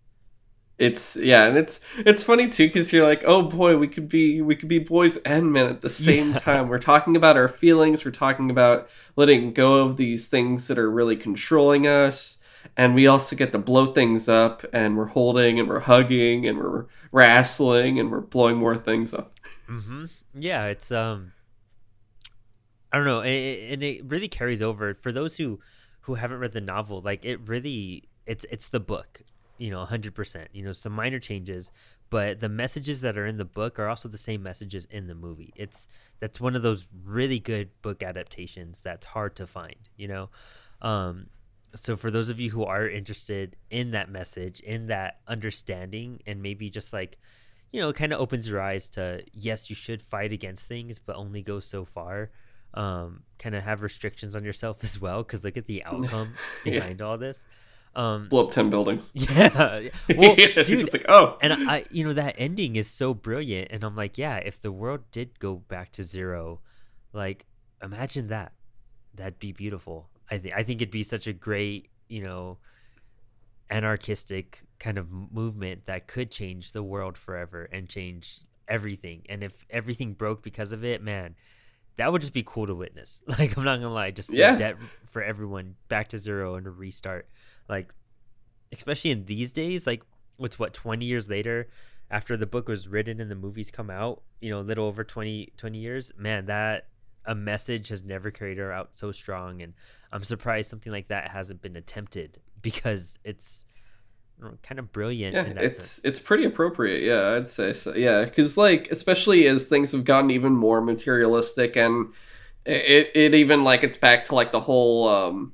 It's 0.76 1.14
yeah, 1.14 1.46
and 1.46 1.56
it's 1.56 1.78
it's 1.98 2.24
funny 2.24 2.48
too 2.48 2.66
because 2.66 2.92
you're 2.92 3.06
like, 3.06 3.22
oh 3.24 3.42
boy, 3.42 3.76
we 3.76 3.86
could 3.86 4.08
be 4.08 4.42
we 4.42 4.56
could 4.56 4.68
be 4.68 4.80
boys 4.80 5.18
and 5.18 5.52
men 5.52 5.66
at 5.66 5.82
the 5.82 5.88
same 6.06 6.32
Yeah. 6.32 6.40
time. 6.40 6.68
We're 6.68 6.80
talking 6.80 7.14
about 7.16 7.36
our 7.36 7.46
feelings. 7.48 8.04
We're 8.04 8.10
talking 8.10 8.50
about 8.50 8.88
letting 9.14 9.52
go 9.52 9.86
of 9.86 9.96
these 9.98 10.26
things 10.28 10.66
that 10.66 10.78
are 10.78 10.90
really 10.90 11.16
controlling 11.16 11.86
us, 11.86 12.38
and 12.76 12.92
we 12.92 13.06
also 13.06 13.36
get 13.36 13.52
to 13.52 13.58
blow 13.58 13.86
things 13.86 14.28
up. 14.28 14.64
And 14.72 14.96
we're 14.96 15.06
holding 15.06 15.60
and 15.60 15.68
we're 15.68 15.80
hugging 15.80 16.44
and 16.48 16.58
we're 16.58 16.86
wrestling 17.12 18.00
and 18.00 18.10
we're 18.10 18.20
blowing 18.20 18.56
more 18.56 18.76
things 18.76 19.14
up. 19.14 19.33
Hmm 19.66 20.04
Yeah, 20.34 20.66
it's 20.66 20.92
um, 20.92 21.32
I 22.92 22.96
don't 22.96 23.06
know, 23.06 23.20
and 23.20 23.30
it, 23.30 23.72
and 23.72 23.82
it 23.82 24.04
really 24.04 24.28
carries 24.28 24.62
over 24.62 24.94
for 24.94 25.10
those 25.12 25.36
who 25.36 25.60
who 26.02 26.14
haven't 26.14 26.38
read 26.38 26.52
the 26.52 26.60
novel. 26.60 27.00
Like 27.00 27.24
it 27.24 27.40
really, 27.48 28.04
it's 28.26 28.46
it's 28.50 28.68
the 28.68 28.80
book, 28.80 29.22
you 29.58 29.70
know, 29.70 29.84
hundred 29.84 30.14
percent. 30.14 30.48
You 30.52 30.64
know, 30.64 30.72
some 30.72 30.92
minor 30.92 31.18
changes, 31.18 31.72
but 32.08 32.38
the 32.40 32.48
messages 32.48 33.00
that 33.00 33.18
are 33.18 33.26
in 33.26 33.36
the 33.36 33.44
book 33.44 33.78
are 33.80 33.88
also 33.88 34.08
the 34.08 34.18
same 34.18 34.42
messages 34.42 34.84
in 34.90 35.08
the 35.08 35.14
movie. 35.14 35.52
It's 35.56 35.88
that's 36.20 36.40
one 36.40 36.54
of 36.54 36.62
those 36.62 36.86
really 37.04 37.40
good 37.40 37.70
book 37.82 38.02
adaptations 38.02 38.80
that's 38.80 39.06
hard 39.06 39.34
to 39.36 39.46
find. 39.46 39.76
You 39.96 40.08
know, 40.08 40.30
um, 40.80 41.26
so 41.74 41.96
for 41.96 42.12
those 42.12 42.28
of 42.28 42.38
you 42.38 42.50
who 42.50 42.64
are 42.64 42.88
interested 42.88 43.56
in 43.70 43.90
that 43.90 44.08
message, 44.08 44.60
in 44.60 44.86
that 44.86 45.18
understanding, 45.26 46.20
and 46.28 46.40
maybe 46.42 46.70
just 46.70 46.92
like 46.92 47.18
you 47.74 47.80
know, 47.80 47.88
it 47.88 47.96
kind 47.96 48.12
of 48.12 48.20
opens 48.20 48.48
your 48.48 48.60
eyes 48.60 48.88
to 48.90 49.24
yes, 49.32 49.68
you 49.68 49.74
should 49.74 50.00
fight 50.00 50.32
against 50.32 50.68
things, 50.68 51.00
but 51.00 51.16
only 51.16 51.42
go 51.42 51.58
so 51.58 51.84
far. 51.84 52.30
Um, 52.72 53.24
kind 53.38 53.54
of 53.56 53.64
have 53.64 53.82
restrictions 53.82 54.36
on 54.36 54.44
yourself 54.44 54.84
as 54.88 55.00
well, 55.00 55.24
because 55.24 55.44
look 55.44 55.56
at 55.56 55.66
the 55.66 55.82
outcome 55.90 56.34
Yeah. 56.64 56.72
behind 56.74 57.02
all 57.02 57.18
this. 57.18 57.44
Um, 57.96 58.28
Blow 58.28 58.46
up 58.46 58.52
ten 58.52 58.70
buildings. 58.70 59.10
yeah, 59.14 59.78
yeah. 59.80 59.90
well, 60.16 60.34
Yeah, 60.38 60.62
dude, 60.62 60.78
just 60.80 60.92
like 60.92 61.04
oh, 61.08 61.36
and 61.40 61.52
I, 61.52 61.84
you 61.90 62.04
know, 62.04 62.12
that 62.12 62.36
ending 62.38 62.76
is 62.76 62.88
so 62.88 63.12
brilliant, 63.12 63.68
and 63.72 63.82
I'm 63.82 63.96
like, 63.96 64.16
yeah, 64.18 64.36
if 64.36 64.60
the 64.60 64.70
world 64.70 65.00
did 65.10 65.40
go 65.40 65.56
back 65.56 65.90
to 65.92 66.04
zero, 66.04 66.60
like, 67.12 67.46
imagine 67.82 68.28
that. 68.28 68.52
That'd 69.14 69.38
be 69.40 69.50
beautiful. 69.52 70.10
I 70.30 70.38
think. 70.38 70.54
I 70.54 70.62
think 70.62 70.80
it'd 70.80 70.90
be 70.92 71.02
such 71.04 71.26
a 71.26 71.32
great, 71.32 71.88
you 72.08 72.22
know, 72.22 72.58
anarchistic 73.74 74.62
kind 74.78 74.98
of 74.98 75.10
movement 75.10 75.86
that 75.86 76.06
could 76.06 76.30
change 76.30 76.72
the 76.72 76.82
world 76.82 77.18
forever 77.18 77.68
and 77.72 77.88
change 77.88 78.40
everything. 78.68 79.22
And 79.28 79.42
if 79.42 79.64
everything 79.68 80.12
broke 80.14 80.42
because 80.42 80.72
of 80.72 80.84
it, 80.84 81.02
man, 81.02 81.34
that 81.96 82.10
would 82.12 82.20
just 82.22 82.32
be 82.32 82.42
cool 82.44 82.66
to 82.66 82.74
witness. 82.74 83.22
Like, 83.38 83.56
I'm 83.56 83.64
not 83.64 83.76
gonna 83.80 83.92
lie, 83.92 84.10
just 84.10 84.30
Yeah. 84.32 84.56
debt 84.56 84.76
for 85.06 85.22
everyone 85.22 85.74
back 85.88 86.08
to 86.08 86.18
zero 86.18 86.54
and 86.54 86.66
a 86.66 86.70
restart. 86.70 87.28
Like, 87.68 87.92
especially 88.72 89.10
in 89.10 89.24
these 89.26 89.52
days, 89.52 89.86
like, 89.86 90.02
what's 90.36 90.58
what 90.58 90.72
20 90.74 91.04
years 91.04 91.28
later 91.28 91.68
after 92.10 92.36
the 92.36 92.46
book 92.46 92.68
was 92.68 92.88
written 92.88 93.20
and 93.20 93.30
the 93.30 93.34
movies 93.36 93.70
come 93.70 93.90
out, 93.90 94.22
you 94.40 94.50
know, 94.50 94.60
a 94.60 94.62
little 94.70 94.86
over 94.86 95.02
20, 95.04 95.52
20 95.56 95.78
years, 95.78 96.12
man, 96.16 96.46
that 96.46 96.88
a 97.24 97.34
message 97.34 97.88
has 97.88 98.02
never 98.04 98.30
carried 98.30 98.58
her 98.58 98.70
out 98.72 98.94
so 98.96 99.10
strong. 99.10 99.62
And 99.62 99.72
I'm 100.12 100.22
surprised 100.24 100.68
something 100.70 100.92
like 100.92 101.08
that 101.08 101.30
hasn't 101.30 101.62
been 101.62 101.76
attempted 101.76 102.38
because 102.64 103.20
it's 103.22 103.64
I 104.38 104.42
don't 104.42 104.50
know, 104.54 104.58
kind 104.64 104.80
of 104.80 104.90
brilliant. 104.92 105.34
yeah, 105.34 105.44
in 105.44 105.54
that 105.54 105.64
it's 105.64 105.78
sense. 105.78 106.00
it's 106.04 106.18
pretty 106.18 106.44
appropriate. 106.44 107.02
Yeah, 107.04 107.36
I'd 107.36 107.46
say 107.48 107.72
so. 107.72 107.94
Yeah, 107.94 108.24
because 108.24 108.56
like 108.56 108.88
especially 108.90 109.46
as 109.46 109.68
things 109.68 109.92
have 109.92 110.04
gotten 110.04 110.32
even 110.32 110.56
more 110.56 110.80
materialistic 110.80 111.76
and 111.76 112.12
it 112.66 113.10
it 113.14 113.34
even 113.34 113.62
like 113.62 113.84
it's 113.84 113.96
back 113.96 114.24
to 114.24 114.34
like 114.34 114.50
the 114.50 114.60
whole 114.60 115.08
um 115.08 115.52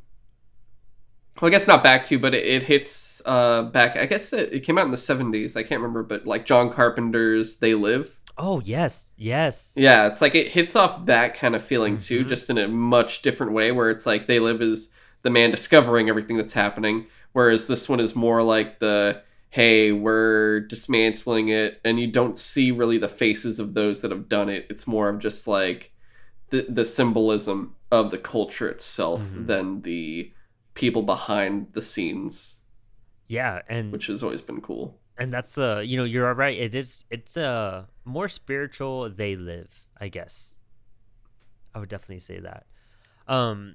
well, 1.41 1.49
I 1.49 1.51
guess 1.53 1.67
not 1.67 1.83
back 1.83 2.05
to, 2.05 2.19
but 2.19 2.35
it, 2.35 2.45
it 2.47 2.63
hits 2.65 3.23
uh 3.25 3.65
back. 3.65 3.97
I 3.97 4.07
guess 4.07 4.33
it, 4.33 4.53
it 4.53 4.61
came 4.61 4.79
out 4.79 4.85
in 4.87 4.91
the 4.91 4.97
seventies. 4.97 5.57
I 5.57 5.63
can't 5.63 5.81
remember, 5.81 6.03
but 6.03 6.27
like 6.27 6.45
John 6.47 6.71
Carpenter's 6.71 7.57
"They 7.57 7.75
Live." 7.75 8.19
Oh 8.39 8.61
yes, 8.61 9.13
yes. 9.17 9.75
Yeah, 9.77 10.07
it's 10.07 10.21
like 10.23 10.35
it 10.35 10.49
hits 10.49 10.75
off 10.77 11.05
that 11.07 11.35
kind 11.35 11.55
of 11.55 11.63
feeling 11.63 11.99
too, 11.99 12.25
Mhm. 12.25 12.29
just 12.29 12.49
in 12.51 12.57
a 12.59 12.69
much 12.69 13.21
different 13.23 13.53
way. 13.53 13.73
Where 13.73 13.91
it's 13.91 14.07
like 14.07 14.27
"They 14.27 14.39
Live" 14.39 14.61
is 14.63 14.89
the 15.23 15.31
man 15.31 15.51
discovering 15.51 16.09
everything 16.09 16.37
that's 16.37 16.53
happening, 16.55 17.07
whereas 17.33 17.67
this 17.67 17.89
one 17.89 18.01
is 18.01 18.15
more 18.17 18.43
like 18.43 18.79
the 18.79 19.23
hey, 19.53 19.91
we're 19.91 20.61
dismantling 20.61 21.49
it, 21.49 21.81
and 21.85 21.99
you 21.99 22.07
don't 22.07 22.39
see 22.39 22.71
really 22.71 22.99
the 22.99 23.09
faces 23.09 23.59
of 23.59 23.75
those 23.75 24.01
that 24.01 24.13
have 24.13 24.29
done 24.29 24.49
it. 24.49 24.65
It's 24.71 24.87
more 24.87 25.09
of 25.09 25.19
just 25.19 25.49
like 25.49 25.93
the 26.51 26.67
the 26.69 26.85
symbolism 26.85 27.75
of 27.91 28.11
the 28.13 28.19
culture 28.19 28.69
itself 28.69 29.23
Mhm. 29.23 29.47
than 29.49 29.83
the 29.83 30.33
people 30.75 31.03
behind 31.03 31.73
the 31.73 31.83
scenes, 31.83 32.59
Yeah, 33.27 33.63
and 33.69 33.91
which 33.93 34.07
has 34.07 34.23
always 34.23 34.41
been 34.43 34.61
cool. 34.61 34.99
and 35.19 35.33
that's 35.33 35.53
the 35.55 35.83
you 35.85 35.97
know 35.97 36.05
you're 36.05 36.33
right. 36.33 36.57
It 36.57 36.75
is 36.75 37.05
it's 37.11 37.37
a 37.37 37.89
more 38.05 38.29
spiritual. 38.29 39.11
They 39.11 39.35
live, 39.37 39.85
I 40.01 40.09
guess. 40.09 40.55
I 41.75 41.79
would 41.81 41.89
definitely 41.89 42.21
say 42.21 42.39
that. 42.41 42.67
Um, 43.29 43.75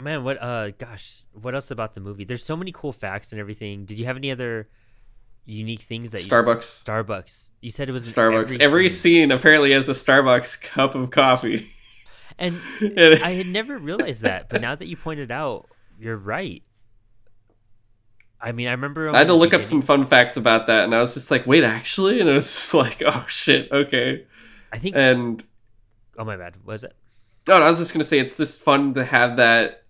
man, 0.00 0.24
what 0.24 0.42
uh, 0.42 0.70
gosh, 0.70 1.24
what 1.32 1.54
else 1.54 1.70
about 1.70 1.94
the 1.94 2.00
movie? 2.00 2.24
There's 2.24 2.44
so 2.44 2.56
many 2.56 2.72
cool 2.72 2.92
facts 2.92 3.32
and 3.32 3.40
everything. 3.40 3.84
Did 3.84 3.98
you 3.98 4.06
have 4.06 4.16
any 4.16 4.30
other 4.30 4.68
unique 5.44 5.80
things 5.80 6.10
that 6.10 6.22
you, 6.22 6.30
Starbucks. 6.30 6.84
Starbucks? 6.84 7.52
You 7.60 7.70
said 7.70 7.88
it 7.88 7.92
was 7.92 8.04
Starbucks. 8.04 8.60
Every, 8.60 8.88
scene. 8.88 9.22
scene 9.22 9.30
apparently 9.32 9.72
has 9.72 9.88
a 9.88 9.92
Starbucks 9.92 10.60
cup 10.60 10.94
of 10.94 11.10
coffee. 11.10 11.72
and 12.38 12.60
I 12.80 13.32
had 13.32 13.46
never 13.46 13.78
realized 13.78 14.22
that, 14.22 14.48
but 14.48 14.60
now 14.60 14.74
that 14.74 14.86
you 14.86 14.96
pointed 14.96 15.30
out, 15.30 15.68
you're 15.98 16.16
right. 16.16 16.62
I 18.40 18.52
mean, 18.52 18.68
I 18.68 18.72
remember 18.72 19.10
I 19.10 19.18
had 19.18 19.26
to 19.26 19.34
look 19.34 19.52
up 19.52 19.64
some 19.64 19.82
fun 19.82 20.06
facts 20.06 20.36
about 20.36 20.68
that, 20.68 20.84
and 20.84 20.94
I 20.94 21.00
was 21.00 21.14
just 21.14 21.28
like, 21.28 21.44
"Wait, 21.44 21.64
actually?" 21.64 22.20
And 22.20 22.28
it 22.28 22.34
was 22.34 22.46
just 22.46 22.72
like, 22.72 23.02
"Oh 23.04 23.24
shit, 23.26 23.70
okay." 23.72 24.26
I 24.72 24.78
think 24.78 24.94
And 24.94 25.42
Oh 26.18 26.24
my 26.24 26.36
bad. 26.36 26.56
Was 26.64 26.84
it? 26.84 26.94
No, 27.46 27.58
no, 27.58 27.64
I 27.64 27.68
was 27.68 27.78
just 27.78 27.92
gonna 27.92 28.04
say 28.04 28.18
it's 28.18 28.36
just 28.36 28.62
fun 28.62 28.94
to 28.94 29.04
have 29.04 29.36
that 29.36 29.84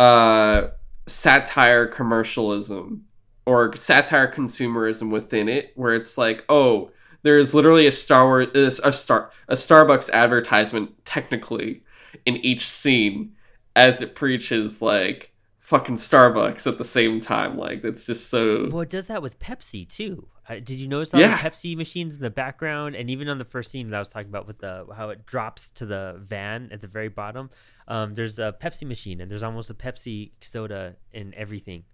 uh, 0.00 0.70
satire 1.06 1.86
commercialism 1.86 3.04
or 3.44 3.76
satire 3.76 4.32
consumerism 4.32 5.10
within 5.10 5.46
it, 5.46 5.72
where 5.74 5.94
it's 5.94 6.16
like, 6.16 6.42
oh, 6.48 6.90
there's 7.22 7.52
literally 7.52 7.86
a 7.86 7.92
Star 7.92 8.24
Wars, 8.24 8.80
a 8.82 8.92
star, 8.92 9.30
a 9.46 9.54
Starbucks 9.54 10.08
advertisement 10.10 11.04
technically 11.04 11.82
in 12.24 12.36
each 12.38 12.66
scene 12.66 13.34
as 13.76 14.00
it 14.00 14.14
preaches 14.14 14.80
like 14.80 15.29
fucking 15.70 15.96
Starbucks 15.96 16.66
at 16.66 16.76
the 16.78 16.84
same 16.84 17.20
time. 17.20 17.56
Like 17.56 17.84
it's 17.84 18.04
just 18.06 18.28
so. 18.28 18.68
Well, 18.70 18.82
it 18.82 18.90
does 18.90 19.06
that 19.06 19.22
with 19.22 19.38
Pepsi 19.38 19.88
too. 19.88 20.28
Uh, 20.48 20.54
did 20.56 20.70
you 20.70 20.88
notice 20.88 21.14
all 21.14 21.20
Yeah. 21.20 21.40
the 21.40 21.48
Pepsi 21.48 21.76
machines 21.76 22.16
in 22.16 22.22
the 22.22 22.30
background, 22.30 22.96
and 22.96 23.08
even 23.08 23.28
on 23.28 23.38
the 23.38 23.44
first 23.44 23.70
scene 23.70 23.88
that 23.90 23.96
I 23.96 24.00
was 24.00 24.08
talking 24.12 24.28
about 24.28 24.46
with 24.48 24.58
the 24.58 24.84
how 24.96 25.10
it 25.10 25.24
drops 25.24 25.70
to 25.70 25.86
the 25.86 26.16
van 26.18 26.68
at 26.72 26.80
the 26.80 26.88
very 26.88 27.08
bottom? 27.08 27.50
Um, 27.86 28.14
there's 28.14 28.38
a 28.38 28.54
Pepsi 28.60 28.86
machine, 28.86 29.20
and 29.20 29.30
there's 29.30 29.42
almost 29.44 29.70
a 29.70 29.74
Pepsi 29.74 30.32
soda 30.40 30.96
in 31.12 31.32
everything. 31.34 31.84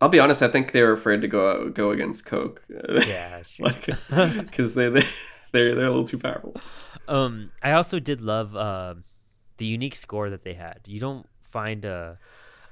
I'll 0.00 0.08
be 0.08 0.18
honest. 0.20 0.42
I 0.42 0.48
think 0.48 0.72
they 0.72 0.82
were 0.82 0.92
afraid 0.92 1.20
to 1.22 1.28
go 1.28 1.68
go 1.70 1.90
against 1.90 2.24
Coke. 2.24 2.62
Yeah, 2.68 3.42
true. 3.54 3.66
like 3.66 3.86
because 4.46 4.74
they 4.74 4.88
they 4.88 5.02
they're 5.52 5.74
they're 5.74 5.86
a 5.86 5.90
little 5.90 6.04
too 6.06 6.18
powerful. 6.18 6.56
Um, 7.08 7.50
I 7.62 7.72
also 7.72 7.98
did 7.98 8.20
love 8.20 8.54
uh, 8.54 8.94
the 9.56 9.66
unique 9.66 9.96
score 9.96 10.30
that 10.30 10.44
they 10.44 10.54
had. 10.54 10.80
You 10.86 11.00
don't 11.00 11.26
find 11.40 11.84
a, 11.84 12.18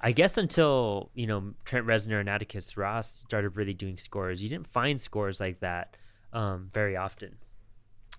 I 0.00 0.12
guess 0.12 0.38
until 0.38 1.10
you 1.14 1.26
know 1.26 1.54
Trent 1.64 1.86
Reznor 1.86 2.20
and 2.20 2.28
Atticus 2.28 2.76
Ross 2.76 3.12
started 3.12 3.56
really 3.56 3.74
doing 3.74 3.98
scores, 3.98 4.42
you 4.42 4.48
didn't 4.48 4.66
find 4.68 5.00
scores 5.00 5.40
like 5.40 5.60
that 5.60 5.96
um, 6.32 6.68
very 6.72 6.96
often. 6.96 7.36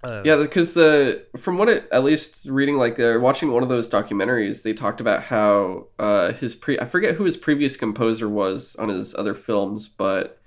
Uh, 0.03 0.21
Yeah, 0.25 0.37
because 0.37 0.73
the 0.75 1.25
from 1.37 1.57
what 1.57 1.67
it 1.69 1.87
at 1.91 2.03
least 2.03 2.45
reading 2.49 2.77
like 2.77 2.95
they're 2.95 3.19
watching 3.19 3.51
one 3.51 3.63
of 3.63 3.69
those 3.69 3.89
documentaries, 3.89 4.63
they 4.63 4.73
talked 4.73 5.01
about 5.01 5.23
how 5.23 5.87
uh 5.97 6.33
his 6.33 6.55
pre 6.55 6.79
I 6.79 6.85
forget 6.85 7.15
who 7.15 7.25
his 7.25 7.37
previous 7.37 7.75
composer 7.75 8.29
was 8.29 8.75
on 8.77 8.89
his 8.89 9.13
other 9.15 9.33
films, 9.33 9.87
but 9.89 10.39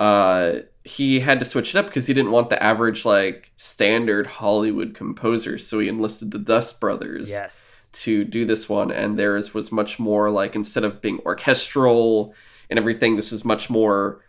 uh 0.00 0.60
he 0.84 1.20
had 1.20 1.38
to 1.38 1.44
switch 1.46 1.74
it 1.74 1.78
up 1.78 1.86
because 1.86 2.06
he 2.06 2.14
didn't 2.14 2.30
want 2.30 2.50
the 2.50 2.62
average 2.62 3.04
like 3.04 3.50
standard 3.56 4.26
Hollywood 4.26 4.94
composer, 4.94 5.56
so 5.58 5.78
he 5.78 5.88
enlisted 5.88 6.30
the 6.30 6.38
Dust 6.38 6.78
Brothers 6.80 7.30
Yes. 7.30 7.73
To 7.94 8.24
do 8.24 8.44
this 8.44 8.68
one, 8.68 8.90
and 8.90 9.18
theirs 9.18 9.54
was 9.54 9.72
much 9.72 9.98
more 9.98 10.30
like 10.30 10.54
instead 10.54 10.84
of 10.84 11.00
being 11.00 11.20
orchestral 11.24 12.34
and 12.70 12.78
everything, 12.78 13.16
this 13.16 13.32
is 13.32 13.44
much 13.44 13.68
more. 13.70 14.22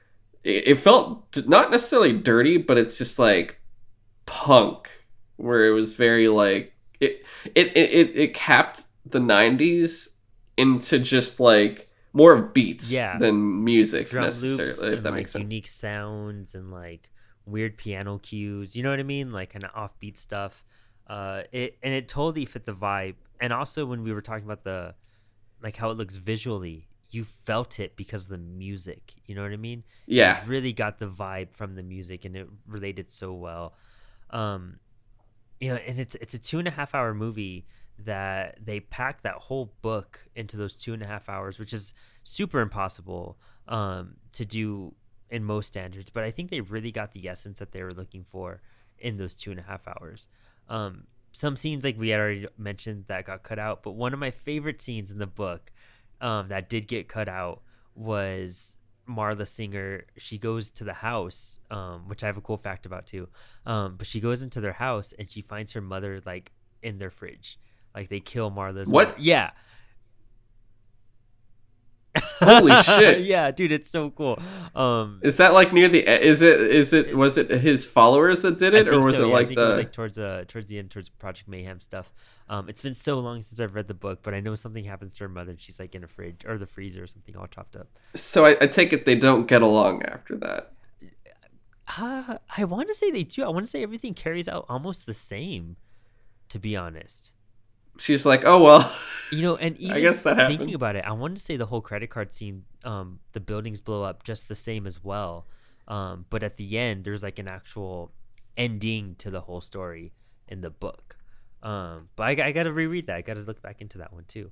It, 0.44 0.68
it 0.70 0.76
felt 0.76 1.38
not 1.48 1.72
necessarily 1.72 2.14
dirty, 2.14 2.58
but 2.58 2.78
it's 2.78 2.98
just 2.98 3.18
like 3.20 3.60
punk, 4.26 4.90
where 5.38 5.66
it 5.68 5.72
was 5.72 5.96
very 5.96 6.28
like 6.28 6.74
it 7.00 7.24
it 7.56 7.76
it 7.76 8.16
it, 8.16 8.34
capped 8.34 8.84
the 9.06 9.20
'90s 9.20 10.10
into 10.58 11.00
just 11.00 11.40
like 11.40 11.90
more 12.14 12.34
of 12.34 12.54
beats 12.54 12.92
Yeah. 12.92 13.18
than 13.18 13.64
music 13.64 14.10
Drum 14.10 14.26
necessarily, 14.26 14.96
if 14.96 15.04
that 15.04 15.10
like 15.12 15.14
makes 15.14 15.32
sense. 15.32 15.44
unique 15.44 15.68
sounds 15.68 16.56
and 16.56 16.72
like 16.72 17.10
weird 17.46 17.78
piano 17.78 18.20
cues. 18.20 18.76
You 18.76 18.84
know 18.84 18.90
what 18.90 19.00
I 19.00 19.04
mean? 19.04 19.32
Like 19.32 19.52
kind 19.52 19.66
of 19.66 19.72
offbeat 19.74 20.18
stuff. 20.18 20.64
Uh, 21.08 21.44
it 21.52 21.78
and 21.84 21.94
it 21.94 22.08
totally 22.08 22.46
fit 22.46 22.66
the 22.66 22.74
vibe. 22.74 23.16
And 23.40 23.54
also 23.54 23.86
when 23.86 24.04
we 24.04 24.14
were 24.14 24.22
talking 24.22 24.46
about 24.46 24.64
the 24.64 24.96
like 25.62 25.76
how 25.76 25.90
it 25.92 25.98
looks 25.98 26.16
visually, 26.16 26.88
you 27.12 27.24
felt 27.24 27.80
it 27.80 27.96
because 27.96 28.24
of 28.24 28.30
the 28.30 28.38
music. 28.38 29.14
You 29.26 29.36
know 29.36 29.44
what 29.44 29.52
I 29.52 29.58
mean? 29.58 29.84
Yeah, 30.08 30.44
you 30.44 30.50
really 30.50 30.74
got 30.74 31.00
the 31.00 31.08
vibe 31.08 31.54
from 31.54 31.76
the 31.76 31.84
music 31.84 32.26
and 32.26 32.36
it 32.36 32.48
related 32.68 33.12
so 33.12 33.34
well 33.34 33.76
um 34.32 34.80
you 35.60 35.70
know 35.70 35.76
and 35.76 36.00
it's 36.00 36.16
it's 36.16 36.34
a 36.34 36.40
two 36.40 36.60
and 36.60 36.68
a 36.68 36.72
half 36.72 36.94
hour 36.96 37.14
movie 37.14 37.66
that 37.98 38.58
they 38.64 38.80
packed 38.80 39.24
that 39.24 39.36
whole 39.36 39.74
book 39.82 40.28
into 40.36 40.58
those 40.58 40.76
two 40.76 40.94
and 40.94 41.02
a 41.02 41.08
half 41.08 41.30
hours 41.30 41.60
which 41.60 41.74
is 41.74 41.94
super 42.24 42.60
impossible 42.60 43.38
um 43.68 44.16
to 44.34 44.44
do 44.46 44.94
in 45.30 45.44
most 45.44 45.68
standards 45.68 46.10
but 46.10 46.24
i 46.24 46.32
think 46.32 46.50
they 46.50 46.62
really 46.62 46.92
got 46.92 47.14
the 47.14 47.28
essence 47.28 47.60
that 47.60 47.72
they 47.72 47.82
were 47.82 47.94
looking 47.94 48.24
for 48.24 48.62
in 49.00 49.18
those 49.18 49.34
two 49.34 49.52
and 49.52 49.60
a 49.60 49.64
half 49.64 49.88
hours 49.88 50.28
um 50.70 51.04
some 51.32 51.56
scenes 51.56 51.84
like 51.84 51.98
we 52.00 52.10
had 52.10 52.20
already 52.20 52.48
mentioned 52.58 53.06
that 53.08 53.26
got 53.26 53.44
cut 53.44 53.60
out 53.60 53.84
but 53.84 53.92
one 53.92 54.14
of 54.14 54.20
my 54.20 54.32
favorite 54.32 54.82
scenes 54.82 55.12
in 55.12 55.18
the 55.18 55.28
book 55.28 55.72
um 56.22 56.48
that 56.48 56.70
did 56.70 56.88
get 56.88 57.08
cut 57.08 57.28
out 57.30 57.62
was 57.96 58.78
Marla 59.08 59.48
Singer, 59.48 60.06
she 60.18 60.40
goes 60.40 60.72
to 60.72 60.84
the 60.84 60.94
house, 60.94 61.60
um, 61.70 62.08
which 62.08 62.24
I 62.24 62.26
have 62.26 62.38
a 62.38 62.42
cool 62.42 62.58
fact 62.58 62.88
about 62.88 63.06
too. 63.06 63.28
Um, 63.66 63.98
but 63.98 64.08
she 64.08 64.20
goes 64.20 64.42
into 64.42 64.60
their 64.60 64.74
house 64.74 65.14
and 65.20 65.30
she 65.32 65.42
finds 65.44 65.74
her 65.74 65.82
mother 65.82 66.22
like 66.26 66.52
in 66.82 66.98
their 66.98 67.12
fridge. 67.12 67.60
Like 67.94 68.10
they 68.10 68.20
kill 68.20 68.50
Marla's 68.50 68.90
What? 68.90 69.10
mother. 69.10 69.22
Yeah. 69.22 69.52
Holy 72.40 72.82
shit. 72.84 73.26
yeah, 73.26 73.52
dude, 73.52 73.72
it's 73.72 73.90
so 73.90 74.10
cool. 74.12 74.40
Um 74.74 75.20
Is 75.24 75.38
that 75.38 75.54
like 75.54 75.74
near 75.74 75.90
the? 75.90 76.04
Is 76.26 76.42
it? 76.42 76.60
Is 76.62 76.94
it? 76.94 77.16
Was 77.18 77.38
it 77.38 77.50
his 77.50 77.86
followers 77.86 78.42
that 78.42 78.58
did 78.58 78.74
it, 78.74 78.88
or 78.88 78.98
was 79.00 79.16
so, 79.16 79.26
it 79.26 79.28
yeah, 79.28 79.34
like 79.34 79.48
think 79.48 79.60
it 79.60 79.62
was 79.62 79.70
the? 79.72 79.78
like 79.78 79.92
towards 79.92 80.18
uh 80.18 80.46
towards 80.48 80.70
the 80.70 80.80
end 80.80 80.92
towards 80.92 81.10
Project 81.10 81.48
Mayhem 81.48 81.80
stuff. 81.80 82.14
Um, 82.48 82.70
it's 82.70 82.82
been 82.82 82.94
so 82.96 83.20
long 83.20 83.42
since 83.42 83.60
I've 83.60 83.74
read 83.74 83.88
the 83.88 83.96
book, 83.96 84.20
but 84.22 84.34
I 84.36 84.40
know 84.40 84.54
something 84.54 84.84
happens 84.84 85.16
to 85.16 85.24
her 85.24 85.30
mother. 85.30 85.52
and 85.52 85.60
She's 85.60 85.80
like 85.80 85.96
in 85.96 86.04
a 86.04 86.08
fridge 86.08 86.46
or 86.46 86.58
the 86.60 86.68
freezer 86.68 87.04
or 87.04 87.08
something, 87.08 87.36
all 87.36 87.48
chopped 87.48 87.76
up. 87.76 87.88
So 88.14 88.46
I, 88.46 88.56
I 88.62 88.68
take 88.68 88.94
it 88.94 89.06
they 89.06 89.16
don't 89.16 89.48
get 89.48 89.62
along 89.64 90.04
after 90.04 90.36
that. 90.38 90.72
Uh, 91.98 92.38
I 92.58 92.64
want 92.64 92.88
to 92.88 92.94
say 92.94 93.12
they 93.12 93.24
do. 93.24 93.44
I 93.44 93.50
want 93.50 93.66
to 93.66 93.70
say 93.70 93.84
everything 93.84 94.14
carries 94.14 94.48
out 94.48 94.66
almost 94.70 95.06
the 95.06 95.14
same, 95.14 95.76
to 96.50 96.60
be 96.60 96.76
honest. 96.76 97.32
She's 97.98 98.26
like, 98.26 98.44
oh 98.46 98.62
well. 98.64 98.96
You 99.30 99.42
know, 99.42 99.56
and 99.56 99.78
even 99.80 100.02
guess 100.02 100.24
that 100.24 100.38
thinking 100.46 100.70
happened. 100.70 100.76
about 100.76 100.96
it, 100.96 101.06
I 101.06 101.12
wanted 101.14 101.38
to 101.38 101.44
say 101.44 101.58
the 101.58 101.66
whole 101.66 101.82
credit 101.82 102.10
card 102.10 102.34
scene, 102.34 102.64
um, 102.84 103.20
the 103.34 103.40
buildings 103.40 103.82
blow 103.82 104.04
up 104.04 104.24
just 104.24 104.48
the 104.48 104.56
same 104.56 104.86
as 104.88 105.04
well. 105.04 105.48
Um, 105.88 106.26
but 106.30 106.44
at 106.44 106.58
the 106.58 106.78
end, 106.78 107.04
there's 107.04 107.24
like 107.24 107.40
an 107.40 107.48
actual 107.48 108.12
ending 108.58 109.16
to 109.18 109.30
the 109.32 109.42
whole 109.42 109.62
story 109.62 110.14
in 110.48 110.62
the 110.62 110.70
book. 110.70 111.18
Um, 111.64 112.10
but 112.16 112.40
I, 112.40 112.48
I 112.48 112.52
got 112.52 112.64
to 112.64 112.74
reread 112.74 113.08
that. 113.08 113.16
I 113.18 113.22
got 113.22 113.36
to 113.36 113.42
look 113.42 113.62
back 113.62 113.82
into 113.82 113.98
that 114.00 114.14
one 114.14 114.26
too. 114.28 114.52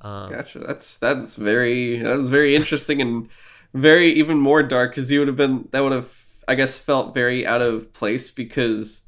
Um, 0.00 0.30
Gotcha. 0.32 0.58
That's 0.58 0.96
that's 0.98 1.36
very 1.36 1.98
that's 1.98 2.28
very 2.28 2.56
interesting 2.56 3.00
and 3.00 3.28
very 3.72 4.12
even 4.12 4.38
more 4.38 4.62
dark 4.62 4.92
because 4.92 5.10
you 5.10 5.18
would 5.20 5.28
have 5.28 5.36
been 5.36 5.68
that 5.72 5.82
would 5.82 5.92
have 5.92 6.12
I 6.46 6.54
guess 6.54 6.78
felt 6.78 7.14
very 7.14 7.46
out 7.46 7.62
of 7.62 7.92
place 7.92 8.30
because 8.30 9.02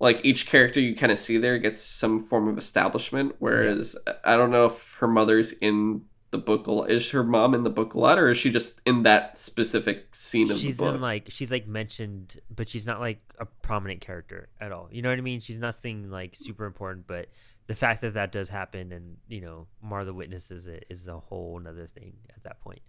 like 0.00 0.24
each 0.24 0.46
character 0.46 0.80
you 0.80 0.94
kind 0.94 1.12
of 1.12 1.18
see 1.18 1.38
there 1.38 1.58
gets 1.58 1.82
some 1.82 2.20
form 2.20 2.48
of 2.48 2.56
establishment 2.56 3.34
whereas 3.38 3.96
I 4.24 4.36
don't 4.36 4.50
know 4.50 4.66
if 4.66 4.94
her 5.00 5.08
mother's 5.08 5.52
in 5.52 6.02
the 6.30 6.38
book 6.38 6.66
a 6.66 6.72
lot. 6.72 6.90
Is 6.90 7.10
her 7.10 7.24
mom 7.24 7.54
in 7.54 7.64
the 7.64 7.70
book 7.70 7.94
a 7.94 7.98
lot 7.98 8.18
or 8.18 8.28
is 8.30 8.38
she 8.38 8.50
just 8.50 8.80
in 8.84 9.02
that 9.04 9.38
specific 9.38 10.14
scene 10.14 10.50
of 10.50 10.58
she's 10.58 10.76
the 10.76 10.84
book? 10.84 10.94
in 10.96 11.00
like 11.00 11.26
she's 11.30 11.50
like 11.50 11.66
mentioned, 11.66 12.40
but 12.54 12.68
she's 12.68 12.86
not 12.86 13.00
like 13.00 13.20
a 13.38 13.46
prominent 13.46 14.00
character 14.00 14.48
at 14.60 14.72
all. 14.72 14.88
You 14.90 15.02
know 15.02 15.08
what 15.08 15.18
I 15.18 15.22
mean? 15.22 15.40
She's 15.40 15.58
nothing 15.58 16.10
like 16.10 16.34
super 16.34 16.66
important, 16.66 17.06
but 17.06 17.28
the 17.66 17.74
fact 17.74 18.02
that 18.02 18.14
that 18.14 18.32
does 18.32 18.48
happen 18.48 18.92
and 18.92 19.16
you 19.26 19.40
know 19.40 19.66
Marla 19.84 20.14
witnesses 20.14 20.66
it 20.66 20.84
is 20.90 21.08
a 21.08 21.18
whole 21.18 21.58
another 21.58 21.86
thing 21.86 22.14
at 22.34 22.42
that 22.44 22.60
point. 22.60 22.80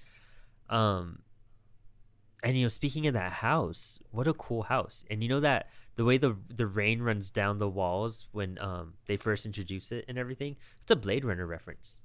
Um, 0.69 1.19
and 2.43 2.57
you 2.57 2.63
know, 2.63 2.69
speaking 2.69 3.07
of 3.07 3.13
that 3.13 3.31
house, 3.31 3.99
what 4.11 4.27
a 4.27 4.33
cool 4.33 4.63
house! 4.63 5.03
And 5.09 5.23
you 5.23 5.29
know 5.29 5.39
that 5.41 5.69
the 5.99 6.05
way 6.05 6.17
the 6.17 6.33
the 6.47 6.65
rain 6.65 7.01
runs 7.01 7.29
down 7.29 7.57
the 7.57 7.67
walls 7.67 8.27
when 8.31 8.57
um 8.59 8.93
they 9.07 9.17
first 9.17 9.45
introduce 9.45 9.91
it 9.91 10.05
and 10.07 10.17
everything, 10.17 10.55
it's 10.81 10.91
a 10.91 10.95
Blade 10.95 11.25
Runner 11.25 11.45
reference. 11.45 11.99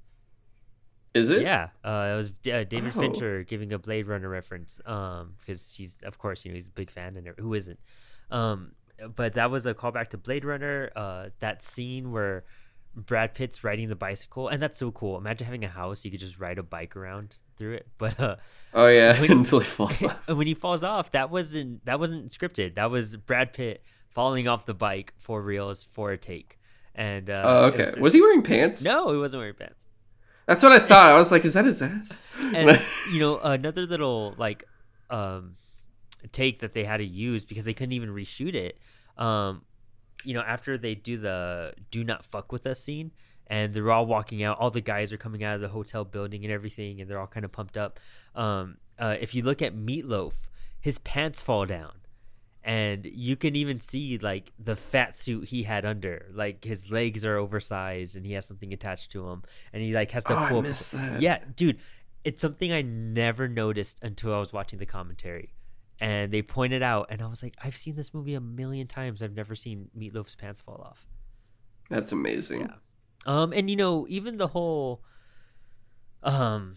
is 1.14 1.30
it? 1.30 1.42
Yeah, 1.42 1.68
uh, 1.84 2.10
it 2.12 2.16
was 2.16 2.30
uh, 2.52 2.64
David 2.74 2.92
Oh. 2.96 3.00
Fincher 3.00 3.44
giving 3.44 3.72
a 3.72 3.78
Blade 3.78 4.08
Runner 4.08 4.28
reference, 4.28 4.80
um, 4.84 5.34
because 5.38 5.62
he's 5.78 6.02
of 6.02 6.18
course 6.18 6.44
you 6.44 6.50
know 6.50 6.56
he's 6.56 6.66
a 6.66 6.72
big 6.72 6.90
fan 6.90 7.16
and 7.16 7.28
who 7.38 7.54
isn't, 7.54 7.78
um, 8.32 8.72
but 9.14 9.34
that 9.34 9.48
was 9.52 9.64
a 9.64 9.74
callback 9.74 10.08
to 10.08 10.18
Blade 10.18 10.44
Runner. 10.44 10.90
Uh, 10.96 11.28
that 11.38 11.62
scene 11.62 12.10
where 12.10 12.42
Brad 12.96 13.34
Pitt's 13.34 13.64
riding 13.64 13.88
the 13.88 13.96
bicycle, 13.96 14.48
and 14.48 14.62
that's 14.62 14.78
so 14.78 14.90
cool. 14.92 15.16
Imagine 15.18 15.46
having 15.46 15.64
a 15.64 15.68
house 15.68 16.04
you 16.04 16.10
could 16.10 16.20
just 16.20 16.38
ride 16.38 16.58
a 16.58 16.62
bike 16.62 16.94
around 16.96 17.36
through 17.56 17.74
it, 17.74 17.86
but 17.98 18.18
uh, 18.20 18.36
Oh 18.72 18.86
yeah, 18.88 19.20
When- 19.20 19.30
until 19.38 19.58
he 19.60 19.64
falls 19.64 20.02
off. 20.04 20.28
when 20.28 20.46
he 20.46 20.54
falls 20.54 20.84
off, 20.84 21.10
that 21.12 21.30
wasn't 21.30 21.84
that 21.86 21.98
wasn't 22.00 22.30
scripted. 22.30 22.74
That 22.76 22.90
was 22.90 23.16
Brad 23.16 23.52
Pitt 23.52 23.82
falling 24.10 24.46
off 24.48 24.64
the 24.66 24.74
bike 24.74 25.12
for 25.18 25.42
reals 25.42 25.82
for 25.84 26.12
a 26.12 26.18
take. 26.18 26.58
And 26.94 27.28
uh, 27.28 27.42
Oh 27.44 27.64
okay. 27.66 28.00
Was 28.00 28.12
he 28.14 28.20
wearing 28.20 28.42
pants? 28.42 28.82
no, 28.82 29.12
he 29.12 29.18
wasn't 29.18 29.40
wearing 29.40 29.54
pants. 29.54 29.88
That's 30.46 30.62
what 30.62 30.72
I 30.72 30.78
thought. 30.78 31.10
I 31.12 31.16
was 31.16 31.32
like, 31.32 31.44
is 31.44 31.54
that 31.54 31.64
his 31.64 31.80
ass? 31.82 32.12
and 32.38 32.80
you 33.12 33.18
know 33.18 33.38
another 33.38 33.86
little 33.86 34.34
like 34.36 34.62
um 35.10 35.56
take 36.32 36.60
that 36.60 36.72
they 36.74 36.84
had 36.84 36.98
to 36.98 37.04
use 37.04 37.44
because 37.44 37.64
they 37.64 37.74
couldn't 37.74 37.92
even 37.92 38.08
reshoot 38.10 38.54
it 38.54 38.78
um 39.18 39.62
you 40.24 40.34
know 40.34 40.40
after 40.42 40.76
they 40.78 40.94
do 40.94 41.16
the 41.18 41.72
do 41.90 42.02
not 42.04 42.24
fuck 42.24 42.50
with 42.52 42.66
us 42.66 42.80
scene 42.80 43.12
and 43.46 43.74
they're 43.74 43.90
all 43.92 44.06
walking 44.06 44.42
out 44.42 44.58
all 44.58 44.70
the 44.70 44.80
guys 44.80 45.12
are 45.12 45.16
coming 45.18 45.44
out 45.44 45.54
of 45.54 45.60
the 45.60 45.68
hotel 45.68 46.04
building 46.04 46.44
and 46.44 46.52
everything 46.52 47.00
and 47.00 47.08
they're 47.10 47.20
all 47.20 47.26
kind 47.26 47.44
of 47.44 47.52
pumped 47.52 47.76
up 47.76 47.98
um 48.34 48.76
uh, 48.98 49.16
if 49.20 49.34
you 49.34 49.42
look 49.42 49.60
at 49.62 49.74
meatloaf 49.74 50.32
his 50.80 50.98
pants 51.00 51.42
fall 51.42 51.66
down 51.66 51.92
and 52.62 53.04
you 53.04 53.36
can 53.36 53.54
even 53.56 53.78
see 53.80 54.16
like 54.18 54.52
the 54.58 54.74
fat 54.76 55.16
suit 55.16 55.48
he 55.48 55.64
had 55.64 55.84
under 55.84 56.26
like 56.32 56.64
his 56.64 56.90
legs 56.90 57.24
are 57.24 57.36
oversized 57.36 58.16
and 58.16 58.24
he 58.24 58.32
has 58.32 58.46
something 58.46 58.72
attached 58.72 59.10
to 59.12 59.28
him 59.28 59.42
and 59.72 59.82
he 59.82 59.92
like 59.92 60.10
has 60.12 60.24
to 60.24 60.34
Oh, 60.34 60.38
I 60.38 60.48
pull 60.48 60.62
missed 60.62 60.92
that. 60.92 61.20
yeah 61.20 61.38
dude 61.56 61.78
it's 62.24 62.40
something 62.40 62.72
i 62.72 62.80
never 62.82 63.48
noticed 63.48 64.02
until 64.02 64.32
i 64.34 64.38
was 64.38 64.52
watching 64.52 64.78
the 64.78 64.86
commentary 64.86 65.53
and 66.00 66.32
they 66.32 66.42
pointed 66.42 66.82
out 66.82 67.06
and 67.10 67.22
i 67.22 67.26
was 67.26 67.42
like 67.42 67.54
i've 67.62 67.76
seen 67.76 67.94
this 67.96 68.12
movie 68.12 68.34
a 68.34 68.40
million 68.40 68.86
times 68.86 69.22
i've 69.22 69.34
never 69.34 69.54
seen 69.54 69.88
meatloaf's 69.96 70.34
pants 70.34 70.60
fall 70.60 70.82
off 70.84 71.06
That's 71.90 72.12
amazing. 72.12 72.62
Yeah. 72.62 72.74
um 73.26 73.52
and 73.52 73.70
you 73.70 73.76
know 73.76 74.06
even 74.08 74.36
the 74.38 74.48
whole 74.48 75.02
um 76.22 76.74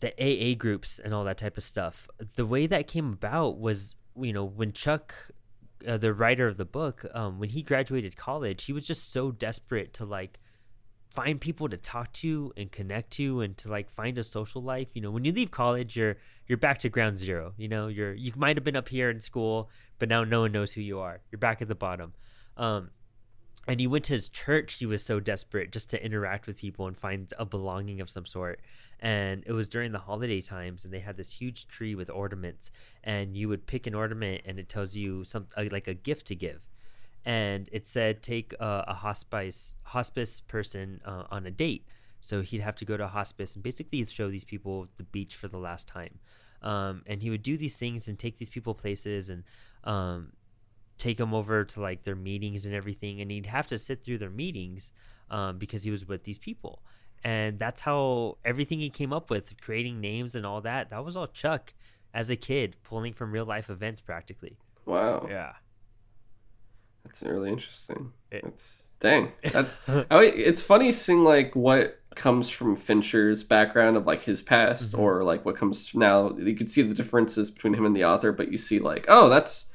the 0.00 0.12
aa 0.22 0.54
groups 0.56 0.98
and 0.98 1.14
all 1.14 1.24
that 1.24 1.38
type 1.38 1.56
of 1.56 1.64
stuff 1.64 2.08
the 2.36 2.46
way 2.46 2.66
that 2.66 2.86
came 2.86 3.12
about 3.12 3.58
was 3.58 3.94
you 4.20 4.32
know 4.32 4.44
when 4.44 4.72
chuck 4.72 5.14
uh, 5.86 5.96
the 5.96 6.12
writer 6.12 6.46
of 6.46 6.56
the 6.56 6.64
book 6.64 7.04
um 7.14 7.38
when 7.38 7.50
he 7.50 7.62
graduated 7.62 8.16
college 8.16 8.64
he 8.64 8.72
was 8.72 8.86
just 8.86 9.12
so 9.12 9.30
desperate 9.30 9.92
to 9.92 10.04
like 10.04 10.38
find 11.14 11.40
people 11.40 11.68
to 11.68 11.76
talk 11.76 12.12
to 12.12 12.52
and 12.56 12.72
connect 12.72 13.10
to 13.10 13.40
and 13.40 13.56
to 13.56 13.70
like 13.70 13.88
find 13.90 14.18
a 14.18 14.24
social 14.24 14.62
life 14.62 14.88
you 14.94 15.00
know 15.00 15.10
when 15.10 15.24
you 15.24 15.32
leave 15.32 15.50
college 15.50 15.96
you're 15.96 16.16
you're 16.46 16.58
back 16.58 16.78
to 16.78 16.88
ground 16.88 17.18
zero 17.18 17.52
you 17.56 17.68
know? 17.68 17.88
You're 17.88 18.14
you 18.14 18.32
might 18.36 18.56
have 18.56 18.64
been 18.64 18.76
up 18.76 18.88
here 18.88 19.10
in 19.10 19.20
school 19.20 19.70
but 19.98 20.08
now 20.08 20.24
no 20.24 20.42
one 20.42 20.52
knows 20.52 20.72
who 20.72 20.80
you 20.80 20.98
are. 21.00 21.20
You're 21.30 21.38
back 21.38 21.62
at 21.62 21.68
the 21.68 21.74
bottom. 21.74 22.14
Um 22.56 22.90
and 23.68 23.80
he 23.80 23.86
went 23.86 24.04
to 24.04 24.12
his 24.12 24.28
church. 24.28 24.74
He 24.74 24.86
was 24.86 25.04
so 25.04 25.18
desperate 25.18 25.72
just 25.72 25.90
to 25.90 26.04
interact 26.04 26.46
with 26.46 26.56
people 26.56 26.86
and 26.86 26.96
find 26.96 27.32
a 27.38 27.44
belonging 27.44 28.00
of 28.00 28.08
some 28.08 28.26
sort. 28.26 28.60
And 29.00 29.42
it 29.46 29.52
was 29.52 29.68
during 29.68 29.92
the 29.92 29.98
holiday 29.98 30.40
times 30.40 30.84
and 30.84 30.94
they 30.94 31.00
had 31.00 31.16
this 31.16 31.32
huge 31.32 31.66
tree 31.66 31.94
with 31.94 32.08
ornaments 32.08 32.70
and 33.04 33.36
you 33.36 33.48
would 33.48 33.66
pick 33.66 33.86
an 33.86 33.94
ornament 33.94 34.42
and 34.46 34.58
it 34.58 34.68
tells 34.68 34.96
you 34.96 35.24
some 35.24 35.48
uh, 35.56 35.64
like 35.70 35.88
a 35.88 35.94
gift 35.94 36.26
to 36.28 36.34
give. 36.34 36.60
And 37.24 37.68
it 37.72 37.88
said 37.88 38.22
take 38.22 38.54
uh, 38.60 38.84
a 38.86 38.94
hospice 38.94 39.74
hospice 39.82 40.40
person 40.40 41.00
uh, 41.04 41.24
on 41.30 41.44
a 41.44 41.50
date 41.50 41.86
so 42.20 42.42
he'd 42.42 42.60
have 42.60 42.76
to 42.76 42.84
go 42.84 42.96
to 42.96 43.04
a 43.04 43.08
hospice 43.08 43.54
and 43.54 43.62
basically 43.62 44.04
show 44.04 44.30
these 44.30 44.44
people 44.44 44.88
the 44.96 45.04
beach 45.04 45.34
for 45.34 45.48
the 45.48 45.58
last 45.58 45.88
time. 45.88 46.18
Um, 46.62 47.02
and 47.06 47.22
he 47.22 47.30
would 47.30 47.42
do 47.42 47.56
these 47.56 47.76
things 47.76 48.08
and 48.08 48.18
take 48.18 48.38
these 48.38 48.48
people 48.48 48.74
places 48.74 49.30
and 49.30 49.44
um, 49.84 50.32
take 50.98 51.18
them 51.18 51.34
over 51.34 51.64
to 51.64 51.80
like 51.80 52.02
their 52.02 52.16
meetings 52.16 52.66
and 52.66 52.74
everything. 52.74 53.20
And 53.20 53.30
he'd 53.30 53.46
have 53.46 53.66
to 53.68 53.78
sit 53.78 54.04
through 54.04 54.18
their 54.18 54.30
meetings 54.30 54.92
um, 55.30 55.58
because 55.58 55.84
he 55.84 55.90
was 55.90 56.06
with 56.06 56.24
these 56.24 56.38
people. 56.38 56.82
And 57.22 57.58
that's 57.58 57.80
how 57.80 58.38
everything 58.44 58.80
he 58.80 58.90
came 58.90 59.12
up 59.12 59.30
with 59.30 59.60
creating 59.60 60.00
names 60.00 60.34
and 60.34 60.46
all 60.46 60.60
that 60.62 60.90
that 60.90 61.04
was 61.04 61.16
all 61.16 61.26
chuck 61.26 61.74
as 62.14 62.30
a 62.30 62.36
kid 62.36 62.76
pulling 62.82 63.12
from 63.12 63.32
real 63.32 63.44
life 63.44 63.68
events 63.68 64.00
practically. 64.00 64.56
Wow. 64.84 65.26
yeah 65.28 65.52
That's 67.06 67.22
really 67.22 67.48
interesting. 67.50 68.12
It- 68.30 68.42
That's 68.44 68.84
dang. 69.00 69.32
That's 69.52 69.88
I, 70.10 70.24
it's 70.24 70.62
funny 70.62 70.92
seeing 70.92 71.24
like 71.24 71.54
what 71.54 72.00
comes 72.14 72.48
from 72.48 72.76
Fincher's 72.76 73.44
background 73.44 73.96
of 73.96 74.06
like 74.06 74.22
his 74.22 74.40
past 74.42 74.92
Mhm. 74.92 74.98
or 74.98 75.22
like 75.22 75.44
what 75.44 75.56
comes 75.56 75.94
now. 75.94 76.34
You 76.36 76.54
could 76.54 76.70
see 76.70 76.82
the 76.82 76.94
differences 76.94 77.50
between 77.50 77.74
him 77.74 77.84
and 77.84 77.94
the 77.94 78.04
author, 78.04 78.32
but 78.32 78.50
you 78.50 78.58
see 78.58 78.78
like, 78.78 79.04
oh, 79.08 79.28
that's 79.28 79.66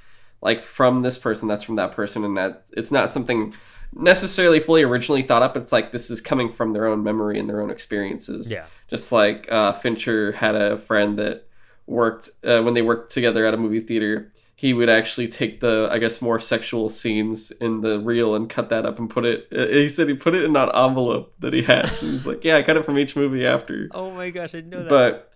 like 0.41 0.61
from 0.63 1.01
this 1.01 1.17
person, 1.19 1.47
that's 1.47 1.63
from 1.63 1.75
that 1.75 1.91
person, 1.91 2.23
and 2.25 2.35
that 2.37 2.63
it's 2.75 2.91
not 2.91 3.11
something 3.11 3.53
necessarily 3.93 4.59
fully 4.59 4.81
originally 4.83 5.21
thought 5.21 5.43
up. 5.43 5.55
It's 5.55 5.71
like 5.71 5.91
this 5.91 6.09
is 6.09 6.19
coming 6.21 6.49
from 6.51 6.73
their 6.73 6.87
own 6.87 7.03
memory 7.03 7.37
and 7.39 7.47
their 7.49 7.61
own 7.61 7.69
experiences. 7.69 8.49
yeah 8.51 8.65
Just 8.89 9.11
like 9.11 9.47
uh, 9.51 9.73
Fincher 9.73 10.31
had 10.31 10.55
a 10.55 10.77
friend 10.77 11.19
that 11.19 11.45
worked 11.85 12.29
uh, 12.43 12.61
when 12.61 12.73
they 12.73 12.81
worked 12.81 13.11
together 13.13 13.45
at 13.45 13.53
a 13.53 13.57
movie 13.57 13.81
theater. 13.81 14.31
He 14.61 14.75
would 14.75 14.89
actually 14.89 15.27
take 15.27 15.59
the, 15.59 15.89
I 15.91 15.97
guess, 15.97 16.21
more 16.21 16.39
sexual 16.39 16.87
scenes 16.87 17.49
in 17.49 17.81
the 17.81 17.99
reel 17.99 18.35
and 18.35 18.47
cut 18.47 18.69
that 18.69 18.85
up 18.85 18.99
and 18.99 19.09
put 19.09 19.25
it. 19.25 19.47
Uh, 19.51 19.65
he 19.65 19.89
said 19.89 20.07
he 20.07 20.13
put 20.13 20.35
it 20.35 20.43
in 20.43 20.53
that 20.53 20.69
envelope 20.75 21.33
that 21.39 21.51
he 21.51 21.63
had. 21.63 21.89
He's 21.89 22.27
like, 22.27 22.43
"Yeah, 22.43 22.57
I 22.57 22.61
cut 22.61 22.77
it 22.77 22.85
from 22.85 22.99
each 22.99 23.15
movie 23.15 23.43
after." 23.43 23.89
oh 23.95 24.11
my 24.11 24.29
gosh 24.29 24.53
i 24.53 24.61
know 24.61 24.83
that 24.83 24.87
But 24.87 25.33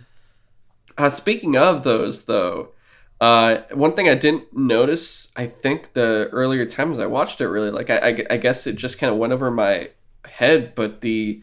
uh, 0.96 1.10
speaking 1.10 1.58
of 1.58 1.84
those, 1.84 2.26
though, 2.26 2.74
uh, 3.20 3.62
one 3.74 3.96
thing 3.96 4.08
I 4.08 4.14
didn't 4.14 4.56
notice, 4.56 5.32
I 5.36 5.48
think 5.48 5.94
the 5.94 6.30
earlier 6.32 6.68
times 6.68 7.00
I 7.00 7.08
watched 7.08 7.42
it, 7.42 7.48
really 7.48 7.72
like 7.72 7.90
I, 7.90 7.98
I, 7.98 8.26
I 8.30 8.38
guess 8.38 8.68
it 8.68 8.76
just 8.76 9.00
kind 9.00 9.12
of 9.12 9.18
went 9.18 9.34
over 9.34 9.50
my 9.50 9.90
head. 10.26 10.76
But 10.76 11.02
the, 11.02 11.42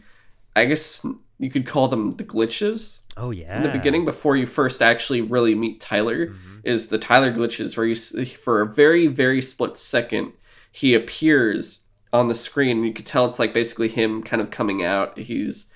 I 0.55 0.63
guess 0.63 1.05
you 1.37 1.49
could 1.49 1.67
call 1.67 1.89
them 1.89 2.11
the 2.11 2.23
glitches 2.23 2.99
oh 3.17 3.31
yeah 3.31 3.57
in 3.57 3.63
the 3.63 3.69
beginning 3.69 4.05
before 4.05 4.35
you 4.35 4.45
first 4.45 4.81
actually 4.81 5.21
really 5.21 5.55
meet 5.55 5.79
Tyler 5.79 6.27
Mhm. 6.27 6.61
is 6.63 6.87
the 6.87 6.97
Tyler 6.97 7.31
glitches 7.31 7.75
where 7.77 7.85
you 7.85 7.95
for 8.25 8.61
a 8.61 8.65
very 8.73 9.07
very 9.07 9.41
split 9.41 9.75
second 9.77 10.33
he 10.71 10.93
appears 10.93 11.79
on 12.11 12.27
the 12.27 12.35
screen 12.35 12.83
you 12.83 12.93
could 12.93 13.05
tell 13.05 13.25
it's 13.25 13.39
like 13.39 13.53
basically 13.53 13.87
him 13.87 14.23
kind 14.23 14.41
of 14.41 14.49
coming 14.51 14.83
out 14.83 15.17
he's 15.19 15.67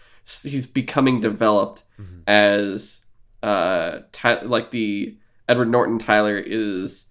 he's 0.44 0.66
becoming 0.66 1.20
developed 1.22 1.84
Mhm. 2.00 2.22
as 2.28 3.02
uh 3.44 4.00
Ty- 4.12 4.42
like 4.42 4.72
the 4.72 5.18
Edward 5.48 5.70
Norton 5.70 6.00
Tyler 6.00 6.38
is 6.46 7.06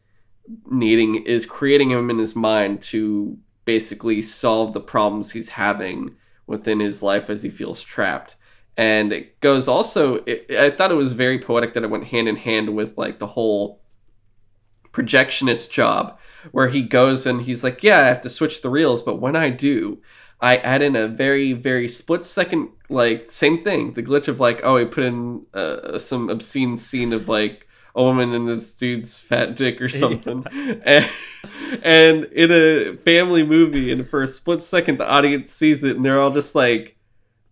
needing 0.70 1.16
is 1.24 1.46
creating 1.46 1.90
him 1.90 2.10
in 2.10 2.18
his 2.18 2.36
mind 2.36 2.80
to 2.82 3.38
basically 3.64 4.22
solve 4.22 4.72
the 4.72 4.80
problems 4.80 5.32
he's 5.32 5.50
having 5.50 6.14
within 6.46 6.78
his 6.80 7.02
life 7.02 7.28
as 7.30 7.42
he 7.42 7.50
feels 7.50 7.82
trapped 7.82 8.36
and 8.76 9.12
it 9.12 9.40
goes 9.40 9.68
also 9.68 10.16
it, 10.26 10.50
i 10.50 10.70
thought 10.70 10.90
it 10.90 10.96
was 10.96 11.12
very 11.12 11.38
poetic 11.38 11.74
that 11.74 11.82
it 11.82 11.90
went 11.90 12.04
hand 12.04 12.28
in 12.28 12.36
hand 12.36 12.74
with 12.74 12.96
like 12.98 13.18
the 13.18 13.28
whole 13.28 13.80
projectionist 14.92 15.70
job 15.70 16.18
where 16.52 16.68
he 16.68 16.82
goes 16.82 17.26
and 17.26 17.42
he's 17.42 17.62
like 17.62 17.82
yeah 17.82 18.00
i 18.00 18.06
have 18.06 18.20
to 18.20 18.28
switch 18.28 18.62
the 18.62 18.70
reels 18.70 19.02
but 19.02 19.20
when 19.20 19.36
i 19.36 19.50
do 19.50 20.00
i 20.40 20.56
add 20.58 20.82
in 20.82 20.96
a 20.96 21.08
very 21.08 21.52
very 21.52 21.88
split 21.88 22.24
second 22.24 22.68
like 22.88 23.30
same 23.30 23.62
thing 23.62 23.92
the 23.94 24.02
glitch 24.02 24.28
of 24.28 24.40
like 24.40 24.60
oh 24.62 24.76
he 24.76 24.84
put 24.84 25.04
in 25.04 25.44
uh, 25.54 25.98
some 25.98 26.30
obscene 26.30 26.76
scene 26.76 27.12
of 27.12 27.28
like 27.28 27.66
a 27.96 28.02
woman 28.02 28.34
and 28.34 28.46
this 28.46 28.76
dude's 28.76 29.18
fat 29.18 29.56
dick 29.56 29.80
or 29.80 29.88
something. 29.88 30.44
And, 30.84 31.10
and 31.82 32.24
in 32.24 32.52
a 32.52 32.96
family 32.98 33.42
movie 33.42 33.90
and 33.90 34.06
for 34.06 34.22
a 34.22 34.26
split 34.26 34.60
second 34.60 34.98
the 34.98 35.08
audience 35.08 35.50
sees 35.50 35.82
it 35.82 35.96
and 35.96 36.04
they're 36.04 36.20
all 36.20 36.30
just 36.30 36.54
like 36.54 36.95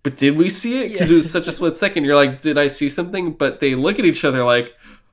but 0.05 0.17
did 0.17 0.37
we 0.37 0.49
see 0.51 0.83
it? 0.85 0.93
Because 0.93 1.11
it 1.11 1.15
was 1.15 1.29
such 1.31 1.49
a 1.49 1.53
split 1.53 1.77
second. 1.77 2.05
You're 2.05 2.15
like 2.15 2.41
did 2.41 2.57
i 2.59 2.69
see 2.69 2.89
something? 2.89 3.33
But 3.33 3.59
they 3.59 3.75
look 3.75 3.99
at 3.99 4.05
each 4.05 4.25
other 4.25 4.45
like 4.45 4.73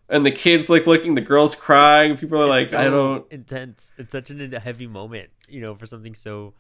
and 0.09 0.23
the 0.25 0.31
kids 0.31 0.69
like 0.69 0.85
looking 0.85 1.15
the 1.15 1.21
girls 1.21 1.55
crying. 1.55 2.15
People 2.17 2.39
are 2.41 2.45
like 2.47 2.65
It's 2.65 2.73
i 2.73 2.83
don't 2.85 3.25
intense. 3.31 3.93
It's 3.97 4.11
such 4.11 4.29
an, 4.29 4.53
a 4.53 4.59
heavy 4.59 4.85
moment 4.87 5.29
you 5.49 5.61
know 5.61 5.73
for 5.75 5.85
something 5.87 6.13
so 6.15 6.53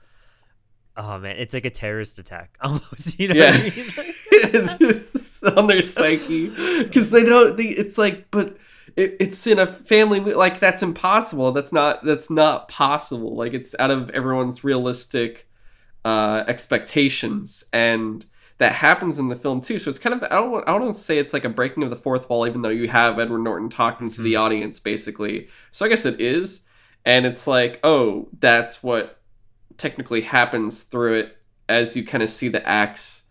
oh 0.97 1.17
man 1.19 1.37
it's 1.37 1.53
like 1.53 1.63
a 1.63 1.69
terrorist 1.69 2.19
attack 2.19 2.57
almost 2.61 3.17
you 3.19 3.27
know 3.29 3.35
Yeah. 3.35 3.51
what 3.51 3.59
I 3.59 3.63
mean? 3.63 3.91
It's, 4.31 4.73
it's 5.15 5.43
on 5.43 5.67
their 5.67 5.81
psyche. 5.81 6.49
Because 6.83 7.09
they 7.11 7.23
don't 7.23 7.55
they, 7.57 7.65
it's 7.65 7.97
like 7.97 8.31
but 8.31 8.57
it, 8.97 9.15
it's 9.19 9.45
in 9.47 9.59
a 9.59 9.65
family 9.67 10.19
like 10.19 10.59
that's 10.59 10.83
impossible. 10.83 11.51
That's 11.53 11.71
not 11.71 12.03
that's 12.03 12.29
not 12.29 12.67
possible. 12.67 13.35
Like 13.35 13.53
it's 13.53 13.73
out 13.79 13.91
of 13.91 14.09
everyone's 14.11 14.63
realistic 14.63 15.47
uh 16.03 16.43
expectations 16.47 17.63
and 17.71 18.25
that 18.57 18.73
happens 18.73 19.17
in 19.17 19.29
the 19.29 19.35
film 19.35 19.59
too. 19.61 19.79
So 19.79 19.89
it's 19.89 19.99
kind 19.99 20.13
of 20.15 20.23
i 20.23 20.35
don't 20.35 20.51
want, 20.51 20.67
i 20.67 20.71
don't 20.71 20.83
want 20.83 20.95
to 20.95 21.01
say 21.01 21.17
it's 21.17 21.33
like 21.33 21.45
a 21.45 21.49
breaking 21.49 21.83
of 21.83 21.89
the 21.89 21.95
fourth 21.95 22.29
wall 22.29 22.45
even 22.45 22.61
though 22.61 22.69
you 22.69 22.87
have 22.87 23.19
edward 23.19 23.39
norton 23.39 23.69
talking 23.69 24.11
to 24.11 24.21
the 24.21 24.35
audience 24.35 24.79
basically. 24.79 25.47
So 25.71 25.85
i 25.85 25.89
guess 25.89 26.05
it 26.05 26.19
is 26.19 26.61
and 27.05 27.25
it's 27.25 27.47
like 27.47 27.79
oh 27.83 28.29
that's 28.39 28.83
what 28.83 29.21
technically 29.77 30.21
happens 30.21 30.83
through 30.83 31.15
it 31.15 31.37
as 31.67 31.95
you 31.95 32.05
kind 32.05 32.21
of 32.21 32.29
see 32.29 32.49
the 32.49 32.67
acts 32.67 33.21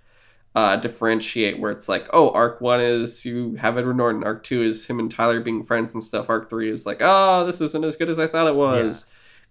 uh, 0.55 0.77
differentiate 0.77 1.61
where 1.61 1.71
it's 1.71 1.89
like, 1.89 2.09
oh, 2.12 2.31
arc 2.31 2.61
one 2.61 2.81
is 2.81 3.25
you 3.25 3.55
have 3.57 3.79
Edward 3.79 3.97
Norton, 3.97 4.25
arc 4.25 4.43
two 4.43 4.62
is 4.62 4.87
him 4.87 4.99
and 4.99 5.11
Tyler 5.11 5.41
being 5.41 5.64
friends 5.64 5.95
and 5.95 6.03
stuff, 6.03 6.29
arc 6.29 6.51
three 6.51 6.71
is 6.71 6.87
like, 6.87 6.99
oh, 7.01 7.47
this 7.47 7.61
isn't 7.61 7.85
as 7.85 7.97
good 7.97 8.09
as 8.09 8.18
I 8.18 8.27
thought 8.27 8.49
it 8.49 8.57
was. 8.57 9.07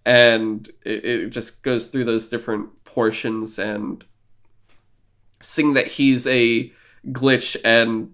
And 0.06 0.68
it, 0.84 1.06
it 1.06 1.30
just 1.30 1.64
goes 1.64 1.88
through 1.88 2.06
those 2.06 2.28
different 2.28 2.79
portions 2.94 3.60
and 3.60 4.04
seeing 5.42 5.74
that 5.74 5.88
he's 5.88 6.28
a 6.28 6.72
glitch 7.08 7.56
and 7.64 8.14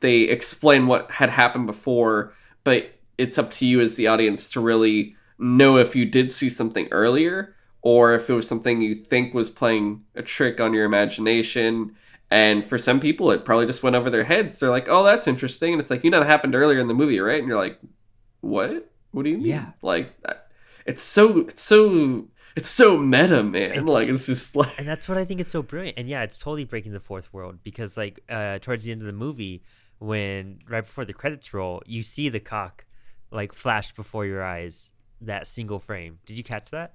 they 0.00 0.22
explain 0.22 0.86
what 0.86 1.10
had 1.10 1.30
happened 1.30 1.66
before, 1.66 2.32
but 2.64 2.98
it's 3.16 3.38
up 3.38 3.50
to 3.50 3.66
you 3.66 3.80
as 3.80 3.96
the 3.96 4.06
audience 4.06 4.50
to 4.52 4.60
really 4.60 5.16
know 5.38 5.76
if 5.76 5.94
you 5.94 6.04
did 6.04 6.32
see 6.32 6.48
something 6.48 6.88
earlier 6.90 7.54
or 7.82 8.14
if 8.14 8.28
it 8.28 8.34
was 8.34 8.48
something 8.48 8.80
you 8.80 8.94
think 8.94 9.34
was 9.34 9.50
playing 9.50 10.04
a 10.14 10.22
trick 10.22 10.60
on 10.60 10.74
your 10.74 10.84
imagination. 10.84 11.94
And 12.30 12.64
for 12.64 12.76
some 12.76 13.00
people, 13.00 13.30
it 13.30 13.44
probably 13.44 13.66
just 13.66 13.82
went 13.82 13.96
over 13.96 14.10
their 14.10 14.24
heads. 14.24 14.58
They're 14.58 14.68
like, 14.68 14.86
"Oh, 14.88 15.02
that's 15.02 15.26
interesting," 15.26 15.72
and 15.72 15.80
it's 15.80 15.90
like, 15.90 16.04
you 16.04 16.10
know, 16.10 16.20
that 16.20 16.26
happened 16.26 16.54
earlier 16.54 16.78
in 16.78 16.88
the 16.88 16.94
movie, 16.94 17.20
right? 17.20 17.38
And 17.38 17.48
you're 17.48 17.56
like, 17.56 17.78
"What? 18.40 18.90
What 19.12 19.22
do 19.22 19.30
you 19.30 19.38
mean?" 19.38 19.46
Yeah. 19.46 19.70
like 19.80 20.12
uh, 20.26 20.34
it's 20.84 21.02
so 21.02 21.38
it's 21.38 21.62
so 21.62 22.28
it's 22.56 22.68
so 22.68 22.96
meta, 22.98 23.42
man. 23.42 23.62
It's- 23.72 23.84
like 23.84 24.08
it's 24.08 24.26
just 24.26 24.56
like 24.56 24.74
and 24.78 24.86
that's 24.88 25.08
what 25.08 25.18
I 25.18 25.24
think 25.24 25.40
is 25.40 25.48
so 25.48 25.62
brilliant. 25.62 25.98
And 25.98 26.08
yeah, 26.08 26.22
it's 26.22 26.38
totally 26.38 26.64
breaking 26.64 26.92
the 26.92 27.00
fourth 27.00 27.32
world 27.32 27.58
because 27.64 27.96
like 27.96 28.20
uh 28.28 28.58
towards 28.58 28.84
the 28.84 28.92
end 28.92 29.00
of 29.00 29.06
the 29.06 29.12
movie, 29.12 29.62
when 29.98 30.60
right 30.68 30.84
before 30.84 31.04
the 31.04 31.12
credits 31.12 31.52
roll, 31.54 31.82
you 31.86 32.02
see 32.02 32.28
the 32.28 32.40
cock 32.40 32.84
like 33.30 33.52
flash 33.52 33.92
before 33.94 34.24
your 34.26 34.42
eyes, 34.42 34.92
that 35.20 35.46
single 35.46 35.78
frame. 35.78 36.18
Did 36.26 36.36
you 36.36 36.44
catch 36.44 36.70
that? 36.70 36.94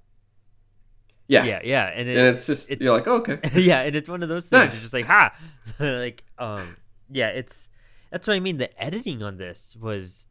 Yeah. 1.28 1.46
Yeah, 1.46 1.62
yeah, 1.64 1.86
and, 1.86 2.10
it, 2.10 2.18
And 2.18 2.36
it's 2.36 2.46
just 2.46 2.70
it- 2.70 2.82
you're 2.82 2.94
like, 2.94 3.08
oh, 3.08 3.18
okay. 3.18 3.40
yeah, 3.62 3.82
and 3.82 3.96
it's 3.96 4.10
one 4.10 4.24
of 4.24 4.30
those 4.30 4.46
things. 4.46 4.66
Nice. 4.66 4.74
It's 4.74 4.82
just 4.82 4.94
like 4.94 5.06
ha, 5.06 5.34
like 5.80 6.24
um, 6.38 6.76
yeah, 7.10 7.30
it's 7.30 7.70
that's 8.12 8.28
what 8.28 8.36
I 8.36 8.40
mean. 8.40 8.58
The 8.58 8.70
editing 8.82 9.24
on 9.24 9.38
this 9.38 9.76
was, 9.80 10.26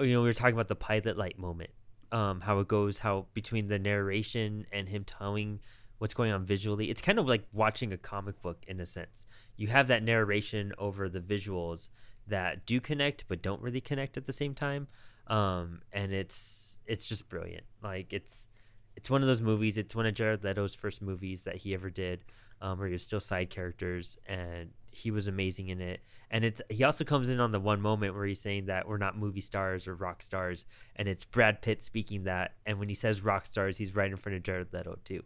you 0.00 0.12
know, 0.12 0.20
we 0.22 0.28
were 0.28 0.32
talking 0.32 0.54
about 0.54 0.68
the 0.68 0.76
pilot 0.76 1.16
light 1.18 1.38
moment, 1.38 1.70
um, 2.12 2.40
how 2.40 2.58
it 2.58 2.68
goes, 2.68 2.98
how 2.98 3.26
between 3.34 3.68
the 3.68 3.78
narration 3.78 4.66
and 4.72 4.88
him 4.88 5.04
telling 5.04 5.60
what's 5.98 6.14
going 6.14 6.32
on 6.32 6.44
visually, 6.44 6.90
it's 6.90 7.00
kind 7.00 7.18
of 7.18 7.26
like 7.26 7.44
watching 7.52 7.92
a 7.92 7.98
comic 7.98 8.40
book 8.42 8.64
in 8.66 8.80
a 8.80 8.86
sense. 8.86 9.26
You 9.56 9.68
have 9.68 9.88
that 9.88 10.02
narration 10.02 10.72
over 10.78 11.08
the 11.08 11.20
visuals 11.20 11.90
that 12.26 12.66
do 12.66 12.80
connect 12.80 13.24
but 13.28 13.42
don't 13.42 13.60
really 13.62 13.80
connect 13.80 14.16
at 14.16 14.26
the 14.26 14.32
same 14.32 14.54
time, 14.54 14.88
um, 15.26 15.80
and 15.92 16.12
it's 16.12 16.78
it's 16.86 17.06
just 17.06 17.28
brilliant. 17.28 17.64
Like 17.82 18.12
it's 18.12 18.48
it's 18.96 19.10
one 19.10 19.22
of 19.22 19.28
those 19.28 19.40
movies. 19.42 19.76
It's 19.78 19.94
one 19.94 20.06
of 20.06 20.14
Jared 20.14 20.44
Leto's 20.44 20.74
first 20.74 21.02
movies 21.02 21.42
that 21.44 21.56
he 21.56 21.74
ever 21.74 21.90
did, 21.90 22.24
um, 22.60 22.78
where 22.78 22.88
he 22.88 22.92
was 22.92 23.04
still 23.04 23.20
side 23.20 23.50
characters, 23.50 24.18
and 24.26 24.70
he 24.90 25.10
was 25.10 25.26
amazing 25.26 25.68
in 25.68 25.80
it. 25.80 26.00
And 26.30 26.44
it's 26.44 26.60
he 26.68 26.84
also 26.84 27.04
comes 27.04 27.28
in 27.30 27.40
on 27.40 27.52
the 27.52 27.60
one 27.60 27.80
moment 27.80 28.14
where 28.14 28.26
he's 28.26 28.40
saying 28.40 28.66
that 28.66 28.86
we're 28.86 28.98
not 28.98 29.16
movie 29.16 29.40
stars 29.40 29.88
or 29.88 29.94
rock 29.94 30.22
stars, 30.22 30.66
and 30.96 31.08
it's 31.08 31.24
Brad 31.24 31.62
Pitt 31.62 31.82
speaking 31.82 32.24
that. 32.24 32.54
And 32.66 32.78
when 32.78 32.88
he 32.88 32.94
says 32.94 33.22
rock 33.22 33.46
stars, 33.46 33.78
he's 33.78 33.94
right 33.94 34.10
in 34.10 34.16
front 34.16 34.36
of 34.36 34.42
Jared 34.42 34.72
Leto 34.72 34.98
too. 35.04 35.22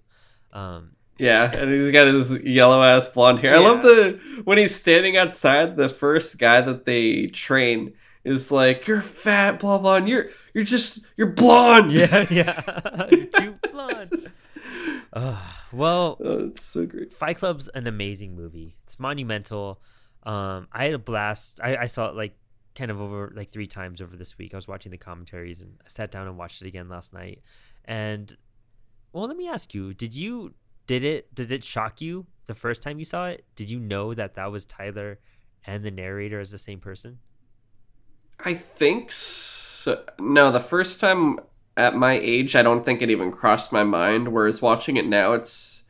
Um, 0.53 0.92
Yeah, 1.18 1.50
and 1.53 1.72
he's 1.72 1.90
got 1.90 2.07
his 2.07 2.32
yellow 2.42 2.82
ass 2.82 3.09
blonde 3.09 3.40
hair. 3.40 3.55
I 3.55 3.59
love 3.59 3.82
the 3.82 4.20
when 4.44 4.59
he's 4.59 4.74
standing 4.74 5.16
outside. 5.16 5.76
The 5.76 5.88
first 5.88 6.38
guy 6.38 6.61
that 6.61 6.84
they 6.84 7.26
train 7.26 7.94
is 8.24 8.53
like, 8.53 8.86
"You're 8.86 9.00
fat, 9.00 9.59
blah 9.59 9.78
blah, 9.78 9.96
and 9.96 10.09
you're 10.09 10.26
you're 10.55 10.64
just 10.64 11.05
you're 11.16 11.28
blonde." 11.28 11.92
yeah, 11.92 12.26
yeah, 12.30 13.07
You're 13.11 13.26
too 13.26 13.59
blonde. 13.72 14.12
Uh, 15.12 15.38
well, 15.72 16.18
oh, 16.20 16.46
it's 16.46 16.64
so 16.64 16.86
great. 16.86 17.12
Fight 17.12 17.38
Club's 17.38 17.68
an 17.68 17.86
amazing 17.86 18.36
movie. 18.36 18.76
It's 18.84 18.98
monumental. 18.98 19.80
Um, 20.24 20.68
I 20.72 20.84
had 20.84 20.94
a 20.94 20.98
blast. 20.98 21.60
I, 21.62 21.76
I 21.76 21.86
saw 21.86 22.08
it 22.08 22.14
like 22.14 22.36
kind 22.74 22.90
of 22.90 23.00
over 23.00 23.32
like 23.34 23.50
three 23.50 23.66
times 23.66 24.00
over 24.00 24.16
this 24.16 24.38
week. 24.38 24.54
I 24.54 24.56
was 24.56 24.68
watching 24.68 24.92
the 24.92 24.98
commentaries 24.98 25.60
and 25.60 25.78
I 25.84 25.88
sat 25.88 26.10
down 26.10 26.26
and 26.26 26.38
watched 26.38 26.62
it 26.62 26.68
again 26.68 26.88
last 26.88 27.12
night. 27.12 27.42
And 27.84 28.36
well, 29.12 29.26
let 29.26 29.36
me 29.36 29.48
ask 29.48 29.74
you: 29.74 29.94
Did 29.94 30.14
you 30.14 30.54
did 30.86 31.04
it 31.04 31.34
did 31.34 31.52
it 31.52 31.64
shock 31.64 32.00
you 32.00 32.26
the 32.46 32.54
first 32.54 32.82
time 32.82 32.98
you 32.98 33.04
saw 33.04 33.26
it? 33.28 33.44
Did 33.56 33.70
you 33.70 33.78
know 33.78 34.14
that 34.14 34.34
that 34.34 34.50
was 34.50 34.64
Tyler 34.64 35.18
and 35.64 35.84
the 35.84 35.90
narrator 35.90 36.40
as 36.40 36.50
the 36.50 36.58
same 36.58 36.80
person? 36.80 37.18
I 38.44 38.54
think 38.54 39.10
so. 39.10 40.04
No, 40.18 40.50
the 40.50 40.60
first 40.60 41.00
time 41.00 41.40
at 41.76 41.94
my 41.94 42.14
age, 42.14 42.56
I 42.56 42.62
don't 42.62 42.84
think 42.84 43.02
it 43.02 43.10
even 43.10 43.30
crossed 43.30 43.72
my 43.72 43.84
mind. 43.84 44.28
Whereas 44.28 44.62
watching 44.62 44.96
it 44.96 45.06
now, 45.06 45.32
it's 45.32 45.82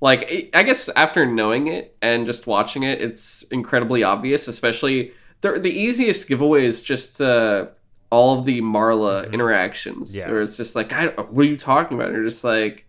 like 0.00 0.50
I- 0.54 0.62
guess 0.62 0.88
after 0.90 1.26
knowing 1.26 1.66
it 1.66 1.96
and 2.00 2.26
just 2.26 2.46
watching 2.46 2.82
it, 2.82 3.00
it's 3.02 3.42
incredibly 3.50 4.02
obvious. 4.02 4.48
Especially 4.48 5.12
the 5.42 5.58
the 5.58 5.70
easiest 5.70 6.28
giveaway 6.28 6.64
is 6.64 6.82
just 6.82 7.20
uh, 7.20 7.66
all 8.10 8.38
of 8.38 8.44
the 8.44 8.60
Marla 8.60 9.26
Mhm. 9.26 9.32
interactions. 9.32 10.14
Yeah. 10.16 10.30
Where 10.30 10.42
it's 10.42 10.56
just 10.56 10.74
like, 10.76 10.92
I, 10.92 11.06
what 11.08 11.42
are 11.42 11.48
you 11.48 11.56
talking 11.56 11.96
about? 11.96 12.08
And 12.08 12.16
you're 12.16 12.24
just 12.28 12.44
like, 12.44 12.86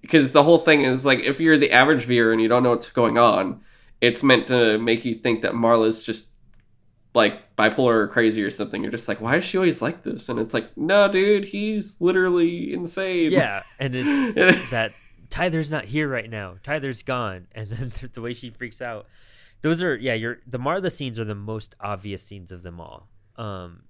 because 0.00 0.32
the 0.32 0.42
whole 0.42 0.58
thing 0.58 0.82
is 0.82 1.06
like, 1.06 1.20
if 1.20 1.40
you're 1.40 1.56
the 1.58 1.70
average 1.72 2.04
viewer 2.04 2.32
and 2.32 2.40
you 2.40 2.48
don't 2.48 2.62
know 2.62 2.70
what's 2.70 2.90
going 2.90 3.16
on, 3.18 3.60
it's 4.00 4.22
meant 4.22 4.48
to 4.48 4.78
make 4.78 5.04
you 5.04 5.14
think 5.14 5.42
that 5.42 5.52
Marla's 5.52 6.02
just 6.02 6.28
like 7.14 7.54
bipolar 7.56 7.92
or 7.94 8.08
crazy 8.08 8.42
or 8.42 8.50
something. 8.50 8.82
You're 8.82 8.90
just 8.90 9.06
like, 9.08 9.20
why 9.20 9.36
is 9.36 9.44
she 9.44 9.56
always 9.58 9.80
like 9.82 10.02
this? 10.02 10.28
And 10.28 10.38
it's 10.38 10.52
like, 10.54 10.76
no, 10.76 11.08
dude, 11.08 11.44
he's 11.46 12.00
literally 12.00 12.72
insane. 12.72 13.30
Yeah, 13.30 13.62
and 13.78 13.94
it's 13.94 14.34
that 14.70 14.92
Tyler's 15.32 15.70
not 15.70 15.86
here 15.86 16.08
right 16.08 16.28
now. 16.28 16.56
Tyler's 16.62 17.02
gone, 17.02 17.46
and 17.52 17.70
then 17.70 17.90
the 18.12 18.20
way 18.20 18.34
she 18.34 18.50
freaks 18.50 18.82
out. 18.82 19.06
Those 19.62 19.82
are 19.82 19.96
yeah. 19.96 20.12
You're 20.14 20.38
the 20.46 20.58
Marla 20.58 20.92
scenes 20.92 21.18
are 21.18 21.24
the 21.24 21.34
most 21.34 21.74
obvious 21.80 22.22
scenes 22.22 22.52
of 22.52 22.62
them 22.62 22.78
all. 22.80 23.08
Um, 23.36 23.84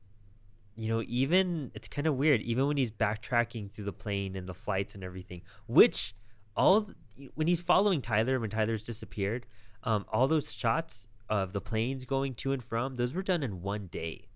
you 0.76 0.88
know, 0.88 1.02
even 1.06 1.72
it's 1.74 1.88
kind 1.88 2.06
of 2.06 2.14
weird. 2.16 2.40
Even 2.42 2.68
when 2.68 2.76
he's 2.76 2.92
backtracking 2.92 3.72
through 3.72 3.86
the 3.86 3.92
plane 3.92 4.36
and 4.36 4.48
the 4.48 4.54
flights 4.54 4.94
and 4.94 5.02
everything, 5.02 5.42
which 5.66 6.14
all 6.56 6.90
when 7.34 7.48
he's 7.48 7.60
following 7.60 8.00
Tyler 8.00 8.38
when 8.38 8.50
Tyler's 8.50 8.84
disappeared, 8.84 9.44
um, 9.82 10.04
all 10.12 10.28
those 10.28 10.52
shots 10.52 11.08
of 11.28 11.52
the 11.52 11.60
planes 11.60 12.04
going 12.04 12.34
to 12.34 12.52
and 12.52 12.62
from 12.62 12.94
those 12.96 13.14
were 13.14 13.22
done 13.22 13.42
in 13.42 13.62
one 13.62 13.86
day. 13.88 14.28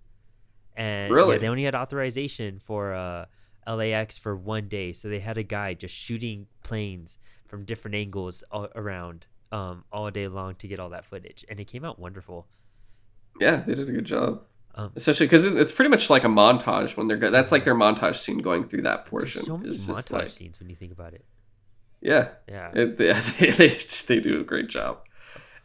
And 0.74 1.10
yeah, 1.10 1.16
Really? 1.16 1.38
they 1.38 1.48
only 1.48 1.64
had 1.64 1.74
authorization 1.76 2.58
for 2.58 2.92
uh, 2.94 3.26
LAX 3.66 4.18
for 4.18 4.36
one 4.36 4.68
day, 4.68 4.92
so 4.92 5.08
they 5.08 5.20
had 5.20 5.38
a 5.38 5.42
guy 5.42 5.74
just 5.74 5.94
shooting 5.94 6.46
planes 6.62 7.18
from 7.46 7.64
different 7.64 7.94
angles 7.94 8.42
all 8.50 8.68
around 8.74 9.26
um, 9.52 9.84
all 9.92 10.10
day 10.10 10.28
long 10.28 10.54
to 10.56 10.68
get 10.68 10.78
all 10.80 10.90
that 10.90 11.04
footage, 11.04 11.44
and 11.48 11.58
it 11.60 11.66
came 11.66 11.84
out 11.84 11.98
wonderful. 11.98 12.46
Yeah, 13.40 13.62
they 13.66 13.74
did 13.74 13.88
a 13.88 13.92
good 13.92 14.04
job. 14.06 14.42
Um, 14.74 14.92
Especially 14.94 15.26
because 15.26 15.44
it's, 15.46 15.56
it's 15.56 15.72
pretty 15.72 15.88
much 15.90 16.10
like 16.10 16.24
a 16.24 16.28
montage 16.28 16.96
when 16.96 17.08
they're 17.08 17.16
go- 17.16 17.30
that's 17.30 17.50
like 17.52 17.64
their 17.64 17.74
montage 17.74 18.16
scene 18.16 18.38
going 18.38 18.68
through 18.68 18.82
that 18.82 19.06
portion. 19.06 19.42
so 19.42 19.56
many 19.56 19.70
It's 19.70 19.86
just 19.86 20.10
montage 20.10 20.12
like, 20.12 20.28
scenes 20.30 20.58
when 20.60 20.68
you 20.68 20.76
think 20.76 20.92
about 20.92 21.14
it. 21.14 21.24
yeah, 22.00 22.28
Yeah, 22.48 22.70
it, 22.74 22.96
they, 22.98 23.12
they 23.52 23.68
they 24.06 24.20
do 24.20 24.40
a 24.40 24.44
great 24.44 24.68
job. 24.68 24.98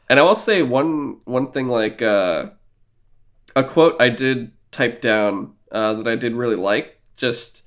And 0.10 0.20
I 0.20 0.24
will 0.24 0.36
say 0.36 0.62
one 0.64 1.18
one 1.26 1.52
thing 1.52 1.68
like 1.68 2.02
uh, 2.02 2.52
a 3.56 3.64
quote 3.64 4.02
I 4.02 4.10
did 4.10 4.52
type 4.72 5.02
down 5.02 5.54
uh, 5.72 5.94
that 5.96 6.08
I 6.08 6.16
did 6.16 6.34
really 6.34 6.56
like. 6.56 7.00
Just 7.18 7.64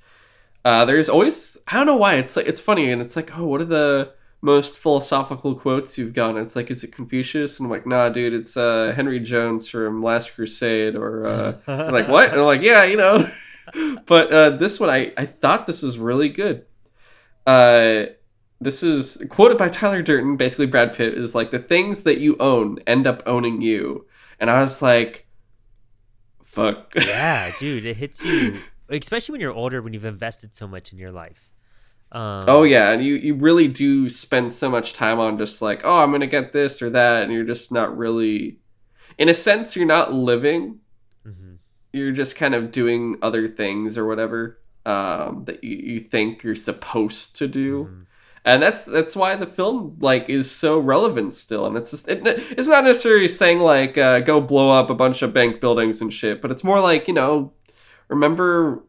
uh, 0.65 0.85
there's 0.85 1.09
always 1.09 1.59
I 1.69 1.77
don't 1.77 1.87
know 1.87 1.97
why 1.97 2.15
it's 2.15 2.37
like 2.37 2.47
it's 2.47 2.61
funny 2.61 2.91
and 2.91 3.03
it's 3.03 3.17
like 3.17 3.37
oh 3.37 3.45
what 3.45 3.61
are 3.61 3.67
the 3.67 4.13
most 4.41 4.79
philosophical 4.79 5.55
quotes 5.55 5.97
you've 5.97 6.15
gotten? 6.15 6.41
It's 6.41 6.57
like 6.57 6.71
is 6.71 6.85
it 6.85 6.93
Confucius? 6.93 7.59
And 7.59 7.67
I'm 7.67 7.71
like 7.71 7.87
nah 7.87 8.09
dude 8.09 8.33
it's 8.33 8.57
uh, 8.57 8.93
Henry 8.95 9.21
Jones 9.21 9.69
from 9.69 10.03
Last 10.03 10.35
Crusade 10.35 10.97
or 10.97 11.27
uh, 11.27 11.53
like 11.67 12.09
what? 12.09 12.31
And 12.31 12.41
I'm 12.41 12.47
like 12.47 12.63
yeah 12.63 12.85
you 12.85 12.97
know. 12.97 13.31
but 14.07 14.33
uh, 14.33 14.51
this 14.51 14.79
one 14.81 14.91
I 14.91 15.13
I 15.17 15.27
thought 15.27 15.67
this 15.67 15.83
was 15.83 15.99
really 15.99 16.29
good. 16.29 16.65
Uh, 17.47 18.07
this 18.61 18.83
is 18.83 19.23
quoted 19.29 19.59
by 19.59 19.69
Tyler 19.69 20.03
Durden, 20.03 20.37
basically 20.37 20.67
Brad 20.67 20.95
Pitt, 20.95 21.15
is 21.15 21.35
like 21.35 21.51
the 21.51 21.59
things 21.59 22.03
that 22.05 22.19
you 22.19 22.37
own 22.41 22.79
end 22.87 23.07
up 23.07 23.23
owning 23.27 23.61
you. 23.61 24.07
And 24.41 24.51
I 24.51 24.61
was 24.61 24.81
like, 24.83 25.27
fuck. 26.45 26.93
yeah, 26.97 27.53
dude, 27.59 27.85
it 27.85 27.97
hits 27.97 28.25
you, 28.25 28.59
especially 28.89 29.33
when 29.33 29.41
you're 29.41 29.53
older, 29.53 29.81
when 29.83 29.93
you've 29.93 30.05
invested 30.05 30.55
so 30.55 30.67
much 30.67 30.93
in 30.93 30.99
your 30.99 31.11
life. 31.13 31.51
Um, 32.13 32.45
oh 32.47 32.63
yeah, 32.63 32.91
and 32.93 33.05
you, 33.05 33.15
you 33.17 33.35
really 33.35 33.67
do 33.67 34.09
spend 34.09 34.53
so 34.53 34.71
much 34.71 34.93
time 34.93 35.19
on 35.19 35.37
just 35.37 35.61
like, 35.61 35.81
oh, 35.85 35.99
I'm 35.99 36.13
gonna 36.13 36.27
get 36.29 36.53
this 36.53 36.81
or 36.81 36.91
that, 36.91 37.25
and 37.25 37.33
you're 37.33 37.45
just 37.45 37.73
not 37.73 37.97
really 37.97 38.59
in 39.19 39.29
a 39.29 39.35
sense 39.35 39.75
you're 39.77 39.87
not 39.87 40.13
living. 40.13 40.79
mhm. 41.27 41.59
You're 41.93 42.13
just 42.13 42.35
kind 42.37 42.55
of 42.55 42.71
doing 42.73 43.17
other 43.23 43.47
things 43.49 43.97
or 43.99 44.07
whatever 44.07 44.59
um, 44.87 45.45
that 45.47 45.63
you, 45.65 45.77
you 45.95 46.01
think 46.01 46.43
you're 46.43 46.55
supposed 46.55 47.37
to 47.37 47.49
do. 47.49 47.85
Mhm. 47.85 48.07
and 48.45 48.63
that's 48.63 48.85
that's 48.85 49.17
why 49.17 49.35
the 49.37 49.47
film 49.47 49.97
like 50.01 50.29
is 50.29 50.51
so 50.51 50.79
relevant 50.79 51.33
still 51.33 51.65
and 51.67 51.77
it's 51.79 51.91
just 51.93 52.07
it, 52.09 52.21
it's 52.27 52.69
not 52.69 52.85
necessarily 52.85 53.27
saying 53.29 53.59
like 53.61 53.97
uh, 53.97 54.21
go 54.21 54.41
blow 54.41 54.71
up 54.71 54.91
a 54.91 54.95
bunch 54.95 55.23
of 55.23 55.33
bank 55.33 55.61
buildings 55.61 56.01
and 56.03 56.13
shit 56.13 56.43
but 56.43 56.51
it's 56.51 56.63
more 56.63 56.79
like 56.81 57.09
you 57.09 57.15
know 57.15 57.53
remember 58.15 58.83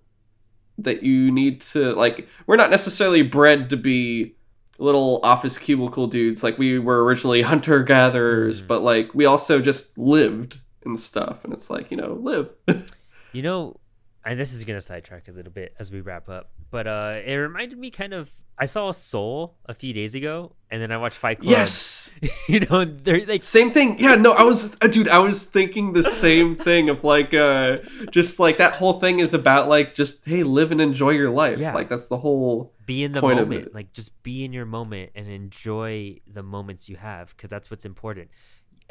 that 0.77 1.03
you 1.03 1.31
need 1.31 1.61
to 1.61 1.93
like 1.93 2.27
we're 2.47 2.55
not 2.57 2.69
necessarily 2.69 3.21
bred 3.21 3.69
to 3.69 3.77
be 3.77 4.35
little 4.77 5.19
office 5.23 5.57
cubicle 5.57 6.07
dudes 6.07 6.43
like 6.43 6.57
we 6.57 6.77
were 6.79 7.03
originally 7.05 7.41
hunter 7.51 7.81
gatherers 7.83 8.61
Mm. 8.61 8.67
but 8.67 8.81
like 8.81 9.13
we 9.13 9.25
also 9.25 9.59
just 9.61 9.97
lived 9.97 10.59
and 10.83 10.99
stuff 10.99 11.43
and 11.43 11.53
it's 11.53 11.69
like 11.69 11.91
you 11.91 11.97
know 11.97 12.13
live 12.21 12.49
You 13.33 13.41
know, 13.41 13.75
and 14.23 14.39
this 14.39 14.53
is 14.53 14.63
gonna 14.63 14.79
sidetrack 14.79 15.27
a 15.27 15.31
little 15.33 15.51
bit 15.51 15.75
as 15.77 15.91
we 15.91 15.99
wrap 15.99 16.29
up, 16.29 16.51
but 16.71 16.87
uh, 16.87 17.19
it 17.25 17.33
reminded 17.35 17.77
me 17.77 17.91
kind 17.91 18.13
of. 18.13 18.29
I 18.57 18.65
saw 18.65 18.91
Soul 18.91 19.57
a 19.65 19.73
few 19.73 19.91
days 19.93 20.15
ago, 20.15 20.55
and 20.71 20.81
then 20.81 20.91
I 20.91 20.97
watched 20.97 21.17
Fight 21.17 21.39
Club. 21.39 21.51
yes 21.51 22.17
you 22.47 22.61
know, 22.61 22.85
they're 22.85 23.25
like 23.25 23.41
Same 23.41 23.71
thing. 23.71 23.99
Yeah, 23.99 24.15
no, 24.15 24.31
I 24.31 24.43
was 24.43 24.77
uh, 24.81 24.87
dude, 24.87 25.09
I 25.09 25.19
was 25.19 25.43
thinking 25.43 25.93
the 25.93 26.03
same 26.03 26.55
thing 26.67 26.89
of 26.89 27.03
like 27.03 27.33
uh 27.33 27.77
just 28.11 28.39
like 28.39 28.57
that 28.57 28.73
whole 28.73 28.93
thing 28.93 29.19
is 29.19 29.33
about 29.33 29.67
like 29.67 29.93
just 29.93 30.25
hey, 30.25 30.43
live 30.43 30.71
and 30.71 30.79
enjoy 30.79 31.11
your 31.11 31.29
life. 31.29 31.59
Yeah. 31.59 31.73
Like 31.73 31.89
that's 31.89 32.07
the 32.07 32.17
whole 32.17 32.73
be 32.85 33.03
in 33.03 33.13
the 33.13 33.21
moment 33.21 33.73
like 33.73 33.91
just 33.93 34.21
be 34.21 34.45
in 34.45 34.53
your 34.53 34.65
moment 34.65 35.11
and 35.15 35.27
enjoy 35.27 36.15
the 36.31 36.43
moments 36.43 36.87
you 36.87 36.95
have 36.95 37.35
because 37.35 37.49
that's 37.49 37.71
what's 37.71 37.83
important 37.83 38.29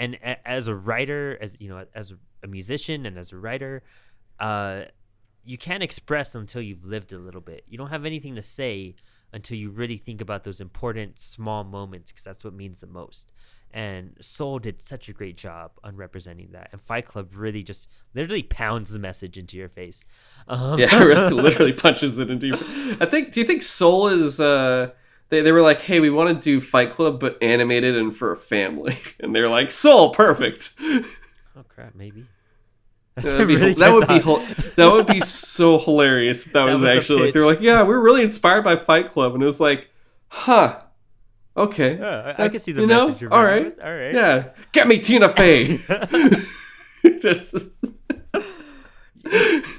and 0.01 0.15
a- 0.17 0.49
as 0.49 0.67
a 0.67 0.75
writer 0.75 1.39
as 1.41 1.57
you 1.61 1.69
know 1.69 1.85
as 1.95 2.13
a 2.43 2.47
musician 2.49 3.07
and 3.07 3.17
as 3.17 3.31
a 3.31 3.37
writer 3.37 3.85
uh 4.41 4.83
you 5.45 5.57
can't 5.57 5.83
express 5.83 6.35
until 6.35 6.61
you've 6.61 6.85
lived 6.85 7.13
a 7.13 7.19
little 7.19 7.41
bit 7.41 7.63
you 7.69 7.79
don't 7.79 7.91
have 7.91 8.05
anything 8.05 8.35
to 8.35 8.43
say 8.43 8.97
until 9.35 9.59
you 9.59 9.71
really 9.71 9.97
think 9.97 10.21
about 10.21 10.45
those 10.45 10.61
important 10.61 11.19
small 11.19 11.65
moments 11.65 12.11
because 12.11 12.25
that's 12.25 12.45
what 12.45 12.55
means 12.55 12.81
the 12.81 12.87
most 12.87 13.33
And 13.73 14.17
Soul 14.21 14.61
did 14.61 14.81
such 14.81 15.09
a 15.09 15.13
great 15.13 15.37
job 15.37 15.73
on 15.83 15.97
representing 15.97 16.53
that, 16.53 16.69
and 16.73 16.81
Fight 16.81 17.07
Club 17.07 17.35
really 17.35 17.65
just 17.65 17.89
literally 18.15 18.45
pounds 18.45 18.93
the 18.93 19.01
message 19.01 19.37
into 19.37 19.57
your 19.57 19.69
face. 19.69 20.05
Um, 20.47 20.79
yeah, 20.79 21.03
really, 21.03 21.31
literally 21.43 21.73
punches 21.73 22.19
it 22.19 22.31
into. 22.31 22.47
Your... 22.47 22.59
I 23.01 23.07
think. 23.07 23.33
Do 23.33 23.41
you 23.41 23.47
think 23.47 23.63
Soul 23.63 24.09
is? 24.09 24.39
uh 24.41 24.93
they, 25.31 25.41
they 25.41 25.53
were 25.53 25.63
like, 25.63 25.81
hey, 25.81 26.01
we 26.01 26.11
want 26.11 26.37
to 26.37 26.43
do 26.43 26.61
Fight 26.61 26.91
Club, 26.91 27.19
but 27.19 27.43
animated 27.43 27.97
and 27.97 28.15
for 28.15 28.33
a 28.33 28.37
family. 28.37 28.99
And 29.21 29.35
they're 29.35 29.49
like, 29.49 29.73
Soul, 29.73 30.11
perfect. 30.11 30.75
Oh 30.81 31.65
crap, 31.69 31.95
maybe. 31.95 32.27
That 33.17 33.39
would, 33.39 33.49
be, 33.49 33.57
really 33.57 33.75
that, 33.75 33.93
would 33.93 34.09
be, 34.09 34.19
that 34.19 34.93
would 34.93 35.07
be 35.07 35.21
so 35.21 35.79
hilarious 35.79 36.47
if 36.47 36.53
that, 36.53 36.67
that 36.67 36.73
was, 36.73 36.81
was, 36.81 36.91
actually 36.91 37.19
the 37.19 37.25
like 37.27 37.35
they're 37.35 37.47
like, 37.47 37.61
yeah, 37.61 37.83
we're 37.85 38.01
really 38.01 38.23
inspired 38.23 38.63
by 38.63 38.75
Fight 38.75 39.13
Club, 39.13 39.35
and 39.35 39.43
it 39.43 39.47
was 39.47 39.61
like, 39.61 39.89
huh, 40.29 40.81
okay, 41.57 41.97
yeah, 41.97 42.35
I, 42.37 42.45
I 42.45 42.49
can 42.49 42.59
see 42.59 42.73
the 42.73 42.81
you 42.81 42.87
message. 42.89 43.23
Know? 43.23 43.29
All 43.29 43.45
right, 43.45 43.67
with. 43.67 43.81
all 43.81 43.95
right, 43.95 44.15
yeah, 44.15 44.49
get 44.73 44.89
me 44.89 44.99
Tina 44.99 45.29
Fey. 45.29 45.79
Just... 47.21 47.87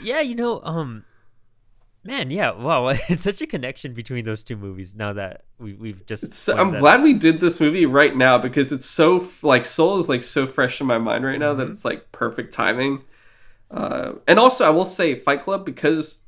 yeah, 0.02 0.22
you 0.22 0.36
know, 0.36 0.62
um, 0.64 1.04
Man, 2.06 2.30
yeah, 2.30 2.52
wow, 2.52 2.88
it's 3.10 3.24
such 3.24 3.42
a 3.42 3.48
connection 3.48 3.94
between 3.94 4.26
those 4.26 4.44
two 4.44 4.56
movies. 4.56 4.96
Now 4.96 5.14
that 5.14 5.44
we, 5.58 5.74
we've 5.74 6.06
just, 6.06 6.48
I'm 6.50 6.72
glad 6.72 7.02
we 7.02 7.14
did 7.14 7.42
this 7.42 7.60
movie 7.60 7.88
right 7.88 8.16
now 8.16 8.38
because 8.38 8.72
it's 8.72 8.86
so 8.86 9.28
like 9.42 9.66
Soul 9.66 9.98
is 9.98 10.08
like 10.08 10.22
so 10.22 10.46
fresh 10.46 10.80
in 10.80 10.86
my 10.86 11.00
mind 11.00 11.26
right 11.26 11.40
now 11.40 11.50
mm-hmm. 11.50 11.62
that 11.62 11.70
it's 11.70 11.84
like 11.84 12.12
perfect 12.12 12.54
timing. 12.54 13.04
Uh, 13.76 14.13
and 14.28 14.39
also, 14.39 14.65
I 14.65 14.69
will 14.69 14.86
say 14.86 15.15
Fight 15.15 15.41
Club 15.41 15.65
because 15.65 16.19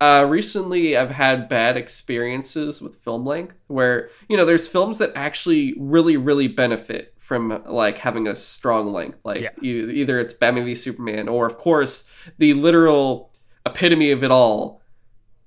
uh, 0.00 0.26
recently 0.28 0.96
I've 0.96 1.10
had 1.10 1.48
bad 1.48 1.76
experiences 1.76 2.82
with 2.82 2.96
film 2.96 3.24
length 3.24 3.56
where 3.68 4.10
you 4.28 4.36
know 4.36 4.44
there's 4.44 4.68
films 4.68 4.98
that 4.98 5.12
actually 5.14 5.74
really 5.78 6.16
really 6.16 6.46
benefit 6.46 7.14
from 7.16 7.62
like 7.66 7.98
having 7.98 8.28
a 8.28 8.36
strong 8.36 8.92
length, 8.92 9.24
like 9.24 9.40
yeah. 9.40 9.50
either 9.62 10.20
it's 10.20 10.34
Batman 10.34 10.66
v 10.66 10.74
Superman 10.74 11.26
or 11.26 11.46
of 11.46 11.56
course 11.56 12.08
the 12.36 12.52
literal 12.52 13.32
epitome 13.64 14.10
of 14.10 14.22
it 14.22 14.30
all 14.30 14.82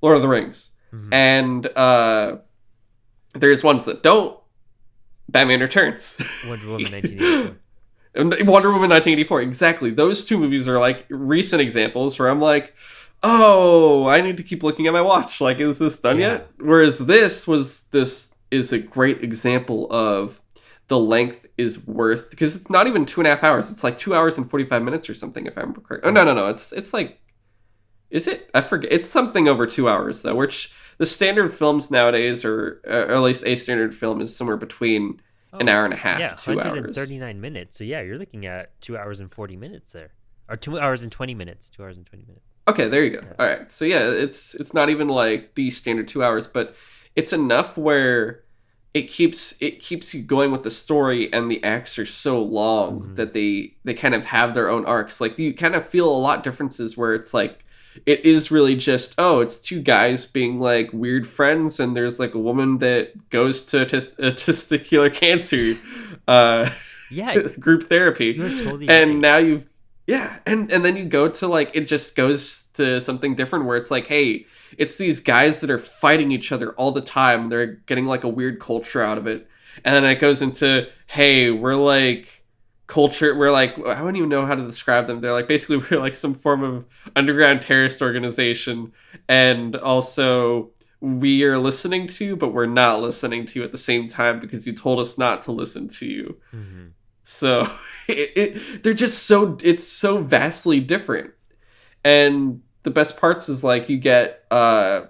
Lord 0.02 0.16
of 0.16 0.24
the 0.24 0.28
Rings. 0.28 0.72
Mm-hmm. 0.92 1.14
And 1.14 1.68
uh, 1.68 2.38
there's 3.34 3.64
ones 3.64 3.86
that 3.86 4.02
don't. 4.02 4.40
Batman 5.30 5.60
Returns. 5.60 6.18
Wonder 6.48 6.68
Woman 6.68 6.82
1984. 6.92 7.58
Wonder 8.18 8.70
Woman 8.70 8.90
1984, 8.90 9.42
exactly. 9.42 9.92
Those 9.92 10.26
two 10.26 10.38
movies 10.38 10.68
are 10.68 10.80
like 10.80 11.06
recent 11.10 11.62
examples 11.62 12.18
where 12.18 12.30
I'm 12.30 12.42
like, 12.42 12.74
oh, 13.24 14.08
I 14.08 14.22
need 14.22 14.38
to 14.38 14.44
keep 14.44 14.64
looking 14.64 14.88
at 14.88 14.94
my 14.94 15.02
watch. 15.02 15.40
Like, 15.40 15.60
is 15.60 15.80
this 15.80 16.00
done 16.00 16.20
yeah. 16.20 16.32
yet? 16.34 16.50
Whereas 16.58 17.00
this 17.00 17.48
was 17.48 17.84
this 17.86 18.34
is 18.50 18.72
a 18.72 18.80
great 18.80 19.24
example 19.24 19.92
of 19.92 20.42
the 20.88 21.00
length 21.00 21.46
is 21.58 21.86
worth 21.86 22.30
because 22.30 22.56
it's 22.56 22.70
not 22.70 22.88
even 22.88 23.06
two 23.06 23.20
and 23.22 23.28
a 23.28 23.30
half 23.30 23.44
hours. 23.44 23.72
It's 23.72 23.84
like 23.84 23.98
two 23.98 24.16
hours 24.16 24.38
and 24.38 24.50
forty 24.50 24.66
five 24.66 24.84
minutes 24.84 25.10
or 25.10 25.14
something, 25.14 25.46
if 25.46 25.58
I 25.58 25.62
remember 25.62 25.82
correct. 25.82 26.06
Oh 26.06 26.12
no, 26.12 26.24
no, 26.24 26.34
no. 26.34 26.48
It's 26.48 26.72
it's 26.72 26.94
like 26.94 27.20
is 28.10 28.28
it? 28.28 28.50
I 28.54 28.62
forget. 28.62 28.92
It's 28.92 29.10
something 29.10 29.48
over 29.48 29.68
two 29.68 29.90
hours 29.90 30.22
though, 30.22 30.36
which 30.36 30.74
the 30.98 31.06
standard 31.06 31.54
films 31.54 31.92
nowadays, 31.92 32.46
or, 32.46 32.82
uh, 32.88 33.08
or 33.08 33.16
at 33.16 33.22
least 33.22 33.46
a 33.46 33.56
standard 33.56 33.94
film, 33.94 34.22
is 34.22 34.36
somewhere 34.36 34.58
between 34.58 35.22
oh, 35.54 35.60
an 35.60 35.70
hour 35.70 35.86
and 35.86 35.94
a 35.94 35.98
half 35.98 36.20
yeah, 36.20 36.30
to 36.30 36.36
two 36.36 36.56
139 36.56 37.28
hours. 37.28 37.42
minutes. 37.42 37.78
So 37.78 37.84
yeah, 37.84 38.02
you're 38.02 38.18
looking 38.18 38.46
at 38.46 38.80
two 38.82 38.98
hours 38.98 39.20
and 39.20 39.32
40 39.32 39.56
minutes 39.56 39.94
there, 39.94 40.12
or 40.50 40.56
two 40.56 40.80
hours 40.80 41.04
and 41.04 41.12
20 41.12 41.34
minutes. 41.34 41.70
Two 41.70 41.84
hours 41.84 41.98
and 41.98 42.06
20 42.06 42.24
minutes. 42.26 42.46
Okay, 42.68 42.90
there 42.90 43.04
you 43.04 43.12
go. 43.12 43.26
Yeah. 43.26 43.34
All 43.40 43.46
right, 43.46 43.72
so 43.72 43.86
yeah, 43.86 44.00
it's 44.00 44.56
it's 44.56 44.74
not 44.74 44.90
even 44.90 45.08
like 45.08 45.56
the 45.56 45.70
standard 45.72 46.08
two 46.08 46.24
hours, 46.24 46.48
but 46.48 46.76
it's 47.16 47.34
enough 47.34 47.78
where 47.78 48.44
it 48.94 49.10
keeps 49.10 49.56
it 49.62 49.80
keeps 49.80 50.14
you 50.14 50.22
going 50.22 50.52
with 50.52 50.64
the 50.64 50.72
story 50.72 51.32
and 51.32 51.52
the 51.52 51.64
acts 51.64 52.00
are 52.00 52.06
so 52.06 52.42
long 52.42 53.02
mm-hmm. 53.02 53.16
that 53.16 53.34
they 53.34 53.76
they 53.84 53.94
kind 53.94 54.16
of 54.16 54.26
have 54.26 54.54
their 54.54 54.70
own 54.70 54.86
arcs 54.86 55.22
like 55.22 55.38
you 55.38 55.54
kind 55.54 55.76
of 55.76 55.88
feel 55.88 56.10
a 56.10 56.18
lot 56.18 56.44
differences 56.44 56.98
where 56.98 57.14
it's 57.14 57.34
like 57.34 57.64
it 58.06 58.26
is 58.26 58.52
really 58.52 58.76
just 58.76 59.16
oh 59.18 59.40
it's 59.40 59.58
two 59.58 59.82
guys 59.82 60.26
being 60.26 60.60
like 60.60 60.92
weird 60.94 61.28
friends 61.28 61.80
and 61.80 61.96
there's 61.96 62.20
like 62.20 62.34
a 62.34 62.40
woman 62.40 62.78
that 62.80 63.30
goes 63.30 63.64
to 63.64 63.86
tes- 63.86 64.16
testicular 64.20 65.14
cancer 65.14 65.78
uh 66.28 66.70
yeah. 67.10 67.38
group 67.60 67.84
therapy. 67.84 68.36
Totally 68.36 68.90
and 68.90 69.12
right. 69.12 69.20
now 69.20 69.38
you've 69.38 69.68
yeah 70.06 70.38
and 70.46 70.72
and 70.72 70.86
then 70.86 70.96
you 70.96 71.06
go 71.06 71.30
to 71.30 71.48
like 71.48 71.72
it 71.74 71.88
just 71.88 72.16
goes 72.16 72.64
to 72.74 73.02
something 73.02 73.36
different 73.36 73.66
where 73.66 73.78
it's 73.78 73.92
like 73.92 74.08
hey 74.08 74.46
it's 74.78 74.98
these 74.98 75.20
guys 75.20 75.62
that 75.62 75.70
are 75.70 75.80
fighting 75.80 76.32
each 76.32 76.52
other 76.52 76.74
all 76.74 76.92
the 76.92 77.02
time. 77.02 77.50
They're 77.50 77.66
getting 77.88 78.06
like 78.06 78.24
a 78.24 78.30
weird 78.30 78.60
culture 78.60 79.02
out 79.02 79.18
of 79.18 79.26
it. 79.26 79.48
And 79.86 79.96
then 79.96 80.04
it 80.04 80.20
goes 80.20 80.42
into 80.42 80.90
hey 81.08 81.52
we're 81.52 81.76
like 81.76 82.37
culture 82.88 83.36
we're 83.36 83.52
like 83.52 83.78
i 83.86 84.00
don't 84.00 84.16
even 84.16 84.30
know 84.30 84.46
how 84.46 84.56
to 84.56 84.66
describe 84.66 85.08
them. 85.08 85.20
They're 85.20 85.34
like 85.34 85.48
basically 85.48 85.78
we're 85.92 86.00
like 86.00 86.16
some 86.16 86.34
form 86.34 86.64
of 86.64 86.86
underground 87.16 87.62
terrorist 87.62 88.02
organization. 88.02 88.94
And 89.28 89.76
also 89.76 90.72
we 91.00 91.44
are 91.44 91.60
listening 91.60 92.08
to 92.08 92.36
but 92.36 92.54
we're 92.54 92.66
not 92.66 93.02
listening 93.02 93.46
to 93.46 93.60
you 93.60 93.66
at 93.66 93.72
the 93.72 93.78
same 93.78 94.08
time 94.08 94.40
because 94.40 94.66
you 94.66 94.74
told 94.74 95.00
us 95.00 95.18
not 95.18 95.44
to 95.44 95.52
listen 95.52 95.88
to 95.90 96.06
you. 96.06 96.38
Mm-hmm. 96.54 96.88
so 97.24 97.70
it, 98.08 98.32
it, 98.36 98.84
they're 98.84 98.94
just 98.94 99.24
so 99.24 99.58
it's 99.62 99.88
so 99.88 100.24
vastly 100.24 100.80
different. 100.80 101.32
And 102.06 102.62
the 102.84 102.92
best 102.92 103.18
parts 103.18 103.50
is 103.50 103.66
like 103.66 103.90
you 103.90 103.98
get 103.98 104.46
uh 104.50 105.08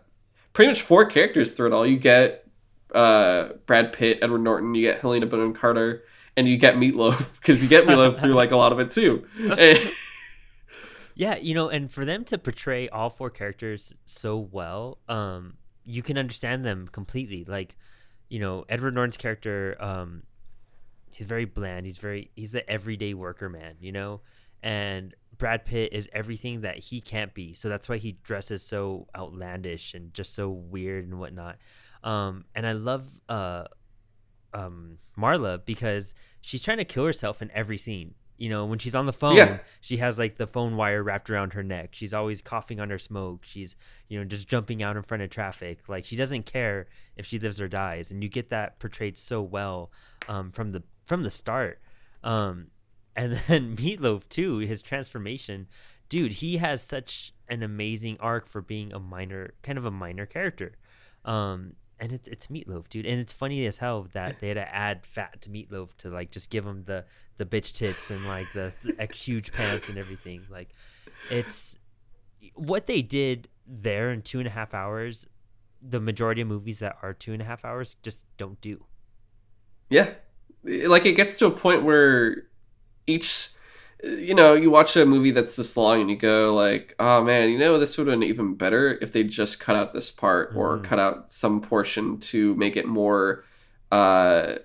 pretty 0.53 0.71
much 0.71 0.81
four 0.81 1.05
characters 1.05 1.53
through 1.53 1.67
it 1.67 1.73
all. 1.73 1.85
You 1.85 1.97
get 1.97 2.47
uh 2.95 3.49
brad 3.65 3.91
pitt 3.91 4.17
edward 4.21 4.39
norton 4.39 4.73
you 4.73 4.81
get 4.81 5.01
helena 5.01 5.25
bonham 5.25 5.53
carter 5.53 6.03
and 6.37 6.47
you 6.47 6.55
get 6.55 6.75
meatloaf 6.75 7.35
because 7.41 7.61
you 7.61 7.67
get 7.67 7.85
meatloaf 7.85 8.21
through 8.21 8.33
like 8.33 8.51
a 8.51 8.55
lot 8.55 8.71
of 8.71 8.79
it 8.79 8.91
too. 8.91 9.27
yeah, 11.15 11.35
you 11.35 11.53
know, 11.53 11.67
and 11.67 11.91
for 11.91 12.05
them 12.05 12.23
to 12.25 12.37
portray 12.37 12.87
all 12.87 13.09
four 13.09 13.29
characters 13.29 13.93
so 14.05 14.37
well, 14.37 14.99
um, 15.09 15.55
you 15.83 16.03
can 16.03 16.17
understand 16.17 16.63
them 16.63 16.87
completely. 16.89 17.43
Like, 17.43 17.75
you 18.29 18.39
know, 18.39 18.63
Edward 18.69 18.93
Norton's 18.93 19.17
character, 19.17 19.75
um, 19.79 20.23
he's 21.11 21.25
very 21.25 21.45
bland. 21.45 21.85
He's 21.85 21.97
very 21.97 22.31
he's 22.35 22.51
the 22.51 22.69
everyday 22.69 23.15
worker 23.15 23.49
man, 23.49 23.75
you 23.79 23.91
know, 23.91 24.21
and 24.61 25.15
Brad 25.37 25.65
Pitt 25.65 25.93
is 25.93 26.07
everything 26.13 26.61
that 26.61 26.77
he 26.77 27.01
can't 27.01 27.33
be. 27.33 27.53
So 27.53 27.69
that's 27.69 27.89
why 27.89 27.97
he 27.97 28.13
dresses 28.23 28.63
so 28.63 29.07
outlandish 29.15 29.93
and 29.93 30.13
just 30.13 30.33
so 30.35 30.49
weird 30.49 31.05
and 31.05 31.19
whatnot. 31.19 31.57
Um, 32.03 32.45
and 32.55 32.65
I 32.65 32.73
love 32.73 33.07
uh, 33.27 33.65
um, 34.57 34.97
Marla 35.17 35.63
because 35.63 36.15
she's 36.41 36.61
trying 36.61 36.77
to 36.77 36.85
kill 36.85 37.05
herself 37.05 37.41
in 37.41 37.51
every 37.51 37.77
scene. 37.77 38.15
You 38.37 38.49
know, 38.49 38.65
when 38.65 38.77
she's 38.77 38.93
on 38.93 39.07
the 39.07 39.13
phone, 39.13 39.35
yeah. 39.35 39.59
she 39.81 39.97
has 39.97 40.19
like 40.19 40.37
the 40.37 40.45
phone 40.45 40.75
wire 40.75 41.01
wrapped 41.01 41.29
around 41.29 41.53
her 41.53 41.63
neck. 41.63 41.89
She's 41.93 42.13
always 42.13 42.39
coughing 42.39 42.79
on 42.79 42.91
her 42.91 42.99
smoke. 42.99 43.43
She's, 43.43 43.75
you 44.09 44.19
know, 44.19 44.25
just 44.25 44.47
jumping 44.47 44.83
out 44.83 44.95
in 44.95 45.01
front 45.01 45.23
of 45.23 45.31
traffic. 45.31 45.79
Like 45.87 46.05
she 46.05 46.15
doesn't 46.15 46.45
care 46.45 46.85
if 47.15 47.25
she 47.25 47.39
lives 47.39 47.59
or 47.59 47.67
dies, 47.67 48.11
and 48.11 48.21
you 48.21 48.29
get 48.29 48.49
that 48.49 48.77
portrayed 48.77 49.17
so 49.17 49.41
well 49.41 49.91
um, 50.27 50.51
from 50.51 50.71
the 50.71 50.83
from 51.03 51.23
the 51.23 51.31
start. 51.31 51.81
Um, 52.23 52.67
and 53.15 53.33
then 53.47 53.75
Meatloaf 53.75 54.29
too, 54.29 54.59
his 54.59 54.83
transformation, 54.83 55.67
dude, 56.07 56.33
he 56.33 56.57
has 56.57 56.83
such 56.83 57.33
an 57.49 57.63
amazing 57.63 58.17
arc 58.19 58.45
for 58.45 58.61
being 58.61 58.93
a 58.93 58.99
minor, 58.99 59.55
kind 59.63 59.79
of 59.79 59.85
a 59.85 59.91
minor 59.91 60.27
character. 60.27 60.73
Um, 61.25 61.73
and 61.99 62.11
it's 62.11 62.27
it's 62.27 62.47
meatloaf, 62.47 62.89
dude. 62.89 63.05
And 63.05 63.19
it's 63.19 63.33
funny 63.33 63.65
as 63.65 63.77
hell 63.77 64.07
that 64.13 64.37
they 64.41 64.49
had 64.49 64.55
to 64.55 64.75
add 64.75 65.05
fat 65.05 65.41
to 65.41 65.49
meatloaf 65.49 65.95
to 65.97 66.09
like 66.09 66.31
just 66.31 66.49
give 66.49 66.65
him 66.65 66.83
the 66.85 67.05
the 67.37 67.45
bitch 67.45 67.73
tits 67.73 68.09
and 68.09 68.25
like 68.25 68.51
the, 68.53 68.73
the 68.83 69.07
huge 69.13 69.53
pants 69.53 69.89
and 69.89 69.97
everything. 69.97 70.41
Like, 70.49 70.69
it's 71.29 71.77
what 72.55 72.87
they 72.87 73.01
did 73.01 73.47
there 73.67 74.11
in 74.11 74.21
two 74.21 74.39
and 74.39 74.47
a 74.47 74.51
half 74.51 74.73
hours. 74.73 75.27
The 75.81 75.99
majority 75.99 76.41
of 76.41 76.47
movies 76.47 76.79
that 76.79 76.97
are 77.03 77.13
two 77.13 77.33
and 77.33 77.41
a 77.41 77.45
half 77.45 77.63
hours 77.63 77.95
just 78.01 78.25
don't 78.37 78.59
do. 78.61 78.83
Yeah, 79.89 80.13
like 80.63 81.05
it 81.05 81.13
gets 81.13 81.37
to 81.39 81.45
a 81.45 81.51
point 81.51 81.83
where 81.83 82.43
each 83.05 83.49
you 84.03 84.35
know, 84.35 84.53
you 84.53 84.69
watch 84.69 84.95
a 84.95 85.05
movie 85.05 85.31
that's 85.31 85.55
this 85.55 85.75
long 85.75 86.01
and 86.01 86.09
you 86.09 86.15
go 86.15 86.53
like, 86.53 86.95
"Oh 86.99 87.23
man, 87.23 87.49
you 87.49 87.57
know, 87.57 87.79
this 87.79 87.97
would 87.97 88.07
have 88.07 88.19
been 88.19 88.27
even 88.27 88.55
better 88.55 88.97
if 89.01 89.11
they 89.11 89.23
just 89.23 89.59
cut 89.59 89.75
out 89.75 89.93
this 89.93 90.11
part 90.11 90.53
mm. 90.53 90.57
or 90.57 90.79
cut 90.79 90.99
out 90.99 91.31
some 91.31 91.61
portion 91.61 92.19
to 92.19 92.55
make 92.55 92.75
it 92.77 92.85
more 92.85 93.43
uh 93.91 94.55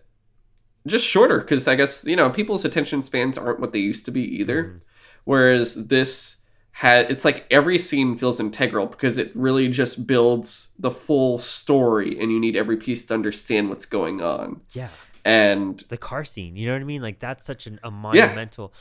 just 0.86 1.06
shorter 1.06 1.38
because 1.38 1.66
I 1.68 1.76
guess, 1.76 2.04
you 2.04 2.16
know, 2.16 2.28
people's 2.28 2.64
attention 2.64 3.02
spans 3.02 3.38
aren't 3.38 3.60
what 3.60 3.72
they 3.72 3.78
used 3.78 4.04
to 4.06 4.10
be 4.10 4.22
either. 4.22 4.64
Mm. 4.64 4.80
Whereas 5.24 5.86
this 5.86 6.38
had 6.72 7.10
it's 7.10 7.24
like 7.24 7.46
every 7.50 7.78
scene 7.78 8.16
feels 8.16 8.40
integral 8.40 8.86
because 8.86 9.16
it 9.16 9.30
really 9.34 9.68
just 9.68 10.06
builds 10.06 10.68
the 10.78 10.90
full 10.90 11.38
story 11.38 12.18
and 12.20 12.32
you 12.32 12.40
need 12.40 12.56
every 12.56 12.76
piece 12.76 13.06
to 13.06 13.14
understand 13.14 13.70
what's 13.70 13.86
going 13.86 14.20
on. 14.20 14.60
Yeah 14.72 14.88
and 15.24 15.84
the 15.88 15.96
car 15.96 16.24
scene 16.24 16.56
you 16.56 16.66
know 16.66 16.72
what 16.72 16.80
i 16.80 16.84
mean 16.84 17.02
like 17.02 17.18
that's 17.20 17.46
such 17.46 17.66
an, 17.66 17.78
a 17.82 17.90
monumental 17.90 18.72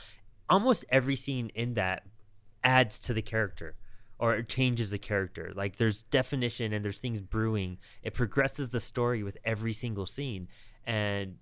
almost 0.52 0.84
every 0.90 1.16
scene 1.16 1.50
in 1.54 1.74
that 1.74 2.02
adds 2.62 2.98
to 3.00 3.14
the 3.14 3.22
character 3.22 3.74
or 4.18 4.34
it 4.36 4.48
changes 4.48 4.90
the 4.90 4.98
character. 4.98 5.52
Like 5.54 5.76
there's 5.76 6.04
definition 6.04 6.72
and 6.72 6.84
there's 6.84 6.98
things 7.00 7.20
brewing. 7.20 7.78
It 8.02 8.14
progresses 8.14 8.68
the 8.68 8.78
story 8.80 9.22
with 9.22 9.36
every 9.44 9.72
single 9.72 10.06
scene. 10.06 10.48
And 10.84 11.36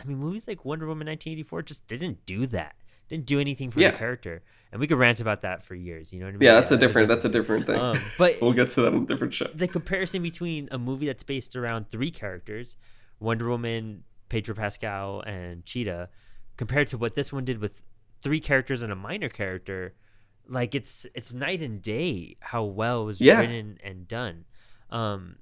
I 0.00 0.04
mean, 0.04 0.18
movies 0.18 0.46
like 0.46 0.64
Wonder 0.64 0.86
Woman 0.86 1.06
1984 1.08 1.62
just 1.62 1.86
didn't 1.88 2.24
do 2.26 2.46
that. 2.48 2.74
Didn't 3.08 3.26
do 3.26 3.40
anything 3.40 3.70
for 3.72 3.80
Yeah. 3.80 3.90
the 3.90 3.98
character, 3.98 4.42
and 4.70 4.80
we 4.80 4.86
could 4.86 4.96
rant 4.96 5.20
about 5.20 5.42
that 5.42 5.64
for 5.64 5.74
years. 5.74 6.12
You 6.12 6.20
know 6.20 6.26
what 6.26 6.34
I 6.34 6.38
mean? 6.38 6.46
Yeah, 6.46 6.54
that's 6.54 6.70
a 6.70 6.76
different. 6.76 7.08
That's 7.08 7.24
a 7.24 7.28
different 7.28 7.66
thing. 7.66 7.76
Um, 7.76 7.98
but 8.16 8.36
we'll 8.40 8.52
get 8.52 8.70
to 8.70 8.82
that 8.82 8.92
in 8.92 9.02
a 9.02 9.06
different 9.06 9.34
show. 9.34 9.48
the 9.52 9.66
comparison 9.66 10.22
between 10.22 10.68
a 10.70 10.78
movie 10.78 11.06
that's 11.06 11.24
based 11.24 11.56
around 11.56 11.90
three 11.90 12.12
characters, 12.12 12.76
Wonder 13.18 13.48
Woman, 13.48 14.04
Pedro 14.28 14.54
Pascal, 14.54 15.22
and 15.22 15.66
Cheetah, 15.66 16.08
compared 16.56 16.86
to 16.88 16.98
what 16.98 17.16
this 17.16 17.32
one 17.32 17.44
did 17.44 17.58
with 17.58 17.82
three 18.22 18.40
characters 18.40 18.82
and 18.82 18.92
a 18.92 18.96
minor 18.96 19.28
character, 19.28 19.94
like 20.48 20.74
it's 20.74 21.06
it's 21.14 21.32
night 21.32 21.62
and 21.62 21.80
day 21.82 22.36
how 22.40 22.64
well 22.64 23.02
it 23.02 23.06
was 23.06 23.20
Yeah. 23.20 23.40
written 23.40 23.78
and 23.82 24.06
done. 24.08 24.44
Um, 24.90 25.36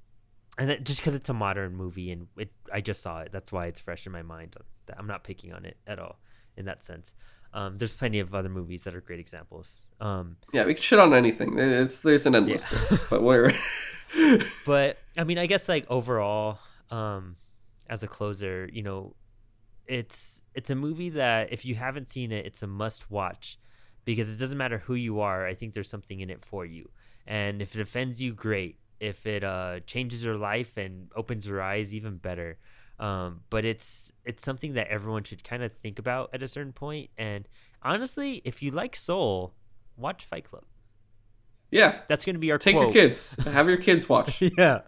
and 0.57 0.69
that, 0.69 0.83
just 0.83 0.99
because 0.99 1.15
it's 1.15 1.29
a 1.29 1.33
modern 1.33 1.75
movie 1.75 2.11
and 2.11 2.27
it, 2.37 2.51
I 2.71 2.81
just 2.81 3.01
saw 3.01 3.19
it, 3.21 3.31
that's 3.31 3.51
why 3.51 3.67
it's 3.67 3.79
fresh 3.79 4.05
in 4.05 4.11
my 4.11 4.21
mind. 4.23 4.55
I'm 4.97 5.07
not 5.07 5.23
picking 5.23 5.53
on 5.53 5.65
it 5.65 5.77
at 5.87 5.99
all 5.99 6.19
in 6.57 6.65
that 6.65 6.83
sense. 6.83 7.13
Um, 7.53 7.77
there's 7.77 7.93
plenty 7.93 8.19
of 8.19 8.35
other 8.35 8.49
movies 8.49 8.83
that 8.83 8.93
are 8.93 9.01
great 9.01 9.19
examples. 9.19 9.87
Um, 9.99 10.37
Yeah, 10.53 10.65
we 10.65 10.73
can 10.75 10.83
shit 10.83 10.99
on 10.99 11.13
anything. 11.13 11.57
It's 11.57 12.01
there's 12.03 12.25
an 12.27 12.35
endless 12.35 12.71
Yeah. 12.71 12.79
list, 12.79 13.09
but 13.09 13.23
we're 13.23 13.51
but 14.65 14.97
I 15.17 15.23
mean, 15.23 15.37
I 15.37 15.45
guess 15.45 15.67
like 15.69 15.85
overall, 15.89 16.59
um, 16.91 17.35
as 17.89 18.03
a 18.03 18.07
closer, 18.07 18.69
you 18.71 18.83
know, 18.83 19.15
it's 19.89 20.41
it's 20.53 20.69
a 20.69 20.75
movie 20.75 21.09
that 21.09 21.51
if 21.51 21.65
you 21.65 21.75
haven't 21.75 22.07
seen 22.07 22.31
it, 22.31 22.45
it's 22.45 22.61
a 22.63 22.67
must 22.67 23.09
watch 23.11 23.57
because 24.05 24.29
it 24.29 24.37
doesn't 24.37 24.57
matter 24.57 24.77
who 24.77 24.93
you 24.95 25.19
are. 25.19 25.45
I 25.45 25.55
think 25.55 25.73
there's 25.73 25.89
something 25.89 26.19
in 26.21 26.29
it 26.29 26.45
for 26.45 26.65
you, 26.65 26.89
and 27.27 27.61
if 27.61 27.75
it 27.75 27.81
offends 27.81 28.21
you, 28.21 28.33
great. 28.33 28.77
If 28.99 29.25
it 29.25 29.43
uh, 29.43 29.79
changes 29.85 30.23
your 30.23 30.37
life 30.37 30.77
and 30.77 31.11
opens 31.15 31.47
your 31.47 31.61
eyes, 31.61 31.93
even 31.95 32.17
better. 32.17 32.57
Um, 32.99 33.41
but 33.49 33.65
it's 33.65 34.11
it's 34.25 34.43
something 34.43 34.73
that 34.73 34.87
everyone 34.89 35.23
should 35.23 35.43
kind 35.43 35.63
of 35.63 35.71
think 35.73 35.99
about 35.99 36.29
at 36.33 36.43
a 36.43 36.47
certain 36.47 36.73
point. 36.73 37.09
And 37.17 37.47
honestly, 37.81 38.41
if 38.45 38.61
you 38.61 38.71
like 38.71 38.95
Soul, 38.95 39.53
watch 39.97 40.25
Fight 40.25 40.43
Club. 40.43 40.65
yeah. 41.71 42.01
That's 42.09 42.25
going 42.25 42.35
to 42.35 42.39
be 42.39 42.51
our 42.51 42.57
Take 42.57 42.75
quote. 42.75 42.93
your 42.93 42.93
kids. 42.93 43.35
Have 43.45 43.67
your 43.69 43.77
kids 43.77 44.09
watch. 44.09 44.41
yeah. 44.57 44.81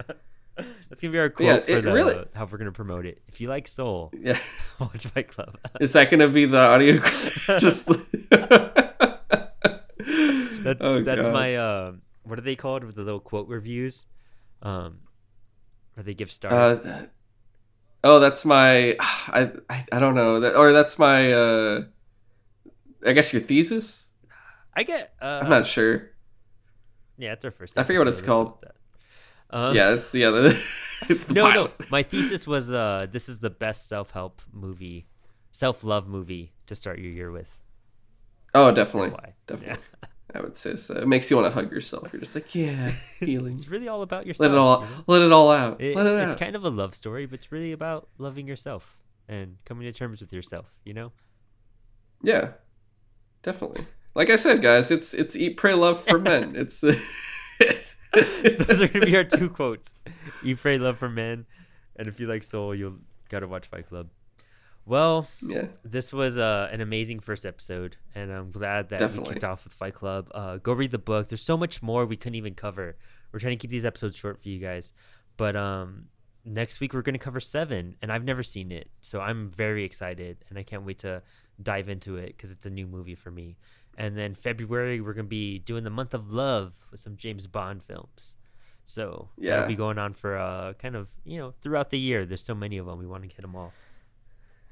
That's 0.89 1.01
gonna 1.01 1.11
be 1.11 1.19
our 1.19 1.29
quote 1.29 1.47
Yeah, 1.67 1.75
for 1.75 1.81
the, 1.81 1.93
really- 1.93 2.25
how 2.35 2.45
we're 2.45 2.57
gonna 2.57 2.71
promote 2.71 3.05
it. 3.05 3.21
If 3.27 3.39
you 3.41 3.49
like 3.49 3.67
Soul, 3.67 4.11
Yeah. 4.19 4.37
watch 4.79 5.05
Fight 5.07 5.27
Club. 5.27 5.57
Is 5.79 5.93
that 5.93 6.09
gonna 6.11 6.27
be 6.27 6.45
the 6.45 6.57
audio? 6.57 6.97
Just. 7.59 7.87
That, 10.63 10.77
Oh, 10.79 11.01
that's 11.01 11.25
God. 11.27 11.33
my 11.33 11.55
uh, 11.55 11.93
what 12.23 12.37
are 12.37 12.41
they 12.43 12.55
called 12.55 12.83
with 12.83 12.95
the 12.95 13.03
little 13.03 13.19
quote 13.19 13.47
reviews? 13.47 14.05
Um, 14.61 14.99
where 15.95 16.03
they 16.03 16.13
give 16.13 16.31
stars. 16.31 16.53
Uh, 16.53 17.05
oh, 18.03 18.19
that's 18.19 18.45
my. 18.45 18.95
I, 18.99 19.51
I 19.69 19.85
I 19.91 19.99
don't 19.99 20.13
know. 20.15 20.39
That, 20.39 20.55
or 20.55 20.71
that's 20.71 20.99
my. 20.99 21.33
uh 21.33 21.83
I 23.05 23.13
guess 23.13 23.33
your 23.33 23.41
thesis. 23.41 24.09
I 24.75 24.83
get. 24.83 25.13
Uh, 25.21 25.41
I'm 25.43 25.49
not 25.49 25.65
sure. 25.65 26.11
Yeah, 27.17 27.33
it's 27.33 27.43
our 27.45 27.51
first. 27.51 27.77
I 27.77 27.83
forget 27.83 27.99
what 27.99 28.07
it's 28.07 28.19
episode, 28.19 28.37
let's 28.37 28.45
go 28.45 28.45
called. 28.61 28.65
Uh, 29.51 29.73
yeah, 29.75 29.93
it's 29.93 30.13
yeah. 30.13 30.29
The, 30.29 30.63
it's 31.09 31.25
the 31.25 31.33
no, 31.33 31.51
pilot. 31.51 31.73
no. 31.79 31.85
My 31.89 32.03
thesis 32.03 32.47
was 32.47 32.71
uh, 32.71 33.07
this 33.11 33.27
is 33.29 33.39
the 33.39 33.49
best 33.49 33.87
self 33.89 34.11
help 34.11 34.41
movie, 34.51 35.07
self 35.51 35.83
love 35.83 36.07
movie 36.07 36.53
to 36.67 36.75
start 36.75 36.99
your 36.99 37.11
year 37.11 37.31
with. 37.31 37.59
Oh, 38.53 38.71
definitely, 38.73 39.11
Why? 39.11 39.33
definitely. 39.47 39.83
I 40.33 40.39
would 40.39 40.55
say 40.55 40.77
so. 40.77 40.93
It 40.95 41.07
makes 41.09 41.29
you 41.29 41.35
want 41.37 41.47
to 41.47 41.51
hug 41.53 41.71
yourself. 41.71 42.09
You're 42.13 42.21
just 42.21 42.33
like, 42.35 42.55
yeah, 42.55 42.91
feelings. 43.19 43.63
It's 43.63 43.69
really 43.69 43.89
all 43.89 44.01
about 44.01 44.25
yourself. 44.25 44.49
let 44.49 44.55
it 44.55 44.57
all, 44.57 44.85
let 45.07 45.21
it 45.21 45.31
all 45.33 45.51
out. 45.51 45.81
It- 45.81 45.95
let 45.95 46.05
it 46.05 46.13
it's 46.27 46.35
out. 46.35 46.39
kind 46.39 46.55
of 46.55 46.63
a 46.63 46.69
love 46.69 46.95
story, 46.95 47.25
but 47.25 47.35
it's 47.39 47.51
really 47.51 47.73
about 47.73 48.07
loving 48.17 48.47
yourself 48.47 48.97
and 49.27 49.57
coming 49.65 49.83
to 49.83 49.91
terms 49.91 50.21
with 50.21 50.31
yourself. 50.31 50.77
You 50.85 50.93
know. 50.93 51.11
Yeah, 52.23 52.51
definitely. 53.43 53.85
Like 54.15 54.29
I 54.29 54.35
said, 54.37 54.61
guys, 54.61 54.91
it's 54.91 55.13
it's 55.13 55.35
eat, 55.35 55.57
pray, 55.57 55.73
love 55.73 56.01
for 56.03 56.19
men. 56.31 56.55
It's 56.55 56.81
Those 58.13 58.81
are 58.81 58.87
gonna 58.87 59.05
be 59.05 59.15
our 59.15 59.23
two 59.23 59.49
quotes: 59.49 59.95
"You 60.43 60.57
pray 60.57 60.77
love 60.77 60.97
for 60.97 61.09
men," 61.09 61.45
and 61.95 62.07
if 62.07 62.19
you 62.19 62.27
like 62.27 62.43
soul, 62.43 62.75
you'll 62.75 62.97
gotta 63.29 63.47
watch 63.47 63.67
Fight 63.67 63.87
Club. 63.87 64.09
Well, 64.85 65.27
yeah, 65.41 65.67
this 65.83 66.11
was 66.11 66.37
uh, 66.37 66.67
an 66.71 66.81
amazing 66.81 67.19
first 67.19 67.45
episode, 67.45 67.95
and 68.13 68.31
I'm 68.31 68.51
glad 68.51 68.89
that 68.89 69.13
we 69.13 69.23
kicked 69.23 69.43
off 69.43 69.63
with 69.63 69.73
Fight 69.73 69.93
Club. 69.93 70.29
Uh, 70.33 70.57
go 70.57 70.73
read 70.73 70.91
the 70.91 70.97
book. 70.97 71.29
There's 71.29 71.43
so 71.43 71.55
much 71.55 71.81
more 71.81 72.05
we 72.05 72.17
couldn't 72.17 72.35
even 72.35 72.55
cover. 72.55 72.97
We're 73.31 73.39
trying 73.39 73.57
to 73.57 73.61
keep 73.61 73.71
these 73.71 73.85
episodes 73.85 74.17
short 74.17 74.41
for 74.41 74.49
you 74.49 74.59
guys, 74.59 74.91
but 75.37 75.55
um, 75.55 76.07
next 76.43 76.81
week 76.81 76.93
we're 76.93 77.03
gonna 77.03 77.17
cover 77.17 77.39
Seven, 77.39 77.95
and 78.01 78.11
I've 78.11 78.25
never 78.25 78.43
seen 78.43 78.71
it, 78.71 78.89
so 79.01 79.21
I'm 79.21 79.49
very 79.49 79.85
excited, 79.85 80.43
and 80.49 80.59
I 80.59 80.63
can't 80.63 80.83
wait 80.83 80.97
to 80.99 81.21
dive 81.61 81.87
into 81.87 82.17
it 82.17 82.27
because 82.35 82.51
it's 82.51 82.65
a 82.65 82.69
new 82.69 82.87
movie 82.87 83.15
for 83.15 83.31
me. 83.31 83.55
And 84.01 84.17
then 84.17 84.33
February 84.33 84.99
we're 84.99 85.13
gonna 85.13 85.27
be 85.27 85.59
doing 85.59 85.83
the 85.83 85.91
month 85.91 86.15
of 86.15 86.31
love 86.33 86.73
with 86.89 86.99
some 86.99 87.17
James 87.17 87.45
Bond 87.45 87.83
films. 87.83 88.35
So 88.83 89.29
Yeah. 89.37 89.51
that'll 89.51 89.67
be 89.67 89.75
going 89.75 89.99
on 89.99 90.15
for 90.15 90.35
uh, 90.37 90.73
kind 90.73 90.95
of 90.95 91.09
you 91.23 91.37
know 91.37 91.53
throughout 91.61 91.91
the 91.91 91.99
year. 91.99 92.25
There's 92.25 92.43
so 92.43 92.55
many 92.55 92.77
of 92.79 92.87
them. 92.87 92.97
We 92.97 93.05
want 93.05 93.21
to 93.23 93.27
get 93.29 93.41
them 93.43 93.55
all. 93.55 93.73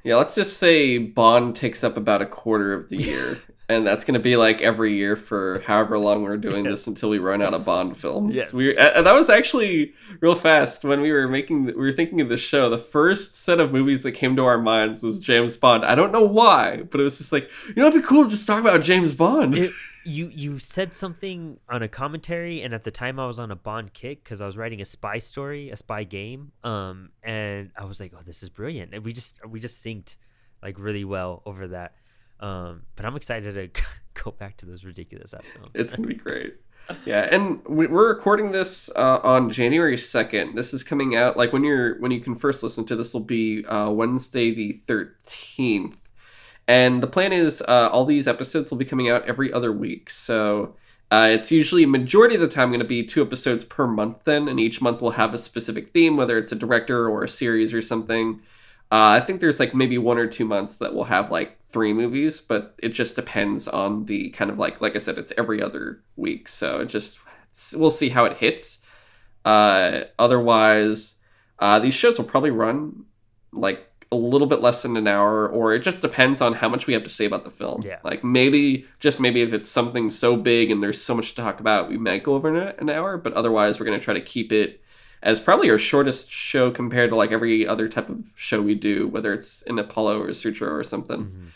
Yeah. 0.03 0.15
Let's 0.15 0.35
just 0.35 0.57
say 0.57 0.97
Bond 0.97 1.55
takes 1.55 1.83
up 1.83 1.97
about 1.97 2.21
a 2.21 2.25
quarter 2.25 2.73
of 2.73 2.89
the 2.89 2.97
year, 3.01 3.37
and 3.67 3.85
that's 3.85 4.03
gonna 4.03 4.19
be 4.19 4.35
like 4.37 4.61
every 4.61 4.95
year 4.95 5.15
for 5.15 5.61
however 5.65 5.97
long 5.97 6.23
we're 6.23 6.37
doing 6.37 6.65
Yes. 6.65 6.71
this 6.71 6.87
until 6.87 7.09
we 7.09 7.19
run 7.19 7.41
out 7.41 7.53
of 7.53 7.65
Bond 7.65 7.95
films. 7.97 8.35
Yes. 8.35 8.53
we 8.53 8.75
and 8.77 9.05
that 9.05 9.13
was 9.13 9.29
actually 9.29 9.93
real 10.21 10.35
fast 10.35 10.83
when 10.83 11.01
we 11.01 11.11
were 11.11 11.27
making 11.27 11.65
we 11.65 11.73
were 11.73 11.91
thinking 11.91 12.19
of 12.21 12.29
this 12.29 12.39
show. 12.41 12.69
The 12.69 12.77
first 12.77 13.35
set 13.35 13.59
of 13.59 13.71
movies 13.71 14.03
that 14.03 14.13
came 14.13 14.35
to 14.37 14.43
our 14.45 14.57
minds 14.57 15.03
was 15.03 15.19
James 15.19 15.55
Bond. 15.55 15.85
I 15.85 15.95
don't 15.95 16.11
know 16.11 16.25
why, 16.25 16.83
but 16.89 16.99
it 16.99 17.03
was 17.03 17.17
just 17.19 17.31
like 17.31 17.49
you 17.67 17.75
know, 17.75 17.87
it'd 17.87 18.01
be 18.01 18.07
cool 18.07 18.23
to 18.23 18.29
just 18.29 18.47
talk 18.47 18.59
about 18.61 18.81
James 18.83 19.13
Bond. 19.13 19.57
it, 19.57 19.71
you 20.09 20.29
you 20.33 20.59
said 20.59 20.93
something 20.93 21.59
on 21.69 21.83
a 21.83 21.87
commentary 21.87 22.61
and 22.61 22.73
at 22.73 22.83
the 22.83 22.91
time 22.91 23.19
i 23.19 23.27
was 23.27 23.37
on 23.39 23.51
a 23.51 23.55
bond 23.55 23.93
kick 23.93 24.23
because 24.23 24.41
i 24.41 24.45
was 24.45 24.57
writing 24.57 24.81
a 24.81 24.85
spy 24.85 25.17
story 25.19 25.69
a 25.69 25.75
spy 25.75 26.03
game 26.03 26.51
um 26.63 27.09
and 27.23 27.71
i 27.77 27.83
was 27.85 27.99
like 27.99 28.11
oh 28.17 28.21
this 28.25 28.41
is 28.43 28.49
brilliant 28.49 28.93
and 28.93 29.03
we 29.05 29.13
just 29.13 29.39
we 29.47 29.59
just 29.59 29.83
synced 29.85 30.15
like 30.63 30.77
really 30.79 31.05
well 31.05 31.41
over 31.45 31.67
that 31.67 31.93
um 32.39 32.81
but 32.95 33.05
i'm 33.05 33.15
excited 33.15 33.53
to 33.73 33.81
go 34.23 34.31
back 34.31 34.57
to 34.57 34.65
those 34.65 34.83
ridiculous 34.83 35.33
ass 35.33 35.51
films 35.51 35.71
It's 35.75 35.93
gonna 35.93 36.07
be 36.07 36.15
great. 36.15 36.55
Yeah, 37.05 37.27
and 37.31 37.63
we- 37.67 37.85
we're 37.85 38.07
recording 38.07 38.51
this 38.51 38.89
uh, 38.95 39.19
on 39.21 39.51
January 39.51 39.95
second. 39.95 40.55
This 40.55 40.73
is 40.73 40.81
coming 40.81 41.15
out 41.15 41.37
like 41.37 41.53
when 41.53 41.63
you're 41.63 41.99
when 41.99 42.09
you 42.09 42.19
can 42.19 42.33
first 42.33 42.63
listen 42.63 42.83
to 42.85 42.95
this 42.95 43.13
will 43.13 43.21
be 43.21 43.63
uh, 43.65 43.91
Wednesday 43.91 44.51
the 44.55 44.71
thirteenth, 44.87 45.98
and 46.69 47.01
the 47.01 47.07
plan 47.07 47.33
is 47.33 47.63
uh, 47.63 47.89
all 47.91 48.05
these 48.05 48.27
episodes 48.27 48.69
will 48.69 48.77
be 48.77 48.85
coming 48.85 49.09
out 49.09 49.25
every 49.25 49.51
other 49.51 49.71
week. 49.71 50.11
So 50.11 50.75
uh, 51.09 51.29
it's 51.31 51.51
usually 51.51 51.87
majority 51.87 52.35
of 52.35 52.41
the 52.41 52.47
time 52.47 52.69
going 52.69 52.79
to 52.79 52.85
be 52.85 53.03
two 53.03 53.23
episodes 53.23 53.63
per 53.63 53.87
month. 53.87 54.23
Then, 54.23 54.47
and 54.47 54.59
each 54.59 54.79
month 54.79 55.01
will 55.01 55.11
have 55.11 55.33
a 55.33 55.39
specific 55.39 55.89
theme, 55.89 56.15
whether 56.15 56.37
it's 56.37 56.51
a 56.51 56.55
director 56.55 57.09
or 57.09 57.23
a 57.23 57.29
series 57.29 57.73
or 57.73 57.81
something. 57.81 58.41
Uh, 58.91 59.17
I 59.17 59.19
think 59.19 59.41
there's 59.41 59.59
like 59.59 59.73
maybe 59.73 59.97
one 59.97 60.19
or 60.19 60.27
two 60.27 60.45
months 60.45 60.77
that 60.77 60.93
will 60.93 61.05
have 61.05 61.31
like 61.31 61.59
three 61.63 61.91
movies, 61.91 62.39
but 62.39 62.75
it 62.77 62.89
just 62.89 63.15
depends 63.15 63.67
on 63.67 64.05
the 64.05 64.29
kind 64.29 64.51
of 64.51 64.59
like 64.59 64.79
like 64.79 64.95
I 64.95 64.99
said, 64.99 65.17
it's 65.17 65.33
every 65.39 65.63
other 65.63 66.03
week, 66.17 66.47
so 66.47 66.81
it 66.81 66.85
just 66.85 67.17
we'll 67.75 67.89
see 67.89 68.09
how 68.09 68.25
it 68.25 68.37
hits. 68.37 68.77
Uh, 69.43 70.01
otherwise, 70.19 71.15
uh, 71.57 71.79
these 71.79 71.95
shows 71.95 72.19
will 72.19 72.25
probably 72.25 72.51
run 72.51 73.05
like 73.51 73.88
a 74.11 74.15
little 74.15 74.47
bit 74.47 74.61
less 74.61 74.81
than 74.81 74.97
an 74.97 75.07
hour, 75.07 75.47
or 75.47 75.73
it 75.73 75.79
just 75.79 76.01
depends 76.01 76.41
on 76.41 76.53
how 76.53 76.67
much 76.67 76.87
we 76.87 76.93
have 76.93 77.03
to 77.03 77.09
say 77.09 77.25
about 77.25 77.43
the 77.43 77.51
film. 77.51 77.81
Yeah. 77.83 77.99
Like 78.03 78.23
maybe 78.23 78.85
just 78.99 79.21
maybe 79.21 79.41
if 79.41 79.53
it's 79.53 79.69
something 79.69 80.09
so 80.09 80.35
big 80.35 80.71
and 80.71 80.81
there's 80.81 80.99
so 80.99 81.13
much 81.15 81.29
to 81.29 81.41
talk 81.41 81.59
about, 81.59 81.89
we 81.89 81.97
might 81.97 82.23
go 82.23 82.33
over 82.33 82.55
an, 82.55 82.89
hour. 82.89 83.17
But 83.17 83.33
otherwise, 83.33 83.79
we're 83.79 83.85
gonna 83.85 83.99
try 83.99 84.15
to 84.15 84.21
keep 84.21 84.51
it 84.51 84.81
as 85.21 85.39
probably 85.39 85.69
our 85.69 85.77
shortest 85.77 86.31
show 86.31 86.71
compared 86.71 87.11
to 87.11 87.15
like 87.15 87.31
every 87.31 87.67
other 87.67 87.87
type 87.87 88.09
of 88.09 88.31
show 88.35 88.61
we 88.61 88.73
do, 88.73 89.07
whether 89.07 89.31
it's 89.33 89.61
an 89.63 89.77
Apollo 89.77 90.21
or 90.21 90.29
a 90.29 90.33
Sutro 90.33 90.69
or 90.69 90.83
something. 90.83 91.25
Mhm. 91.25 91.47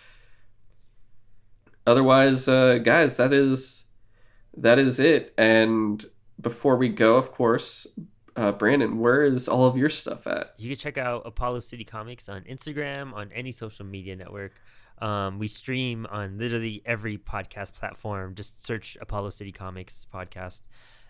Otherwise, 1.87 2.47
uh, 2.47 2.77
guys, 2.77 3.17
that 3.17 3.33
is 3.33 3.85
that 4.55 4.77
is 4.77 4.99
it. 4.99 5.33
And 5.37 6.05
before 6.39 6.75
we 6.75 6.89
go, 6.89 7.15
of 7.15 7.31
course, 7.31 7.87
uh, 8.35 8.51
Brandon, 8.51 8.99
where 8.99 9.23
is 9.23 9.47
all 9.47 9.65
of 9.65 9.77
your 9.77 9.89
stuff 9.89 10.27
at? 10.27 10.53
You 10.57 10.69
can 10.69 10.77
check 10.77 10.97
out 10.97 11.23
Apollo 11.25 11.61
City 11.61 11.83
Comics 11.83 12.29
on 12.29 12.43
Instagram, 12.43 13.13
on 13.13 13.31
any 13.33 13.51
social 13.51 13.85
media 13.85 14.15
network. 14.15 14.53
Um, 14.99 15.39
we 15.39 15.47
stream 15.47 16.07
on 16.09 16.37
literally 16.37 16.81
every 16.85 17.17
podcast 17.17 17.73
platform. 17.73 18.35
Just 18.35 18.65
search 18.65 18.97
Apollo 19.01 19.31
City 19.31 19.51
Comics 19.51 20.07
podcast. 20.11 20.61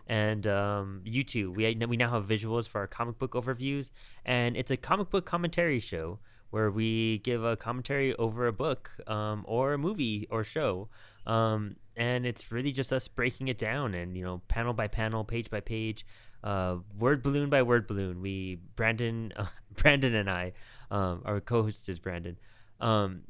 And 0.07 0.45
um, 0.47 1.01
YouTube. 1.05 1.55
We, 1.55 1.75
we 1.85 1.97
now 1.97 2.11
have 2.11 2.25
visuals 2.25 2.67
for 2.67 2.79
our 2.79 2.87
comic 2.87 3.19
book 3.19 3.31
overviews. 3.31 3.91
And 4.25 4.57
it's 4.57 4.71
a 4.71 4.77
comic 4.77 5.09
book 5.09 5.25
commentary 5.25 5.79
show 5.79 6.19
where 6.49 6.69
we 6.69 7.19
give 7.19 7.43
a 7.43 7.55
commentary 7.55 8.15
over 8.17 8.47
a 8.47 8.53
book 8.53 8.91
um, 9.07 9.43
or 9.47 9.73
a 9.73 9.77
movie 9.77 10.27
or 10.29 10.43
show. 10.43 10.89
Um, 11.25 11.75
and 11.95 12.25
it's 12.25 12.51
really 12.51 12.71
just 12.71 12.91
us 12.91 13.07
breaking 13.07 13.47
it 13.47 13.57
down 13.57 13.93
and, 13.93 14.17
you 14.17 14.23
know, 14.23 14.41
panel 14.47 14.73
by 14.73 14.87
panel, 14.87 15.23
page 15.23 15.49
by 15.49 15.59
page 15.59 16.05
uh, 16.43 16.77
word 16.97 17.23
balloon 17.23 17.49
by 17.49 17.61
word 17.61 17.87
balloon. 17.87 18.21
We 18.21 18.59
Brandon, 18.75 19.31
uh, 19.35 19.45
Brandon 19.75 20.13
and 20.13 20.29
I, 20.29 20.53
Um, 20.91 21.21
our 21.25 21.39
co-host 21.39 21.89
is 21.89 21.99
Brandon. 21.99 22.37
Um, 22.79 23.21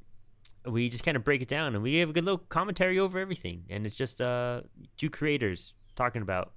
we 0.65 0.89
just 0.89 1.03
kind 1.03 1.17
of 1.17 1.23
break 1.23 1.41
it 1.41 1.47
down 1.47 1.75
and 1.75 1.83
we 1.83 1.97
have 1.97 2.09
a 2.09 2.13
good 2.13 2.25
little 2.25 2.39
commentary 2.49 2.97
over 2.99 3.19
everything. 3.19 3.65
And 3.69 3.85
it's 3.85 3.95
just 3.95 4.21
uh, 4.21 4.61
two 4.97 5.09
creators 5.09 5.73
talking 5.95 6.21
about 6.21 6.53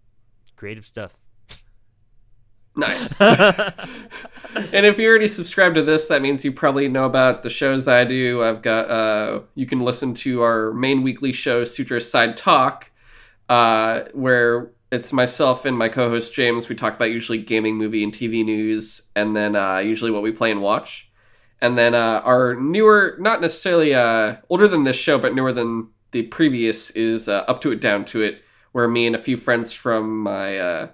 creative 0.57 0.87
stuff. 0.87 1.26
Nice. 2.77 3.19
and 3.21 4.87
if 4.87 4.99
you 4.99 5.09
already 5.09 5.29
subscribed 5.29 5.77
to 5.77 5.83
this, 5.83 6.09
that 6.09 6.21
means 6.21 6.45
you 6.45 6.53
probably 6.53 6.89
know 6.89 7.07
about 7.07 7.43
the 7.43 7.51
shows 7.51 7.89
I 7.89 8.05
do. 8.05 8.43
I've 8.43 8.63
got 8.63 8.91
uh 8.91 9.41
you 9.55 9.67
can 9.67 9.81
listen 9.81 10.15
to 10.15 10.43
our 10.43 10.73
main 10.73 11.03
weekly 11.03 11.33
show, 11.33 11.65
Sutro 11.65 11.99
Side 11.99 12.37
Talk, 12.37 12.91
uh, 13.49 14.05
where 14.13 14.71
it's 14.93 15.13
myself 15.13 15.65
and 15.65 15.77
my 15.77 15.89
co-host 15.89 16.35
James. 16.35 16.69
We 16.69 16.77
talk 16.77 16.95
about 16.95 17.11
usually 17.11 17.39
gaming, 17.39 17.77
movie, 17.77 18.05
and 18.05 18.13
TV 18.13 18.45
news, 18.45 19.03
and 19.17 19.35
then 19.35 19.57
uh, 19.57 19.79
usually 19.79 20.11
what 20.11 20.23
we 20.23 20.33
play 20.33 20.51
and 20.51 20.63
watch. 20.63 21.11
And 21.61 21.77
then 21.79 21.95
uh, 21.95 22.21
our 22.25 22.55
newer, 22.55 23.17
not 23.19 23.41
necessarily 23.41 23.95
uh, 23.95 24.37
older 24.49 24.69
than 24.69 24.85
this 24.85 24.97
show, 24.97 25.19
but 25.19 25.35
newer 25.35 25.53
than 25.53 25.89
the 26.13 26.23
previous, 26.25 26.91
is 26.91 27.29
uh, 27.29 27.45
Up 27.49 27.61
to 27.63 27.73
It, 27.73 27.81
Down 27.81 28.05
to 28.07 28.23
It, 28.23 28.43
where 28.73 28.87
me 28.87 29.07
and 29.07 29.17
a 29.17 29.19
few 29.21 29.37
friends 29.37 29.73
from 29.73 30.23
my 30.23 30.59
uh, 30.59 30.89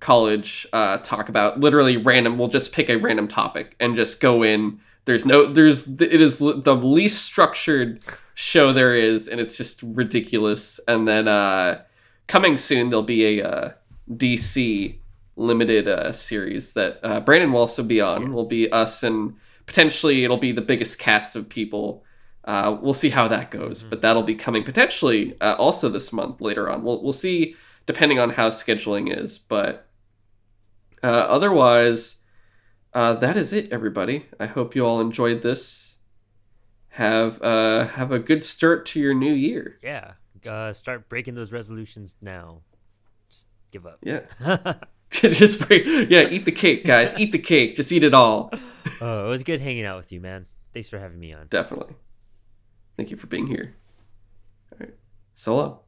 college 0.00 0.66
uh, 0.72 0.98
talk 0.98 1.28
about 1.28 1.60
literally 1.60 1.96
random. 1.96 2.38
We'll 2.38 2.48
just 2.48 2.72
pick 2.72 2.88
a 2.88 2.96
random 2.96 3.28
topic 3.28 3.76
and 3.80 3.96
just 3.96 4.20
go 4.20 4.42
in. 4.42 4.80
There's 5.04 5.24
no, 5.24 5.46
there's, 5.46 5.88
it 6.00 6.20
is 6.20 6.38
the 6.38 6.74
least 6.74 7.24
structured 7.24 8.00
show 8.34 8.72
there 8.72 8.94
is, 8.94 9.28
and 9.28 9.40
it's 9.40 9.56
just 9.56 9.82
ridiculous. 9.82 10.80
And 10.88 11.06
then 11.06 11.28
uh, 11.28 11.82
coming 12.26 12.56
soon, 12.56 12.90
there'll 12.90 13.02
be 13.02 13.38
a 13.38 13.48
uh, 13.48 13.70
DC 14.10 14.98
limited 15.36 15.86
uh, 15.86 16.12
series 16.12 16.72
that 16.74 16.98
uh, 17.02 17.20
Brandon 17.20 17.52
will 17.52 17.60
also 17.60 17.82
be 17.82 18.00
on. 18.00 18.26
Yes. 18.26 18.34
Will 18.34 18.48
be 18.48 18.70
us 18.72 19.02
and 19.02 19.36
potentially 19.66 20.24
it'll 20.24 20.36
be 20.36 20.52
the 20.52 20.62
biggest 20.62 20.98
cast 20.98 21.36
of 21.36 21.48
people. 21.48 22.04
Uh, 22.44 22.78
we'll 22.80 22.94
see 22.94 23.10
how 23.10 23.28
that 23.28 23.50
goes, 23.50 23.80
mm-hmm. 23.80 23.90
but 23.90 24.02
that'll 24.02 24.22
be 24.22 24.34
coming 24.34 24.62
potentially 24.62 25.38
uh, 25.40 25.54
also 25.58 25.88
this 25.88 26.12
month 26.12 26.40
later 26.40 26.70
on. 26.70 26.82
We'll 26.82 27.02
we'll 27.02 27.12
see 27.12 27.56
depending 27.86 28.18
on 28.18 28.30
how 28.30 28.50
scheduling 28.50 29.16
is, 29.16 29.38
but 29.38 29.85
uh, 31.06 31.26
otherwise, 31.28 32.16
uh, 32.92 33.14
that 33.14 33.36
is 33.36 33.52
it, 33.52 33.70
everybody. 33.72 34.26
I 34.40 34.46
hope 34.46 34.74
you 34.74 34.84
all 34.84 35.00
enjoyed 35.00 35.42
this. 35.42 35.96
Have 36.90 37.40
uh 37.42 37.86
have 37.86 38.10
a 38.10 38.18
good 38.18 38.42
start 38.42 38.86
to 38.86 39.00
your 39.00 39.14
new 39.14 39.32
year. 39.32 39.78
Yeah, 39.82 40.12
uh, 40.46 40.72
start 40.72 41.08
breaking 41.08 41.34
those 41.34 41.52
resolutions 41.52 42.16
now. 42.20 42.62
Just 43.28 43.46
give 43.70 43.86
up. 43.86 43.98
Yeah. 44.02 44.22
just 45.10 45.66
break. 45.66 45.84
Yeah, 45.86 46.28
eat 46.28 46.44
the 46.44 46.52
cake, 46.52 46.84
guys. 46.84 47.14
eat 47.18 47.32
the 47.32 47.38
cake. 47.38 47.76
Just 47.76 47.92
eat 47.92 48.02
it 48.02 48.14
all. 48.14 48.50
oh, 49.00 49.26
it 49.26 49.28
was 49.28 49.44
good 49.44 49.60
hanging 49.60 49.84
out 49.84 49.96
with 49.98 50.10
you, 50.10 50.20
man. 50.20 50.46
Thanks 50.74 50.88
for 50.88 50.98
having 50.98 51.20
me 51.20 51.32
on. 51.32 51.46
Definitely. 51.48 51.94
Thank 52.96 53.10
you 53.10 53.16
for 53.16 53.28
being 53.28 53.46
here. 53.46 53.74
All 54.72 54.78
right. 54.80 54.94
So 55.34 55.56
long. 55.56 55.78